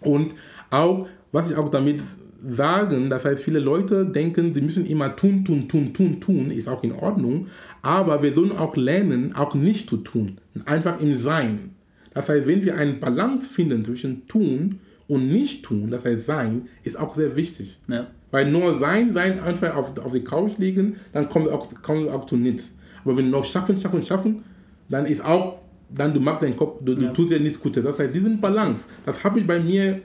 Und 0.00 0.34
auch, 0.70 1.08
was 1.32 1.50
ich 1.50 1.56
auch 1.56 1.70
damit 1.70 2.00
sagen, 2.48 3.10
das 3.10 3.24
heißt, 3.24 3.42
viele 3.42 3.58
Leute 3.58 4.06
denken, 4.06 4.54
sie 4.54 4.60
müssen 4.60 4.86
immer 4.86 5.16
tun, 5.16 5.44
tun, 5.44 5.68
tun, 5.68 5.92
tun, 5.92 6.20
tun, 6.20 6.50
ist 6.50 6.68
auch 6.68 6.82
in 6.84 6.92
Ordnung, 6.92 7.48
aber 7.82 8.22
wir 8.22 8.32
sollen 8.32 8.52
auch 8.52 8.76
lernen, 8.76 9.34
auch 9.34 9.54
nicht 9.54 9.88
zu 9.90 9.98
tun, 9.98 10.38
einfach 10.64 11.00
im 11.00 11.16
Sein. 11.16 11.74
Das 12.14 12.28
heißt, 12.28 12.46
wenn 12.46 12.64
wir 12.64 12.76
eine 12.76 12.94
Balance 12.94 13.48
finden 13.48 13.84
zwischen 13.84 14.26
tun 14.28 14.80
und 15.08 15.30
nicht 15.32 15.64
tun, 15.64 15.90
das 15.90 16.04
heißt 16.04 16.26
sein, 16.26 16.68
ist 16.84 16.98
auch 16.98 17.14
sehr 17.14 17.34
wichtig. 17.36 17.78
Ja. 17.88 18.06
Weil 18.30 18.50
nur 18.50 18.78
sein, 18.78 19.14
sein, 19.14 19.40
einfach 19.40 19.74
auf, 19.74 19.96
auf 19.98 20.12
die 20.12 20.24
Couch 20.24 20.52
liegen, 20.58 20.96
dann 21.12 21.28
kommt 21.28 21.48
auch, 21.48 21.68
kommt 21.82 22.08
auch 22.10 22.26
zu 22.26 22.36
nichts. 22.36 22.74
Aber 23.04 23.16
wenn 23.16 23.26
wir 23.26 23.32
noch 23.32 23.44
schaffen, 23.44 23.80
schaffen, 23.80 24.02
schaffen, 24.02 24.44
dann 24.88 25.06
ist 25.06 25.24
auch 25.24 25.58
dann 25.90 26.12
du 26.12 26.20
machst 26.20 26.42
deinen 26.42 26.56
Kopf, 26.56 26.78
du, 26.82 26.92
ja. 26.92 26.98
du 26.98 27.12
tust 27.12 27.30
ja 27.30 27.38
nichts 27.38 27.60
Gutes. 27.60 27.84
Das 27.84 27.98
heißt, 27.98 28.14
diesen 28.14 28.40
Balance, 28.40 28.86
das 29.06 29.22
habe 29.24 29.40
ich 29.40 29.46
bei 29.46 29.58
mir 29.58 30.00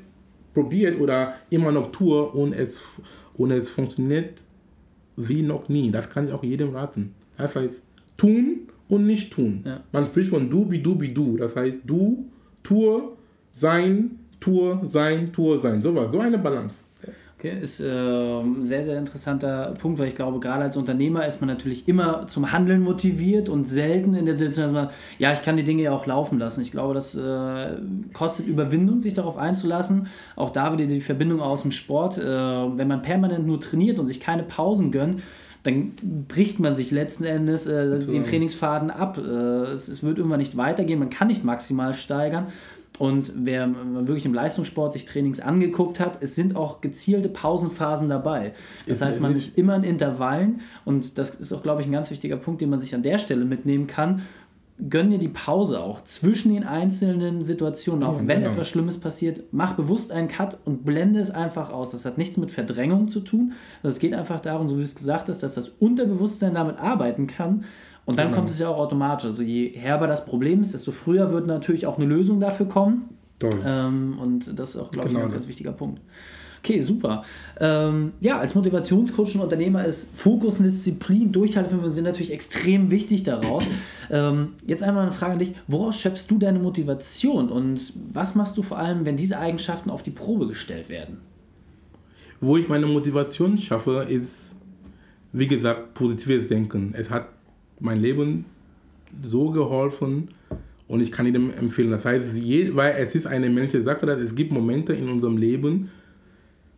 probiert 0.53 0.99
oder 0.99 1.33
immer 1.49 1.71
noch 1.71 1.91
tue 1.91 2.23
und 2.23 2.53
es, 2.53 2.81
und 3.35 3.51
es 3.51 3.69
funktioniert 3.69 4.41
wie 5.15 5.41
noch 5.41 5.69
nie. 5.69 5.91
Das 5.91 6.09
kann 6.09 6.27
ich 6.27 6.33
auch 6.33 6.43
jedem 6.43 6.75
raten. 6.75 7.13
Das 7.37 7.55
heißt, 7.55 7.83
tun 8.17 8.67
und 8.87 9.05
nicht 9.05 9.33
tun. 9.33 9.63
Ja. 9.65 9.83
Man 9.91 10.05
spricht 10.05 10.29
von 10.29 10.49
du, 10.49 10.69
wie 10.69 10.79
du, 10.79 10.99
wie 10.99 11.13
du. 11.13 11.37
Das 11.37 11.55
heißt, 11.55 11.81
du, 11.85 12.29
tue, 12.61 13.13
sein, 13.53 14.19
tue, 14.39 14.79
sein, 14.89 15.31
tue, 15.33 15.59
sein. 15.59 15.81
So 15.81 15.95
was, 15.95 16.11
so 16.11 16.19
eine 16.19 16.37
Balance. 16.37 16.82
Okay, 17.43 17.59
ist 17.61 17.81
äh, 17.81 17.85
ein 17.85 18.65
sehr, 18.65 18.85
sehr 18.85 18.97
interessanter 18.97 19.75
Punkt, 19.77 19.99
weil 19.99 20.07
ich 20.07 20.15
glaube, 20.15 20.39
gerade 20.39 20.63
als 20.63 20.77
Unternehmer 20.77 21.27
ist 21.27 21.41
man 21.41 21.49
natürlich 21.49 21.89
immer 21.89 22.25
zum 22.27 22.53
Handeln 22.53 22.81
motiviert 22.81 23.49
und 23.49 23.67
selten 23.67 24.13
in 24.13 24.25
der 24.25 24.37
Situation, 24.37 24.63
dass 24.63 24.71
man, 24.71 24.89
ja, 25.19 25.33
ich 25.33 25.41
kann 25.41 25.57
die 25.57 25.65
Dinge 25.65 25.83
ja 25.83 25.91
auch 25.91 26.05
laufen 26.05 26.39
lassen. 26.39 26.61
Ich 26.61 26.71
glaube, 26.71 26.93
das 26.93 27.15
äh, 27.15 27.81
kostet 28.13 28.47
Überwindung, 28.47 29.01
sich 29.01 29.13
darauf 29.13 29.35
einzulassen. 29.35 30.07
Auch 30.37 30.51
da 30.51 30.71
wieder 30.71 30.85
die 30.85 31.01
Verbindung 31.01 31.41
aus 31.41 31.63
dem 31.63 31.71
Sport. 31.71 32.17
Äh, 32.17 32.23
wenn 32.23 32.87
man 32.87 33.01
permanent 33.01 33.45
nur 33.45 33.59
trainiert 33.59 33.99
und 33.99 34.05
sich 34.05 34.21
keine 34.21 34.43
Pausen 34.43 34.91
gönnt, 34.91 35.21
dann 35.63 35.93
bricht 36.27 36.59
man 36.59 36.75
sich 36.75 36.91
letzten 36.91 37.23
Endes 37.23 37.67
äh, 37.67 37.99
den 38.05 38.23
Trainingsfaden 38.23 38.91
ab. 38.91 39.17
Äh, 39.17 39.71
es, 39.71 39.87
es 39.87 40.03
wird 40.03 40.17
irgendwann 40.17 40.39
nicht 40.39 40.57
weitergehen, 40.57 40.99
man 40.99 41.09
kann 41.09 41.27
nicht 41.27 41.43
maximal 41.43 41.93
steigern. 41.93 42.47
Und 42.99 43.33
wer 43.35 43.69
wirklich 44.05 44.25
im 44.25 44.35
Leistungssport 44.35 44.93
sich 44.93 45.05
Trainings 45.05 45.39
angeguckt 45.39 45.99
hat, 45.99 46.21
es 46.21 46.35
sind 46.35 46.55
auch 46.55 46.79
gezielte 46.79 47.27
Pausenphasen 47.27 48.07
dabei. 48.07 48.53
Das 48.87 49.01
heißt, 49.01 49.19
man 49.19 49.35
ist 49.35 49.57
immer 49.57 49.75
in 49.75 49.83
Intervallen 49.83 50.61
und 50.85 51.17
das 51.17 51.31
ist 51.31 51.51
auch, 51.53 51.63
glaube 51.63 51.81
ich, 51.81 51.87
ein 51.87 51.91
ganz 51.91 52.11
wichtiger 52.11 52.37
Punkt, 52.37 52.61
den 52.61 52.69
man 52.69 52.79
sich 52.79 52.93
an 52.93 53.01
der 53.01 53.17
Stelle 53.17 53.45
mitnehmen 53.45 53.87
kann. 53.87 54.21
Gönn 54.89 55.09
dir 55.09 55.19
die 55.19 55.29
Pause 55.29 55.79
auch 55.79 56.03
zwischen 56.03 56.53
den 56.53 56.63
einzelnen 56.65 57.43
Situationen, 57.43 58.03
auch 58.03 58.19
Ja, 58.19 58.27
wenn 58.27 58.39
genau. 58.39 58.51
etwas 58.51 58.69
Schlimmes 58.69 58.99
passiert, 58.99 59.41
mach 59.51 59.73
bewusst 59.73 60.11
einen 60.11 60.27
Cut 60.27 60.57
und 60.65 60.83
blende 60.83 61.19
es 61.19 61.31
einfach 61.31 61.71
aus. 61.71 61.91
Das 61.91 62.05
hat 62.05 62.17
nichts 62.17 62.37
mit 62.37 62.51
Verdrängung 62.51 63.07
zu 63.07 63.21
tun. 63.21 63.53
Es 63.81 63.99
geht 63.99 64.13
einfach 64.13 64.39
darum, 64.39 64.69
so 64.69 64.75
wie 64.75 64.81
du 64.81 64.85
es 64.85 64.95
gesagt 64.95 65.29
hast, 65.29 65.41
dass 65.41 65.55
das 65.55 65.69
Unterbewusstsein 65.69 66.53
damit 66.55 66.77
arbeiten 66.77 67.27
kann. 67.27 67.65
Und 68.05 68.19
dann 68.19 68.27
Genau. 68.27 68.37
kommt 68.39 68.49
es 68.49 68.59
ja 68.59 68.67
auch 68.69 68.77
automatisch. 68.77 69.25
Also 69.25 69.43
je 69.43 69.69
herber 69.69 70.07
das 70.07 70.25
Problem 70.25 70.61
ist, 70.61 70.73
desto 70.73 70.91
früher 70.91 71.31
wird 71.31 71.47
natürlich 71.47 71.85
auch 71.85 71.97
eine 71.97 72.05
Lösung 72.05 72.39
dafür 72.39 72.67
kommen. 72.67 73.09
Ähm, 73.65 74.17
und 74.19 74.57
das 74.57 74.75
ist 74.75 74.81
auch, 74.81 74.91
glaube 74.91 75.07
ich, 75.07 75.13
Genau 75.13 75.19
ein 75.19 75.21
ganz, 75.23 75.31
das. 75.33 75.39
ganz 75.41 75.47
wichtiger 75.49 75.71
Punkt. 75.73 76.01
Okay, 76.59 76.79
super. 76.79 77.23
Ähm, 77.59 78.13
ja, 78.21 78.39
als 78.39 78.55
Motivationscoach 78.55 79.35
und 79.35 79.41
Unternehmer 79.41 79.83
ist 79.83 80.17
Fokus 80.17 80.59
und 80.59 80.63
Disziplin, 80.63 81.29
Durchhaltevermögen 81.33 81.91
sind 81.91 82.05
natürlich 82.05 82.31
extrem 82.31 82.89
wichtig 82.89 83.23
daraus. 83.23 83.65
ähm, 84.09 84.53
jetzt 84.65 84.81
einmal 84.81 85.03
eine 85.03 85.11
Frage 85.11 85.33
an 85.33 85.39
dich. 85.39 85.55
Woraus 85.67 85.99
schöpfst 85.99 86.27
du 86.29 86.37
deine 86.37 86.59
Motivation 86.59 87.49
und 87.49 87.91
was 88.13 88.35
machst 88.35 88.57
du 88.57 88.61
vor 88.61 88.79
allem, 88.79 89.05
wenn 89.05 89.17
diese 89.17 89.39
Eigenschaften 89.39 89.89
auf 89.89 90.03
die 90.03 90.11
Probe 90.11 90.47
gestellt 90.47 90.87
werden? 90.87 91.17
Wo 92.39 92.55
ich 92.55 92.69
meine 92.69 92.85
Motivation 92.85 93.57
schaffe, 93.57 94.05
ist, 94.09 94.55
wie 95.33 95.47
gesagt, 95.47 95.93
positives 95.95 96.47
Denken. 96.47 96.93
Es 96.97 97.09
hat 97.09 97.27
mein 97.83 98.01
Leben 98.01 98.45
so 99.21 99.51
geholfen 99.51 100.29
und 100.87 101.01
ich 101.01 101.11
kann 101.11 101.25
jedem 101.25 101.51
empfehlen. 101.51 101.91
Das 101.91 102.05
heißt, 102.05 102.35
weil 102.75 102.95
es 102.97 103.15
ist 103.15 103.27
eine 103.27 103.49
menschliche 103.49 103.83
Sache, 103.83 104.05
dass 104.05 104.19
es 104.19 104.33
gibt 104.33 104.51
Momente 104.51 104.93
in 104.93 105.09
unserem 105.09 105.37
Leben, 105.37 105.89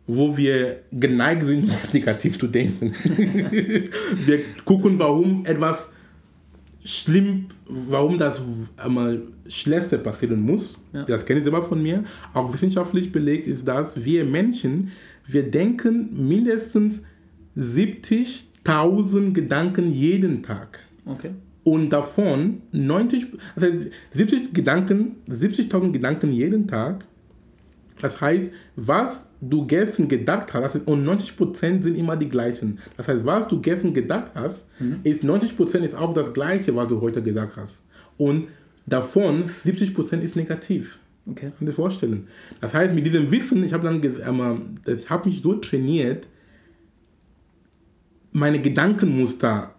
wo 0.06 0.36
wir 0.36 0.80
geneigt 0.92 1.44
sind, 1.44 1.70
negativ 1.92 2.38
zu 2.38 2.46
denken. 2.46 2.92
wir 4.26 4.40
gucken, 4.64 4.98
warum 4.98 5.44
etwas 5.44 5.88
schlimm, 6.84 7.46
warum 7.68 8.16
das 8.16 8.40
einmal 8.76 9.22
Schlechte 9.48 9.98
passieren 9.98 10.40
muss. 10.40 10.78
Ja. 10.92 11.04
Das 11.04 11.24
kenne 11.24 11.40
ich 11.40 11.44
selber 11.44 11.62
von 11.62 11.82
mir. 11.82 12.04
Auch 12.32 12.52
wissenschaftlich 12.52 13.10
belegt 13.10 13.46
ist 13.46 13.66
das, 13.66 14.04
wir 14.04 14.24
Menschen, 14.24 14.92
wir 15.26 15.50
denken 15.50 16.10
mindestens 16.28 17.02
70.000 17.56 19.32
Gedanken 19.32 19.92
jeden 19.92 20.42
Tag. 20.42 20.85
Okay. 21.06 21.30
Und 21.64 21.90
davon 21.90 22.62
90, 22.72 23.26
also 23.54 23.68
70 24.14 24.54
Gedanken, 24.54 25.16
70.000 25.28 25.92
Gedanken 25.92 26.32
jeden 26.32 26.68
Tag. 26.68 27.04
Das 28.00 28.20
heißt, 28.20 28.52
was 28.76 29.22
du 29.40 29.66
gestern 29.66 30.08
gedacht 30.08 30.52
hast, 30.54 30.62
das 30.62 30.74
ist, 30.76 30.86
und 30.86 31.04
90% 31.04 31.82
sind 31.82 31.96
immer 31.96 32.16
die 32.16 32.28
gleichen. 32.28 32.78
Das 32.96 33.08
heißt, 33.08 33.24
was 33.24 33.48
du 33.48 33.60
gestern 33.60 33.94
gedacht 33.94 34.32
hast, 34.34 34.66
ist 35.02 35.22
90% 35.22 35.78
ist 35.78 35.94
auch 35.94 36.14
das 36.14 36.32
gleiche, 36.32 36.74
was 36.76 36.88
du 36.88 37.00
heute 37.00 37.22
gesagt 37.22 37.56
hast. 37.56 37.78
Und 38.16 38.48
davon 38.86 39.44
70% 39.44 40.20
ist 40.20 40.36
negativ. 40.36 40.98
Okay. 41.28 41.52
Kann 41.58 41.66
dir 41.66 41.72
vorstellen. 41.72 42.28
Das 42.60 42.72
heißt, 42.72 42.94
mit 42.94 43.04
diesem 43.04 43.30
Wissen, 43.30 43.64
ich 43.64 43.72
habe 43.72 43.84
dann, 43.84 44.00
ähm, 44.02 44.76
ich 44.86 45.10
habe 45.10 45.28
mich 45.28 45.42
so 45.42 45.54
trainiert, 45.54 46.28
meine 48.32 48.60
Gedankenmuster 48.60 49.74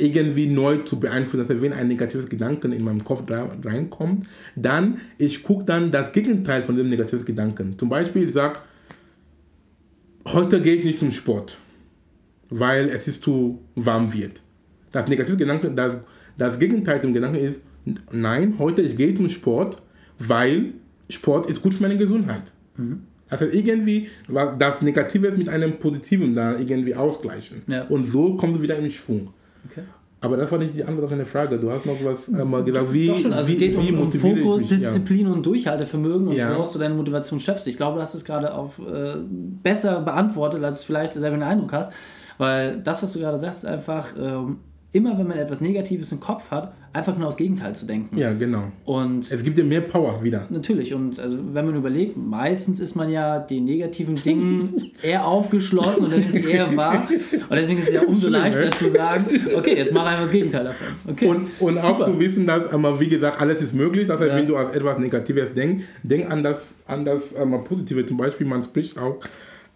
irgendwie 0.00 0.46
neu 0.46 0.78
zu 0.78 0.98
beeinflussen. 0.98 1.48
Heißt, 1.48 1.60
wenn 1.62 1.72
ein 1.72 1.88
negatives 1.88 2.28
Gedanken 2.28 2.72
in 2.72 2.82
meinem 2.82 3.04
Kopf 3.04 3.24
reinkommt, 3.28 4.26
dann 4.56 4.98
ich 5.18 5.42
gucke 5.42 5.64
dann 5.64 5.90
das 5.90 6.12
Gegenteil 6.12 6.62
von 6.62 6.76
dem 6.76 6.88
negativen 6.88 7.24
Gedanken. 7.24 7.78
Zum 7.78 7.88
Beispiel, 7.88 8.24
ich 8.24 8.32
sage, 8.32 8.60
heute 10.28 10.60
gehe 10.60 10.76
ich 10.76 10.84
nicht 10.84 10.98
zum 10.98 11.10
Sport, 11.10 11.58
weil 12.48 12.88
es 12.88 13.08
ist 13.08 13.22
zu 13.22 13.60
warm 13.74 14.12
wird. 14.12 14.42
Das 14.92 15.08
negative 15.08 15.36
Gedanke, 15.36 15.70
das, 15.70 15.98
das 16.36 16.58
Gegenteil 16.58 17.00
zum 17.00 17.12
Gedanken 17.12 17.38
ist, 17.38 17.62
nein, 18.10 18.54
heute 18.58 18.82
ich 18.82 18.96
gehe 18.96 19.14
zum 19.14 19.28
Sport, 19.28 19.82
weil 20.18 20.74
Sport 21.08 21.46
ist 21.46 21.62
gut 21.62 21.74
für 21.74 21.82
meine 21.82 21.96
Gesundheit. 21.96 22.44
Das 23.28 23.40
heißt, 23.40 23.54
irgendwie 23.54 24.08
das 24.58 24.82
Negative 24.82 25.30
mit 25.32 25.48
einem 25.48 25.78
Positiven 25.78 26.34
da 26.34 26.58
irgendwie 26.58 26.94
ausgleichen. 26.94 27.62
Ja. 27.68 27.84
Und 27.84 28.08
so 28.08 28.36
kommst 28.36 28.58
du 28.58 28.62
wieder 28.62 28.76
in 28.76 28.90
Schwung. 28.90 29.32
Okay. 29.64 29.82
Aber 30.22 30.36
das 30.36 30.52
war 30.52 30.58
nicht 30.58 30.76
die 30.76 30.84
Antwort 30.84 31.04
auf 31.04 31.10
deine 31.10 31.24
Frage. 31.24 31.58
Du 31.58 31.70
hast 31.70 31.86
noch 31.86 31.96
was 32.04 32.28
äh, 32.28 32.44
mal 32.44 32.62
gesagt, 32.62 32.92
wie, 32.92 33.06
Doch 33.06 33.18
schon, 33.18 33.32
also 33.32 33.48
wie, 33.48 33.52
es 33.52 33.58
geht 33.58 33.74
um, 33.76 34.00
um 34.02 34.12
Fokus, 34.12 34.62
mich? 34.62 34.70
Ja. 34.70 34.76
Disziplin 34.76 35.26
und 35.28 35.46
Durchhaltevermögen 35.46 36.28
und 36.28 36.36
Ja. 36.36 36.50
woraus 36.50 36.72
du 36.74 36.78
deine 36.78 36.94
Motivation 36.94 37.40
schöpfst. 37.40 37.66
Ich 37.66 37.78
glaube, 37.78 37.96
du 37.96 38.02
hast 38.02 38.14
es 38.14 38.24
gerade 38.24 38.52
auf 38.52 38.78
äh, 38.80 39.14
besser 39.62 40.00
beantwortet, 40.02 40.62
als 40.62 40.80
du 40.80 40.86
vielleicht 40.86 41.14
selber 41.14 41.36
den 41.36 41.42
Eindruck 41.42 41.72
hast, 41.72 41.92
weil 42.36 42.80
das, 42.80 43.02
was 43.02 43.12
du 43.14 43.18
gerade 43.18 43.38
sagst, 43.38 43.64
ist 43.64 43.70
einfach 43.70 44.08
ähm, 44.20 44.58
immer, 44.92 45.16
wenn 45.18 45.28
man 45.28 45.38
etwas 45.38 45.60
Negatives 45.60 46.10
im 46.10 46.18
Kopf 46.18 46.50
hat, 46.50 46.74
einfach 46.92 47.14
genau 47.14 47.26
das 47.26 47.36
Gegenteil 47.36 47.74
zu 47.76 47.86
denken. 47.86 48.16
Ja, 48.18 48.32
genau. 48.32 48.64
Und 48.84 49.30
Es 49.30 49.42
gibt 49.44 49.56
dir 49.56 49.64
mehr 49.64 49.82
Power 49.82 50.22
wieder. 50.24 50.46
Natürlich, 50.50 50.92
und 50.92 51.20
also 51.20 51.38
wenn 51.52 51.64
man 51.64 51.76
überlegt, 51.76 52.16
meistens 52.16 52.80
ist 52.80 52.96
man 52.96 53.08
ja 53.08 53.38
den 53.38 53.64
negativen 53.64 54.16
Dingen 54.16 54.90
eher 55.02 55.24
aufgeschlossen 55.26 56.06
und 56.12 56.34
die 56.34 56.40
eher 56.50 56.76
wahr. 56.76 57.08
Und 57.08 57.56
deswegen 57.56 57.78
ist 57.78 57.88
es 57.88 57.94
ja 57.94 58.02
umso 58.02 58.22
Schlimm, 58.28 58.32
leichter 58.32 58.64
ne? 58.64 58.70
zu 58.72 58.90
sagen, 58.90 59.24
okay, 59.56 59.76
jetzt 59.76 59.92
mach 59.92 60.06
einfach 60.06 60.22
das 60.22 60.32
Gegenteil 60.32 60.64
davon. 60.64 60.86
Okay. 61.08 61.26
Und, 61.26 61.48
und 61.60 61.78
auch 61.78 62.04
zu 62.04 62.18
wissen, 62.18 62.46
dass, 62.46 62.72
ähm, 62.72 62.84
wie 62.98 63.08
gesagt, 63.08 63.40
alles 63.40 63.62
ist 63.62 63.74
möglich. 63.74 64.08
Das 64.08 64.20
heißt, 64.20 64.30
Ja. 64.30 64.36
wenn 64.36 64.48
du 64.48 64.56
an 64.56 64.72
etwas 64.72 64.98
Negatives 64.98 65.54
denkst, 65.54 65.84
denk 66.02 66.28
an 66.28 66.42
das, 66.42 66.82
an 66.88 67.04
das 67.04 67.32
ähm, 67.36 67.62
Positive. 67.62 68.04
Zum 68.06 68.16
Beispiel, 68.16 68.46
man 68.46 68.62
spricht 68.62 68.98
auch 68.98 69.18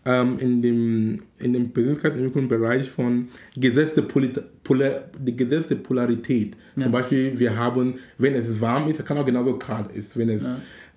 ähm, 0.07 0.39
in 0.39 0.63
dem, 0.63 1.23
in 1.39 1.53
dem 1.53 1.71
Persönlichkeitsentwicklungsbereich 1.71 2.91
von 2.91 3.29
Gesetz 3.57 3.95
der, 3.95 4.03
Polit 4.03 4.41
Polar 4.63 5.03
die 5.19 5.75
Polarität. 5.77 6.57
Zum 6.81 6.93
Beispiel, 6.93 7.39
wir 7.39 7.57
haben, 7.57 7.95
wenn 8.19 8.35
es 8.35 8.61
warm 8.61 8.89
ist, 8.89 9.05
kann 9.05 9.19
auch 9.19 9.27
genauso 9.27 9.55
kalt 9.59 9.93
ist. 9.93 10.17
Wenn 10.17 10.29
es, 10.31 10.51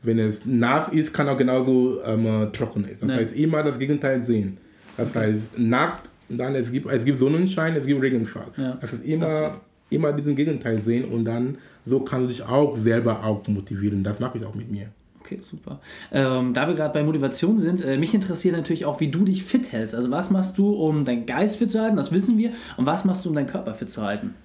wenn 0.04 0.20
es 0.20 0.46
nass 0.46 0.90
ist, 0.90 1.14
kann 1.14 1.28
auch 1.30 1.38
genauso 1.38 2.02
ähm, 2.04 2.50
trocken 2.54 2.86
ist. 2.86 3.02
Das 3.02 3.10
Ja. 3.10 3.16
heißt, 3.18 3.36
immer 3.36 3.64
das 3.64 3.78
Gegenteil 3.80 4.24
sehen. 4.24 4.58
Das 4.96 5.14
heißt, 5.14 5.60
nackt, 5.60 6.10
dann 6.30 6.56
es 6.56 6.72
gibt, 6.72 6.90
es 6.92 7.06
gibt 7.06 7.20
Sonnenschein, 7.20 7.76
es 7.76 7.86
gibt 7.86 8.02
Regenfall. 8.02 8.48
Ja. 8.58 8.78
Das 8.82 8.94
ist 8.94 9.06
immer, 9.06 9.62
immer 9.90 10.12
diesen 10.14 10.36
Gegenteil 10.36 10.80
sehen 10.80 11.06
und 11.06 11.26
dann 11.26 11.58
so 11.86 12.02
kannst 12.02 12.24
du 12.26 12.28
dich 12.28 12.44
auch 12.44 12.78
selber 12.78 13.24
auch 13.24 13.48
motivieren. 13.48 14.04
Das 14.04 14.20
mache 14.20 14.38
ich 14.38 14.46
auch 14.46 14.56
mit 14.56 14.70
mir. 14.72 14.88
Okay, 15.28 15.40
super. 15.42 15.82
Ähm, 16.14 16.54
da 16.54 16.68
wir 16.68 16.74
gerade 16.76 16.94
bei 16.94 17.04
Motivation 17.04 17.60
sind, 17.60 17.84
äh, 17.84 17.98
mich 17.98 18.14
interessiert 18.14 18.56
natürlich 18.56 18.86
auch, 18.86 19.02
wie 19.02 19.10
du 19.10 19.26
dich 19.26 19.44
fit 19.44 19.74
hältst. 19.74 19.94
Also 19.94 20.10
was 20.10 20.30
machst 20.30 20.58
du, 20.58 20.72
um 20.72 21.04
deinen 21.04 21.26
Geist 21.26 21.58
fit 21.58 21.70
zu 21.70 21.82
halten, 21.82 21.98
das 21.98 22.14
wissen 22.14 22.38
wir. 22.38 22.52
Und 22.78 22.86
was 22.86 23.04
machst 23.04 23.26
du, 23.26 23.30
um 23.30 23.36
deinen 23.36 23.48
Körper 23.48 23.74
fit 23.74 23.90
zu 23.90 24.02
halten? 24.02 24.36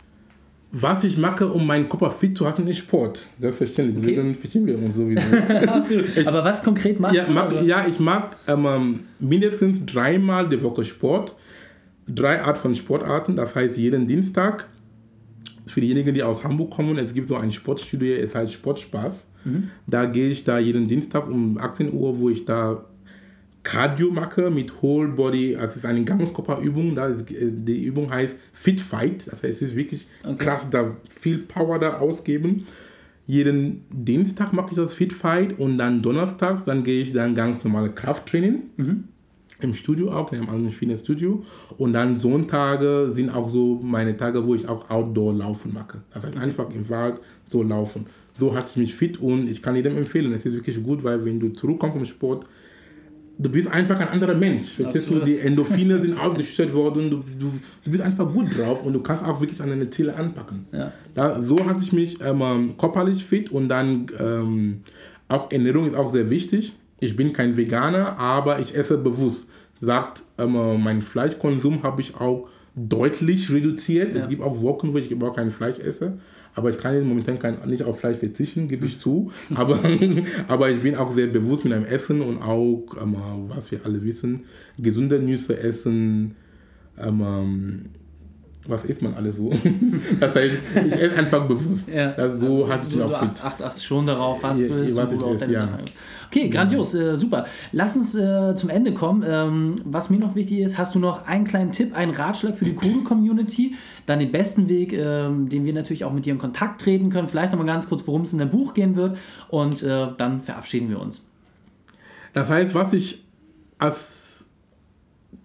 Was 0.72 1.05
ich 1.05 1.18
mache, 1.18 1.47
um 1.53 1.66
meinen 1.66 1.89
Körper 1.89 2.11
fit 2.11 2.37
zu 2.37 2.47
halten, 2.47 2.66
ist 2.66 2.78
Sport. 2.78 3.26
Selbstverständlich. 3.39 4.03
Okay. 4.03 4.14
Deswegen 4.16 4.35
verstehen 4.35 4.66
wir 4.66 4.78
uns 4.78 4.97
sowieso. 4.97 5.37
Absolut. 5.70 6.26
Aber 6.26 6.45
was 6.45 6.64
konkret 6.64 6.99
machst 6.99 7.14
ja, 7.16 7.24
du? 7.24 7.33
mag, 7.33 7.53
Also- 7.53 7.64
ja, 7.64 7.87
ich 7.87 8.01
mag 8.01 8.37
ähm, 8.49 9.01
mindestens 9.20 9.85
dreimal 9.87 10.49
die 10.49 10.61
Woche 10.62 10.85
Sport. 10.85 11.37
Drei 12.09 12.43
Art 12.43 12.59
von 12.59 12.74
Sportarten, 12.74 13.37
das 13.37 13.55
heißt 13.55 13.76
jeden 13.76 14.09
Dienstag. 14.09 14.66
Für 15.66 15.80
diejenigen, 15.80 16.12
die 16.12 16.24
aus 16.24 16.43
Hamburg 16.43 16.70
kommen, 16.72 16.99
es 16.99 17.14
gibt 17.14 17.28
so 17.28 17.37
ein 17.37 17.53
Sportstudio, 17.53 18.16
es 18.16 18.35
heißt 18.35 18.53
Sportspaß. 18.55 19.28
Da 19.86 20.07
gehe 20.07 20.28
ich 20.28 20.45
da 20.45 20.59
jeden 20.59 20.86
Dienstag 20.86 21.28
um 21.28 21.59
18 21.59 21.93
Uhr, 21.93 22.18
wo 22.18 22.28
ich 22.30 22.45
da 22.45 22.84
Cardio 23.62 24.11
mache 24.11 24.51
mit 24.51 24.82
Whole 24.82 25.09
Body, 25.09 25.55
also 25.55 25.68
es 25.70 25.76
ist 25.76 25.84
eine 25.84 26.05
Ganzkörperübung. 26.05 26.95
Da 26.95 27.07
ist, 27.07 27.30
äh, 27.30 27.51
die 27.53 27.84
Übung 27.84 28.11
heißt 28.11 28.34
Fit 28.53 28.80
Fight, 28.80 29.26
das 29.28 29.43
heißt, 29.43 29.45
es 29.45 29.62
ist 29.62 29.76
wirklich 29.76 30.07
Okay. 30.24 30.36
krass, 30.45 30.68
da 30.70 30.97
viel 31.09 31.38
Power 31.38 31.78
da 31.78 31.99
ausgeben. 31.99 32.66
Jeden 33.26 33.84
Dienstag 33.90 34.53
mache 34.53 34.70
ich 34.70 34.76
das 34.76 34.95
Fit 34.95 35.12
Fight 35.12 35.59
und 35.61 35.78
dann 35.78 36.03
donnerstags, 36.03 36.64
dann 36.64 36.82
gehe 36.82 37.03
ich 37.03 37.12
dann 37.12 37.34
ganz 37.36 37.62
normale 37.62 37.90
Krafttraining. 37.90 38.62
im 39.61 39.74
Studio 39.74 40.11
auch, 40.12 40.32
in 40.32 40.40
einem 40.40 40.49
anderen 40.51 40.72
Fitnessstudio. 40.72 41.45
Und 41.78 41.93
dann 41.93 42.16
Sonntage 42.16 43.11
sind 43.12 43.30
auch 43.30 43.49
so 43.49 43.78
meine 43.80 44.16
Tage, 44.16 44.45
wo 44.45 44.57
ich 44.57 44.68
auch 44.68 44.90
Outdoor 44.90 45.34
laufen 45.34 45.72
mache. 45.72 46.03
Also 46.12 46.26
einfach 46.36 46.68
im 46.70 46.88
Wald 46.88 47.20
so 47.49 47.62
laufen. 47.62 48.07
So 48.39 48.55
hat 48.55 48.68
es 48.68 48.76
mich 48.76 48.95
fit 48.95 49.20
und 49.20 49.49
ich 49.49 49.61
kann 49.62 49.76
jedem 49.76 49.97
empfehlen. 49.97 50.33
Es 50.33 50.47
ist 50.47 50.55
wirklich 50.55 50.83
gut, 50.83 51.05
weil 51.05 51.24
wenn 51.24 51.39
du 51.39 51.51
zurückkommst 51.51 51.97
vom 51.97 52.05
Sport, 52.05 52.47
du 53.39 53.51
bist 53.51 53.68
einfach 53.68 53.99
ein 54.01 54.09
anderer 54.09 54.35
Mensch. 54.35 54.70
Verstehst 54.72 55.11
du? 55.11 55.20
Die 55.20 55.39
Endorphine 55.39 56.01
sind 56.01 56.18
ausgeschüttet 56.18 56.74
worden, 56.74 57.11
du, 57.11 57.16
du, 57.39 57.53
du 57.85 57.91
bist 57.91 58.03
einfach 58.03 58.33
gut 58.33 58.57
drauf 58.57 58.85
und 58.85 58.93
du 58.93 59.01
kannst 59.01 59.24
auch 59.24 59.41
wirklich 59.41 59.61
an 59.61 59.68
deine 59.68 59.91
Ziele 59.91 60.14
anpacken. 60.14 60.66
Ja. 60.72 60.93
Da, 61.14 61.43
so 61.43 61.57
hatte 61.66 61.83
ich 61.83 61.93
mich 61.93 62.18
ähm, 62.22 62.74
körperlich 62.78 63.24
fit 63.24 63.51
und 63.51 63.68
dann 63.68 64.07
ähm, 64.18 64.80
auch 65.28 65.51
Ernährung 65.51 65.87
ist 65.87 65.97
auch 65.97 66.12
sehr 66.12 66.30
wichtig. 66.30 66.74
Ich 67.01 67.16
bin 67.16 67.33
kein 67.33 67.57
Veganer, 67.57 68.18
aber 68.18 68.61
ich 68.61 68.76
esse 68.76 68.97
bewusst. 68.97 69.47
Sagt, 69.80 70.22
ähm, 70.39 70.53
mein 70.83 71.03
Fleischkonsum 71.03 71.83
habe 71.83 72.01
ich 72.01 72.14
auch 72.14 72.49
deutlich 72.74 73.51
reduziert. 73.51 74.14
Ja. 74.14 74.20
Es 74.20 74.28
gibt 74.28 74.43
auch 74.43 74.61
Wochen, 74.62 74.93
wo 74.93 74.99
ich 74.99 75.11
überhaupt 75.11 75.39
kein 75.39 75.51
Fleisch 75.51 75.78
esse. 75.78 76.18
Aber 76.55 76.70
ich 76.70 76.78
kann 76.78 77.07
momentan 77.07 77.38
kein, 77.38 77.57
nicht 77.66 77.82
auf 77.84 78.00
Fleisch 78.00 78.18
verzichten, 78.18 78.68
gebe 78.68 78.86
ich 78.86 78.98
zu. 78.98 79.32
Aber, 79.55 79.78
aber 80.48 80.70
ich 80.70 80.80
bin 80.80 80.96
auch 80.96 81.14
sehr 81.14 81.28
bewusst 81.28 81.64
mit 81.64 81.72
einem 81.72 81.84
Essen 81.84 82.20
und 82.20 82.42
auch, 82.42 82.84
ähm, 83.00 83.16
was 83.48 83.70
wir 83.70 83.80
alle 83.84 84.03
wissen, 84.03 84.44
gesunde 84.78 85.18
Nüsse 85.18 85.59
essen. 85.59 86.34
Ähm, 86.98 87.86
was 88.69 88.85
isst 88.85 89.03
man 89.03 89.15
alles 89.15 89.37
so? 89.37 89.51
das 90.21 90.35
heißt, 90.37 90.55
ich 90.87 90.93
esse 90.93 91.17
einfach 91.17 91.47
bewusst. 91.49 91.89
Ja. 91.89 92.13
Das, 92.13 92.39
so 92.39 92.47
also, 92.47 92.69
hattest 92.69 92.95
du 92.95 93.03
auch 93.03 93.19
fit. 93.19 93.45
Acht, 93.45 93.63
acht 93.63 93.83
schon 93.83 94.07
darauf, 94.07 94.43
was 94.43 94.61
ja, 94.61 94.69
du 94.69 94.75
isst, 94.75 94.97
was 94.97 95.11
du 95.11 95.25
auch 95.25 95.37
deine 95.37 95.53
ja. 95.53 95.79
Okay, 96.29 96.49
grandios, 96.49 96.95
äh, 96.95 97.17
super. 97.17 97.47
Lass 97.73 97.97
uns 97.97 98.15
äh, 98.15 98.55
zum 98.55 98.71
Ende 98.71 98.95
kommen. 98.95 99.25
Ähm, 99.27 99.75
was 99.85 100.11
mir 100.11 100.19
noch 100.19 100.35
wichtig 100.35 100.61
ist, 100.61 100.79
hast 100.79 100.95
du 100.95 101.01
noch 101.01 101.27
einen 101.27 101.45
kleinen 101.45 101.73
Tipp, 101.73 101.95
einen 101.97 102.13
Ratschlag 102.13 102.57
für 102.57 102.65
die 102.65 102.75
Kodo-Community? 102.75 103.75
Dann 104.07 104.21
den 104.21 104.31
besten 104.31 104.69
Weg, 104.69 104.93
ähm, 104.93 105.49
den 105.49 105.65
wir 105.65 105.73
natürlich 105.73 106.05
auch 106.05 106.13
mit 106.13 106.25
dir 106.25 106.33
in 106.33 106.39
Kontakt 106.39 106.81
treten 106.81 107.11
können. 107.11 107.27
Vielleicht 107.27 107.53
nochmal 107.53 107.67
ganz 107.67 107.89
kurz, 107.89 108.07
worum 108.07 108.23
es 108.23 108.33
in 108.33 108.39
dem 108.39 108.51
Buch 108.51 108.75
gehen 108.75 108.95
wird. 108.95 109.19
Und 109.49 109.83
äh, 109.83 110.07
dann 110.17 110.41
verabschieden 110.41 110.89
wir 110.89 111.01
uns. 111.01 111.23
Das 112.33 112.49
heißt, 112.49 112.75
was 112.75 112.93
ich 112.93 113.25
als 113.79 114.47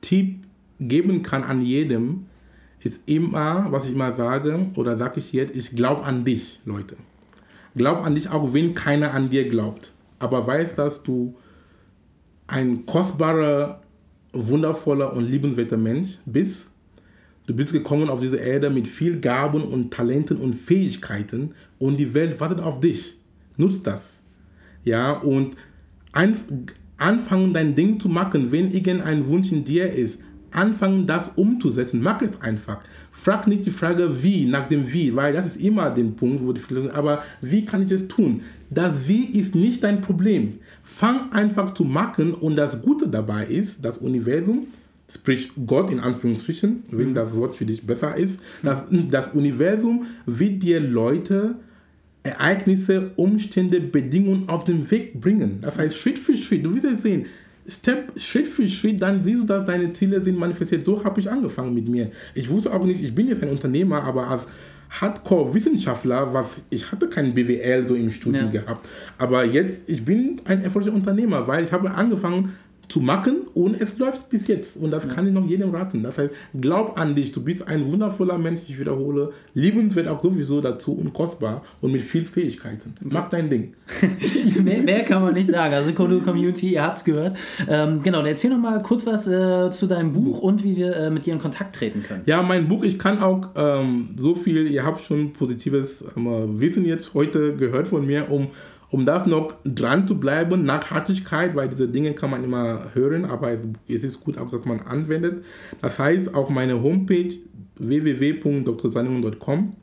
Tipp 0.01 0.45
geben 0.79 1.23
kann 1.23 1.43
an 1.43 1.63
jedem, 1.63 2.26
ist 2.83 3.07
immer, 3.07 3.67
was 3.71 3.87
ich 3.87 3.95
mal 3.95 4.15
sage, 4.15 4.67
oder 4.75 4.97
sage 4.97 5.19
ich 5.19 5.33
jetzt, 5.33 5.55
ich 5.55 5.75
glaube 5.75 6.03
an 6.03 6.25
dich, 6.25 6.59
Leute. 6.65 6.95
Glaub 7.75 8.03
an 8.03 8.15
dich, 8.15 8.29
auch 8.29 8.53
wenn 8.53 8.73
keiner 8.73 9.13
an 9.13 9.29
dir 9.29 9.49
glaubt. 9.49 9.91
Aber 10.19 10.45
weiß, 10.47 10.75
dass 10.75 11.03
du 11.03 11.35
ein 12.47 12.85
kostbarer, 12.85 13.81
wundervoller 14.33 15.13
und 15.13 15.29
liebenswerter 15.29 15.77
Mensch 15.77 16.17
bist. 16.25 16.71
Du 17.45 17.55
bist 17.55 17.71
gekommen 17.71 18.09
auf 18.09 18.19
diese 18.19 18.37
Erde 18.37 18.69
mit 18.69 18.87
viel 18.87 19.19
Gaben 19.19 19.63
und 19.63 19.91
Talenten 19.93 20.37
und 20.37 20.53
Fähigkeiten 20.53 21.53
und 21.79 21.97
die 21.97 22.13
Welt 22.13 22.39
wartet 22.39 22.59
auf 22.59 22.79
dich. 22.79 23.15
Nutz 23.57 23.81
das. 23.83 24.21
Ja, 24.83 25.13
und 25.13 25.55
anfangen 26.11 27.53
dein 27.53 27.75
Ding 27.75 27.99
zu 27.99 28.09
machen, 28.09 28.51
wenn 28.51 28.71
irgendein 28.71 29.27
Wunsch 29.27 29.51
in 29.51 29.63
dir 29.63 29.91
ist, 29.91 30.21
anfangen, 30.51 31.07
das 31.07 31.31
umzusetzen. 31.35 32.01
Mach 32.01 32.21
es 32.21 32.41
einfach. 32.41 32.79
Frag 33.11 33.47
nicht 33.47 33.65
die 33.65 33.71
Frage 33.71 34.23
wie, 34.23 34.45
nach 34.45 34.67
dem 34.67 34.91
Wie, 34.91 35.15
weil 35.15 35.33
das 35.33 35.45
ist 35.45 35.61
immer 35.61 35.89
der 35.89 36.03
Punkt, 36.03 36.45
wo 36.45 36.53
die 36.53 36.61
sind. 36.61 36.91
Aber 36.91 37.23
wie 37.41 37.65
kann 37.65 37.83
ich 37.83 37.91
es 37.91 38.07
tun? 38.07 38.43
Das 38.69 39.07
Wie 39.07 39.25
ist 39.25 39.55
nicht 39.55 39.83
dein 39.83 40.01
Problem. 40.01 40.59
Fang 40.83 41.31
einfach 41.31 41.73
zu 41.73 41.83
machen 41.83 42.33
und 42.33 42.55
das 42.55 42.81
Gute 42.81 43.07
dabei 43.07 43.45
ist, 43.45 43.83
das 43.83 43.97
Universum, 43.97 44.67
sprich 45.09 45.51
Gott 45.65 45.91
in 45.91 45.99
Anführungsstrichen, 45.99 46.83
wenn 46.91 47.13
das 47.13 47.33
Wort 47.33 47.53
für 47.53 47.65
dich 47.65 47.85
besser 47.85 48.15
ist, 48.15 48.41
das, 48.61 48.83
das 49.09 49.29
Universum 49.29 50.05
wird 50.25 50.63
dir 50.63 50.79
Leute, 50.79 51.55
Ereignisse, 52.23 53.11
Umstände, 53.15 53.79
Bedingungen 53.79 54.49
auf 54.49 54.65
den 54.65 54.89
Weg 54.91 55.19
bringen. 55.19 55.59
Das 55.61 55.77
heißt, 55.77 55.97
Schritt 55.97 56.19
für 56.19 56.35
Schritt, 56.35 56.65
du 56.65 56.75
wirst 56.75 56.85
es 56.85 57.01
sehen, 57.03 57.25
Step, 57.67 58.17
Schritt 58.17 58.47
für 58.47 58.67
Schritt, 58.67 59.01
dann 59.01 59.21
siehst 59.21 59.41
du, 59.41 59.45
dass 59.45 59.65
deine 59.65 59.91
Ziele 59.93 60.23
sind 60.23 60.37
manifestiert. 60.37 60.85
So 60.85 61.03
habe 61.03 61.19
ich 61.19 61.29
angefangen 61.29 61.73
mit 61.73 61.87
mir. 61.87 62.11
Ich 62.33 62.49
wusste 62.49 62.73
auch 62.73 62.83
nicht, 62.83 63.03
ich 63.03 63.13
bin 63.13 63.27
jetzt 63.27 63.43
ein 63.43 63.49
Unternehmer, 63.49 64.03
aber 64.03 64.27
als 64.27 64.47
Hardcore-Wissenschaftler, 64.89 66.33
was 66.33 66.63
ich 66.69 66.91
hatte 66.91 67.09
kein 67.09 67.33
BWL 67.33 67.87
so 67.87 67.95
im 67.95 68.09
Studium 68.09 68.53
ja. 68.53 68.61
gehabt. 68.61 68.87
Aber 69.17 69.43
jetzt, 69.43 69.89
ich 69.89 70.05
bin 70.05 70.41
ein 70.45 70.63
erfolgreicher 70.63 70.95
Unternehmer, 70.95 71.45
weil 71.47 71.63
ich 71.63 71.73
habe 71.73 71.91
angefangen, 71.91 72.55
zu 72.87 73.01
machen 73.01 73.47
und 73.53 73.79
es 73.79 73.97
läuft 73.97 74.29
bis 74.29 74.47
jetzt. 74.47 74.77
Und 74.77 74.91
das 74.91 75.05
ja. 75.05 75.13
kann 75.13 75.27
ich 75.27 75.33
noch 75.33 75.45
jedem 75.45 75.75
raten. 75.75 76.03
Das 76.03 76.17
heißt, 76.17 76.31
glaub 76.59 76.97
an 76.97 77.15
dich, 77.15 77.31
du 77.31 77.43
bist 77.43 77.67
ein 77.67 77.91
wundervoller 77.91 78.37
Mensch, 78.37 78.61
ich 78.67 78.79
wiederhole. 78.79 79.31
Liebenswert 79.53 80.07
auch 80.07 80.21
sowieso 80.21 80.61
dazu 80.61 80.93
und 80.93 81.13
kostbar 81.13 81.63
und 81.81 81.91
mit 81.91 82.03
viel 82.03 82.25
Fähigkeiten. 82.25 82.95
Mach 83.03 83.29
dein 83.29 83.49
Ding. 83.49 83.73
mehr, 84.63 84.81
mehr, 84.81 85.03
kann 85.03 85.21
man 85.21 85.33
nicht 85.33 85.49
sagen. 85.49 85.73
Also 85.73 85.93
Kodo 85.93 86.21
Community, 86.21 86.73
ihr 86.73 86.83
habt 86.83 86.99
es 86.99 87.03
gehört. 87.03 87.37
Ähm, 87.67 87.99
genau, 88.01 88.23
erzähl 88.23 88.51
noch 88.51 88.59
mal 88.59 88.81
kurz 88.81 89.05
was 89.05 89.27
äh, 89.27 89.71
zu 89.71 89.87
deinem 89.87 90.13
Buch 90.13 90.39
und 90.39 90.63
wie 90.63 90.77
wir 90.77 90.95
äh, 90.95 91.09
mit 91.09 91.25
dir 91.25 91.33
in 91.33 91.39
Kontakt 91.39 91.75
treten 91.75 92.03
können. 92.03 92.21
Ja, 92.25 92.41
mein 92.41 92.67
Buch, 92.67 92.83
ich 92.83 92.97
kann 92.97 93.19
auch 93.19 93.49
ähm, 93.55 94.09
so 94.17 94.33
viel, 94.33 94.67
ihr 94.67 94.85
habt 94.85 95.01
schon 95.01 95.33
positives 95.33 96.03
ähm, 96.15 96.59
Wissen 96.59 96.85
jetzt 96.85 97.13
heute 97.13 97.55
gehört 97.55 97.87
von 97.87 98.05
mir, 98.05 98.31
um 98.31 98.49
um 98.89 99.05
da 99.05 99.25
noch 99.27 99.53
dran 99.65 100.07
zu 100.07 100.19
bleiben, 100.19 100.63
Nachhaltigkeit, 100.63 101.55
weil 101.55 101.69
diese 101.69 101.87
Dinge 101.87 102.13
kann 102.13 102.29
man 102.29 102.43
immer 102.43 102.93
hören, 102.93 103.25
aber 103.25 103.57
es 103.87 104.03
ist 104.03 104.21
gut 104.21 104.37
auch, 104.37 104.49
dass 104.49 104.65
man 104.65 104.79
anwendet. 104.81 105.43
Das 105.81 105.99
heißt, 105.99 106.33
auf 106.33 106.49
meiner 106.49 106.81
Homepage 106.81 107.33
www.drsanimon.com 107.75 109.73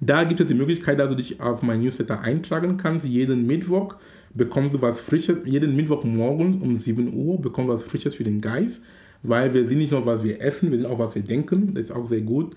da 0.00 0.24
gibt 0.24 0.40
es 0.40 0.46
die 0.46 0.54
Möglichkeit, 0.54 0.98
dass 0.98 1.08
du 1.08 1.16
dich 1.16 1.40
auf 1.40 1.62
mein 1.62 1.80
Newsletter 1.80 2.20
eintragen 2.20 2.76
kannst. 2.76 3.06
Jeden 3.06 3.46
Mittwoch 3.46 3.96
bekommst 4.34 4.74
du 4.74 4.82
was 4.82 5.00
Frisches, 5.00 5.38
jeden 5.44 5.74
Mittwochmorgen 5.74 6.60
um 6.60 6.76
7 6.76 7.14
Uhr 7.14 7.40
bekommst 7.40 7.70
du 7.70 7.74
was 7.74 7.84
Frisches 7.84 8.14
für 8.14 8.24
den 8.24 8.40
Geist, 8.40 8.82
weil 9.22 9.54
wir 9.54 9.66
sind 9.66 9.78
nicht 9.78 9.92
nur, 9.92 10.04
was 10.04 10.22
wir 10.22 10.40
essen, 10.42 10.70
wir 10.70 10.78
sind 10.78 10.86
auch, 10.86 10.98
was 10.98 11.14
wir 11.14 11.22
denken. 11.22 11.74
Das 11.74 11.84
ist 11.84 11.92
auch 11.92 12.08
sehr 12.08 12.20
gut. 12.20 12.54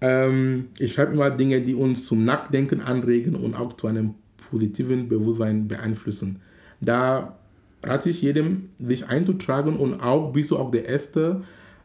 Ähm, 0.00 0.66
ich 0.78 0.92
schreibe 0.92 1.14
immer 1.14 1.30
Dinge, 1.30 1.60
die 1.60 1.74
uns 1.74 2.06
zum 2.06 2.24
Nachdenken 2.24 2.80
anregen 2.80 3.34
und 3.34 3.54
auch 3.58 3.72
zu 3.76 3.88
einem 3.88 4.14
positiven 4.50 5.08
Bewusstsein 5.08 5.68
beeinflussen. 5.68 6.40
Da 6.80 7.36
rate 7.82 8.10
ich 8.10 8.22
jedem, 8.22 8.70
sich 8.78 9.06
einzutragen 9.06 9.76
und 9.76 10.00
auch 10.00 10.32
bist 10.32 10.50
du 10.50 10.58
auch 10.58 10.70
der 10.70 10.86
Erste, 10.86 11.42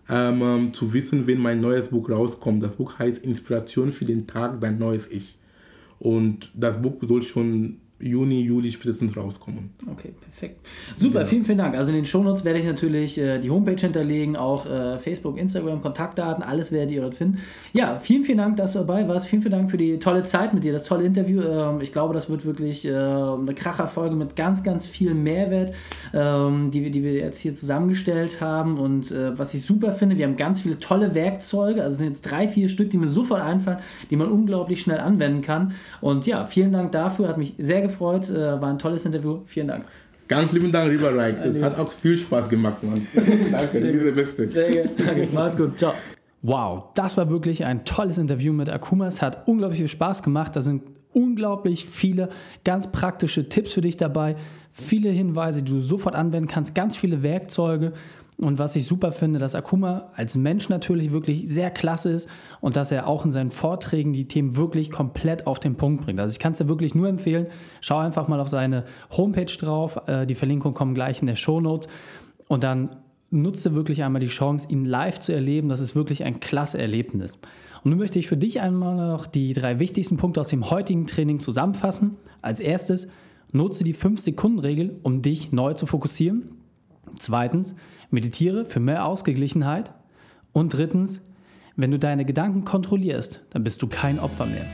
ähm, 0.10 0.42
ähm, 0.42 0.74
zu 0.74 0.94
wissen, 0.94 1.28
wenn 1.28 1.40
mein 1.40 1.62
neues 1.62 1.88
Buch 1.90 2.10
rauskommt. 2.10 2.64
Das 2.64 2.76
Buch 2.76 3.00
heißt 3.00 3.24
Inspiration 3.24 3.92
für 3.92 4.06
den 4.06 4.28
Tag, 4.28 4.62
dein 4.62 4.78
neues 4.78 5.08
Ich. 5.10 5.38
Und 6.00 6.52
das 6.54 6.82
Buch 6.82 6.96
soll 7.02 7.24
schon 7.24 7.78
Juni, 8.06 8.42
Juli 8.42 8.72
spätestens 8.72 9.16
rauskommen. 9.18 9.72
Okay, 9.92 10.14
perfekt. 10.20 10.66
Super, 10.96 11.22
ja. 11.22 11.26
vielen, 11.26 11.44
vielen 11.44 11.58
Dank. 11.58 11.76
Also 11.76 11.92
in 11.92 11.98
den 11.98 12.06
Shownotes 12.06 12.46
werde 12.46 12.60
ich 12.60 12.66
natürlich 12.66 13.18
äh, 13.18 13.40
die 13.40 13.50
Homepage 13.50 13.80
hinterlegen, 13.80 14.36
auch 14.36 14.66
äh, 14.66 14.98
Facebook, 14.98 15.38
Instagram, 15.38 15.82
Kontaktdaten, 15.82 16.44
alles 16.44 16.72
werdet 16.72 16.92
ihr 16.92 17.02
dort 17.02 17.16
finden. 17.16 17.40
Ja, 17.74 17.98
vielen, 17.98 18.24
vielen 18.24 18.38
Dank, 18.38 18.58
dass 18.58 18.74
du 18.74 18.80
dabei 18.80 19.08
warst. 19.08 19.28
Vielen, 19.28 19.42
vielen 19.42 19.54
Dank 19.54 19.72
für 19.72 19.78
die 19.78 20.00
tolle 20.00 20.24
Zeit 20.24 20.54
mit 20.54 20.64
dir, 20.64 20.74
das 20.74 20.84
tolle 20.84 21.04
Interview. 21.04 21.42
Ähm, 21.42 21.82
ich 21.82 21.92
glaube, 21.92 22.14
das 22.14 22.30
wird 22.30 22.46
wirklich 22.46 22.86
äh, 22.86 22.94
eine 22.94 23.54
Kracherfolge 23.56 24.16
mit 24.16 24.36
ganz, 24.36 24.64
ganz 24.64 24.88
viel 24.88 25.14
Mehrwert, 25.14 25.74
ähm, 26.14 26.72
die, 26.72 26.92
die 26.92 27.04
wir 27.04 27.14
jetzt 27.14 27.40
hier 27.40 27.56
zusammengestellt 27.56 28.42
haben. 28.42 28.78
Und 28.78 29.12
äh, 29.12 29.38
was 29.38 29.54
ich 29.54 29.66
super 29.66 29.92
finde, 29.92 30.18
wir 30.18 30.26
haben 30.26 30.38
ganz 30.38 30.62
viele 30.62 30.80
tolle 30.80 31.14
Werkzeuge. 31.16 31.82
Also 31.82 31.94
es 31.94 31.98
sind 32.00 32.08
jetzt 32.10 32.22
drei, 32.24 32.48
vier 32.48 32.70
Stück, 32.70 32.90
die 32.90 32.98
mir 32.98 33.08
sofort 33.08 33.42
einfallen, 33.42 33.80
die 34.10 34.16
man 34.16 34.30
unglaublich 34.30 34.82
schnell 34.82 35.00
anwenden 35.00 35.42
kann. 35.42 35.74
Und 36.02 36.28
ja, 36.28 36.44
vielen 36.44 36.72
Dank 36.72 36.92
dafür. 36.92 37.28
Hat 37.28 37.38
mich 37.38 37.56
sehr 37.58 37.82
gefreut, 37.82 37.95
äh, 38.02 38.62
war 38.62 38.70
ein 38.70 38.80
tolles 38.80 39.06
Interview. 39.06 39.40
Vielen 39.46 39.68
Dank. 39.68 39.86
Ganz 40.28 40.52
lieben 40.52 40.72
Dank, 40.72 40.92
lieber 40.92 41.16
Reich. 41.16 41.36
Es 41.40 41.62
hat 41.62 41.78
auch 41.78 41.92
viel 41.92 42.18
Spaß 42.18 42.50
gemacht, 42.50 42.84
Mann. 42.84 43.06
Danke, 43.52 43.80
du 43.80 43.92
bist 43.92 44.06
der 44.06 44.12
Beste. 44.12 44.50
Sehr 44.50 44.72
gerne. 44.72 44.90
Danke, 44.98 45.28
mach's 45.32 45.56
gut. 45.56 45.78
Ciao. 45.78 45.94
Wow, 46.42 46.86
das 46.96 47.18
war 47.18 47.30
wirklich 47.30 47.66
ein 47.66 47.86
tolles 47.86 48.18
Interview 48.18 48.54
mit 48.54 48.70
Akuma. 48.70 49.08
Es 49.08 49.22
hat 49.22 49.48
unglaublich 49.48 49.80
viel 49.80 49.88
Spaß 49.88 50.24
gemacht. 50.24 50.56
Da 50.56 50.62
sind 50.62 50.84
unglaublich 51.14 51.86
viele 51.86 52.30
ganz 52.64 52.92
praktische 52.92 53.50
Tipps 53.50 53.74
für 53.74 53.82
dich 53.82 53.98
dabei. 53.98 54.36
Viele 54.72 55.10
Hinweise, 55.10 55.64
die 55.64 55.72
du 55.72 55.80
sofort 55.80 56.16
anwenden 56.16 56.50
kannst. 56.50 56.76
Ganz 56.76 56.96
viele 56.98 57.24
Werkzeuge. 57.24 57.94
Und 58.38 58.60
was 58.60 58.76
ich 58.76 58.86
super 58.86 59.14
finde, 59.14 59.40
dass 59.40 59.56
Akuma 59.56 60.12
als 60.16 60.36
Mensch 60.36 60.68
natürlich 60.68 61.12
wirklich 61.12 61.48
sehr 61.48 61.72
klasse 61.72 62.10
ist 62.12 62.30
und 62.60 62.76
dass 62.76 62.92
er 62.92 63.08
auch 63.08 63.24
in 63.24 63.32
seinen 63.32 63.52
Vorträgen 63.52 64.12
die 64.12 64.28
Themen 64.28 64.58
wirklich 64.58 64.92
komplett 64.92 65.48
auf 65.48 65.62
den 65.62 65.76
Punkt 65.76 66.04
bringt. 66.04 66.20
Also 66.20 66.34
ich 66.34 66.40
kann 66.40 66.52
es 66.52 66.58
dir 66.58 66.68
wirklich 66.68 66.96
nur 66.96 67.08
empfehlen, 67.08 67.48
schau 67.80 67.98
einfach 67.98 68.28
mal 68.28 68.42
auf 68.42 68.50
seine 68.50 68.84
Homepage 69.16 69.46
drauf, 69.46 70.02
äh, 70.08 70.26
die 70.26 70.36
Verlinkung 70.36 70.74
kommt 70.74 70.96
gleich 70.96 71.22
in 71.22 71.28
der 71.28 71.38
Show 71.38 71.62
Notes 71.62 71.88
und 72.50 72.66
dann 72.66 72.98
nutze 73.32 73.74
wirklich 73.74 74.04
einmal 74.04 74.20
die 74.20 74.28
Chance, 74.28 74.68
ihn 74.70 74.86
live 74.86 75.20
zu 75.20 75.34
erleben. 75.34 75.70
Das 75.70 75.80
ist 75.80 75.96
wirklich 75.96 76.24
ein 76.24 76.40
klasse 76.40 76.78
Erlebnis. 76.78 77.34
Und 77.84 77.92
nun 77.92 78.00
möchte 78.00 78.20
ich 78.20 78.28
für 78.28 78.38
dich 78.38 78.62
einmal 78.62 78.96
noch 78.96 79.28
die 79.28 79.54
drei 79.54 79.80
wichtigsten 79.80 80.18
Punkte 80.18 80.40
aus 80.42 80.50
dem 80.50 80.70
heutigen 80.70 81.08
Training 81.08 81.40
zusammenfassen. 81.40 82.18
Als 82.42 82.60
erstes, 82.60 83.08
nutze 83.52 83.84
die 83.84 83.96
5-Sekunden-Regel, 83.96 85.00
um 85.04 85.22
dich 85.22 85.52
neu 85.52 85.74
zu 85.74 85.86
fokussieren. 85.86 86.52
Zweitens, 87.20 87.76
meditiere 88.16 88.66
für 88.66 88.80
mehr 88.80 89.06
Ausgeglichenheit. 89.06 89.92
Und 90.52 90.74
drittens, 90.74 91.28
wenn 91.76 91.92
du 91.92 92.00
deine 92.00 92.26
Gedanken 92.26 92.66
kontrollierst, 92.66 93.42
dann 93.52 93.64
bist 93.64 93.82
du 93.82 93.88
kein 93.88 94.18
Opfer 94.18 94.48
mehr. 94.48 94.66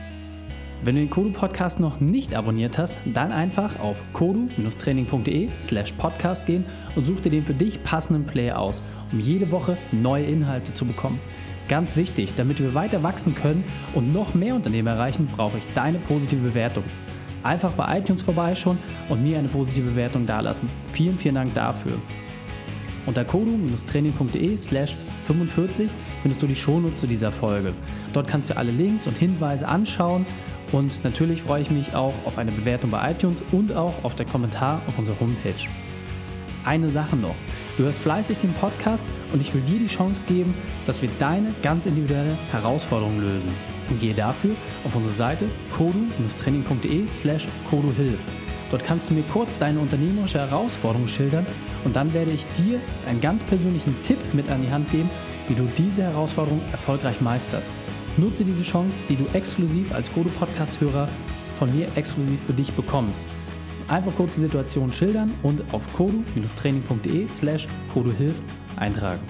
Wenn 0.84 0.96
du 0.96 1.02
den 1.02 1.10
Kodu 1.10 1.30
Podcast 1.30 1.78
noch 1.78 2.00
nicht 2.00 2.34
abonniert 2.34 2.76
hast, 2.78 2.98
dann 3.04 3.30
einfach 3.30 3.78
auf 3.78 4.02
kodu-training.de 4.14 5.48
slash 5.60 5.92
podcast 5.92 6.46
gehen 6.46 6.64
und 6.96 7.04
such 7.04 7.20
dir 7.20 7.30
den 7.30 7.44
für 7.44 7.54
dich 7.54 7.84
passenden 7.84 8.24
Player 8.24 8.58
aus, 8.58 8.82
um 9.12 9.20
jede 9.20 9.50
Woche 9.52 9.76
neue 9.92 10.24
Inhalte 10.24 10.72
zu 10.72 10.84
bekommen. 10.84 11.20
Ganz 11.68 11.96
wichtig, 11.96 12.34
damit 12.36 12.58
wir 12.58 12.74
weiter 12.74 13.02
wachsen 13.02 13.34
können 13.34 13.62
und 13.94 14.12
noch 14.12 14.34
mehr 14.34 14.56
Unternehmen 14.56 14.88
erreichen, 14.88 15.28
brauche 15.36 15.58
ich 15.58 15.66
deine 15.72 15.98
positive 15.98 16.42
Bewertung. 16.42 16.84
Einfach 17.44 17.72
bei 17.72 17.98
iTunes 17.98 18.22
vorbeischauen 18.22 18.78
und 19.08 19.22
mir 19.22 19.38
eine 19.38 19.48
positive 19.48 19.90
Bewertung 19.90 20.26
dalassen. 20.26 20.68
Vielen, 20.92 21.16
vielen 21.16 21.36
Dank 21.36 21.54
dafür. 21.54 21.94
Unter 23.06 23.24
kodu-training.de 23.24 24.56
slash 24.56 24.96
45 25.24 25.90
findest 26.22 26.42
du 26.42 26.46
die 26.46 26.56
Shownotes 26.56 27.00
zu 27.00 27.06
dieser 27.06 27.32
Folge. 27.32 27.74
Dort 28.12 28.28
kannst 28.28 28.50
du 28.50 28.56
alle 28.56 28.70
Links 28.70 29.06
und 29.06 29.18
Hinweise 29.18 29.66
anschauen 29.66 30.24
und 30.70 31.02
natürlich 31.04 31.42
freue 31.42 31.62
ich 31.62 31.70
mich 31.70 31.94
auch 31.94 32.14
auf 32.24 32.38
eine 32.38 32.52
Bewertung 32.52 32.90
bei 32.90 33.10
iTunes 33.10 33.42
und 33.52 33.74
auch 33.74 34.04
auf 34.04 34.14
den 34.14 34.28
Kommentar 34.28 34.80
auf 34.86 34.98
unserer 34.98 35.18
Homepage. 35.20 35.68
Eine 36.64 36.90
Sache 36.90 37.16
noch. 37.16 37.34
Du 37.76 37.84
hörst 37.84 37.98
fleißig 37.98 38.38
den 38.38 38.52
Podcast 38.54 39.04
und 39.32 39.40
ich 39.40 39.52
will 39.52 39.62
dir 39.62 39.80
die 39.80 39.88
Chance 39.88 40.22
geben, 40.28 40.54
dass 40.86 41.02
wir 41.02 41.08
deine 41.18 41.52
ganz 41.62 41.86
individuelle 41.86 42.38
Herausforderung 42.52 43.20
lösen. 43.20 43.50
Und 43.90 44.00
gehe 44.00 44.14
dafür 44.14 44.54
auf 44.84 44.94
unsere 44.94 45.12
Seite 45.12 45.46
kodu-training.de 45.76 47.08
slash 47.08 47.48
koduhilf. 47.68 48.20
Dort 48.72 48.84
kannst 48.86 49.10
du 49.10 49.14
mir 49.14 49.22
kurz 49.24 49.58
deine 49.58 49.78
unternehmerische 49.78 50.38
Herausforderung 50.38 51.06
schildern 51.06 51.46
und 51.84 51.94
dann 51.94 52.14
werde 52.14 52.30
ich 52.30 52.46
dir 52.56 52.80
einen 53.06 53.20
ganz 53.20 53.42
persönlichen 53.44 53.94
Tipp 54.02 54.16
mit 54.32 54.50
an 54.50 54.62
die 54.62 54.72
Hand 54.72 54.90
geben, 54.90 55.10
wie 55.46 55.54
du 55.54 55.68
diese 55.76 56.02
Herausforderung 56.02 56.62
erfolgreich 56.72 57.20
meisterst. 57.20 57.70
Nutze 58.16 58.44
diese 58.44 58.62
Chance, 58.62 58.98
die 59.10 59.16
du 59.16 59.26
exklusiv 59.34 59.94
als 59.94 60.10
Kodo 60.10 60.30
Podcast 60.30 60.80
Hörer 60.80 61.06
von 61.58 61.74
mir 61.76 61.86
exklusiv 61.96 62.40
für 62.46 62.54
dich 62.54 62.72
bekommst. 62.72 63.22
Einfach 63.88 64.14
kurze 64.14 64.40
Situation 64.40 64.90
schildern 64.90 65.34
und 65.42 65.62
auf 65.74 65.92
kodu-training.de 65.92 67.28
slash 67.28 67.66
kodohilf 67.92 68.40
eintragen. 68.76 69.20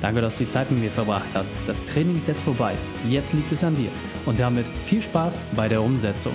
Danke, 0.00 0.20
dass 0.20 0.38
du 0.38 0.44
die 0.44 0.50
Zeit 0.50 0.70
mit 0.70 0.80
mir 0.80 0.92
verbracht 0.92 1.34
hast. 1.34 1.56
Das 1.66 1.82
Training 1.82 2.16
ist 2.16 2.28
jetzt 2.28 2.42
vorbei. 2.42 2.74
Jetzt 3.08 3.32
liegt 3.32 3.50
es 3.50 3.64
an 3.64 3.74
dir. 3.74 3.90
Und 4.26 4.38
damit 4.38 4.68
viel 4.84 5.02
Spaß 5.02 5.36
bei 5.56 5.68
der 5.68 5.82
Umsetzung. 5.82 6.34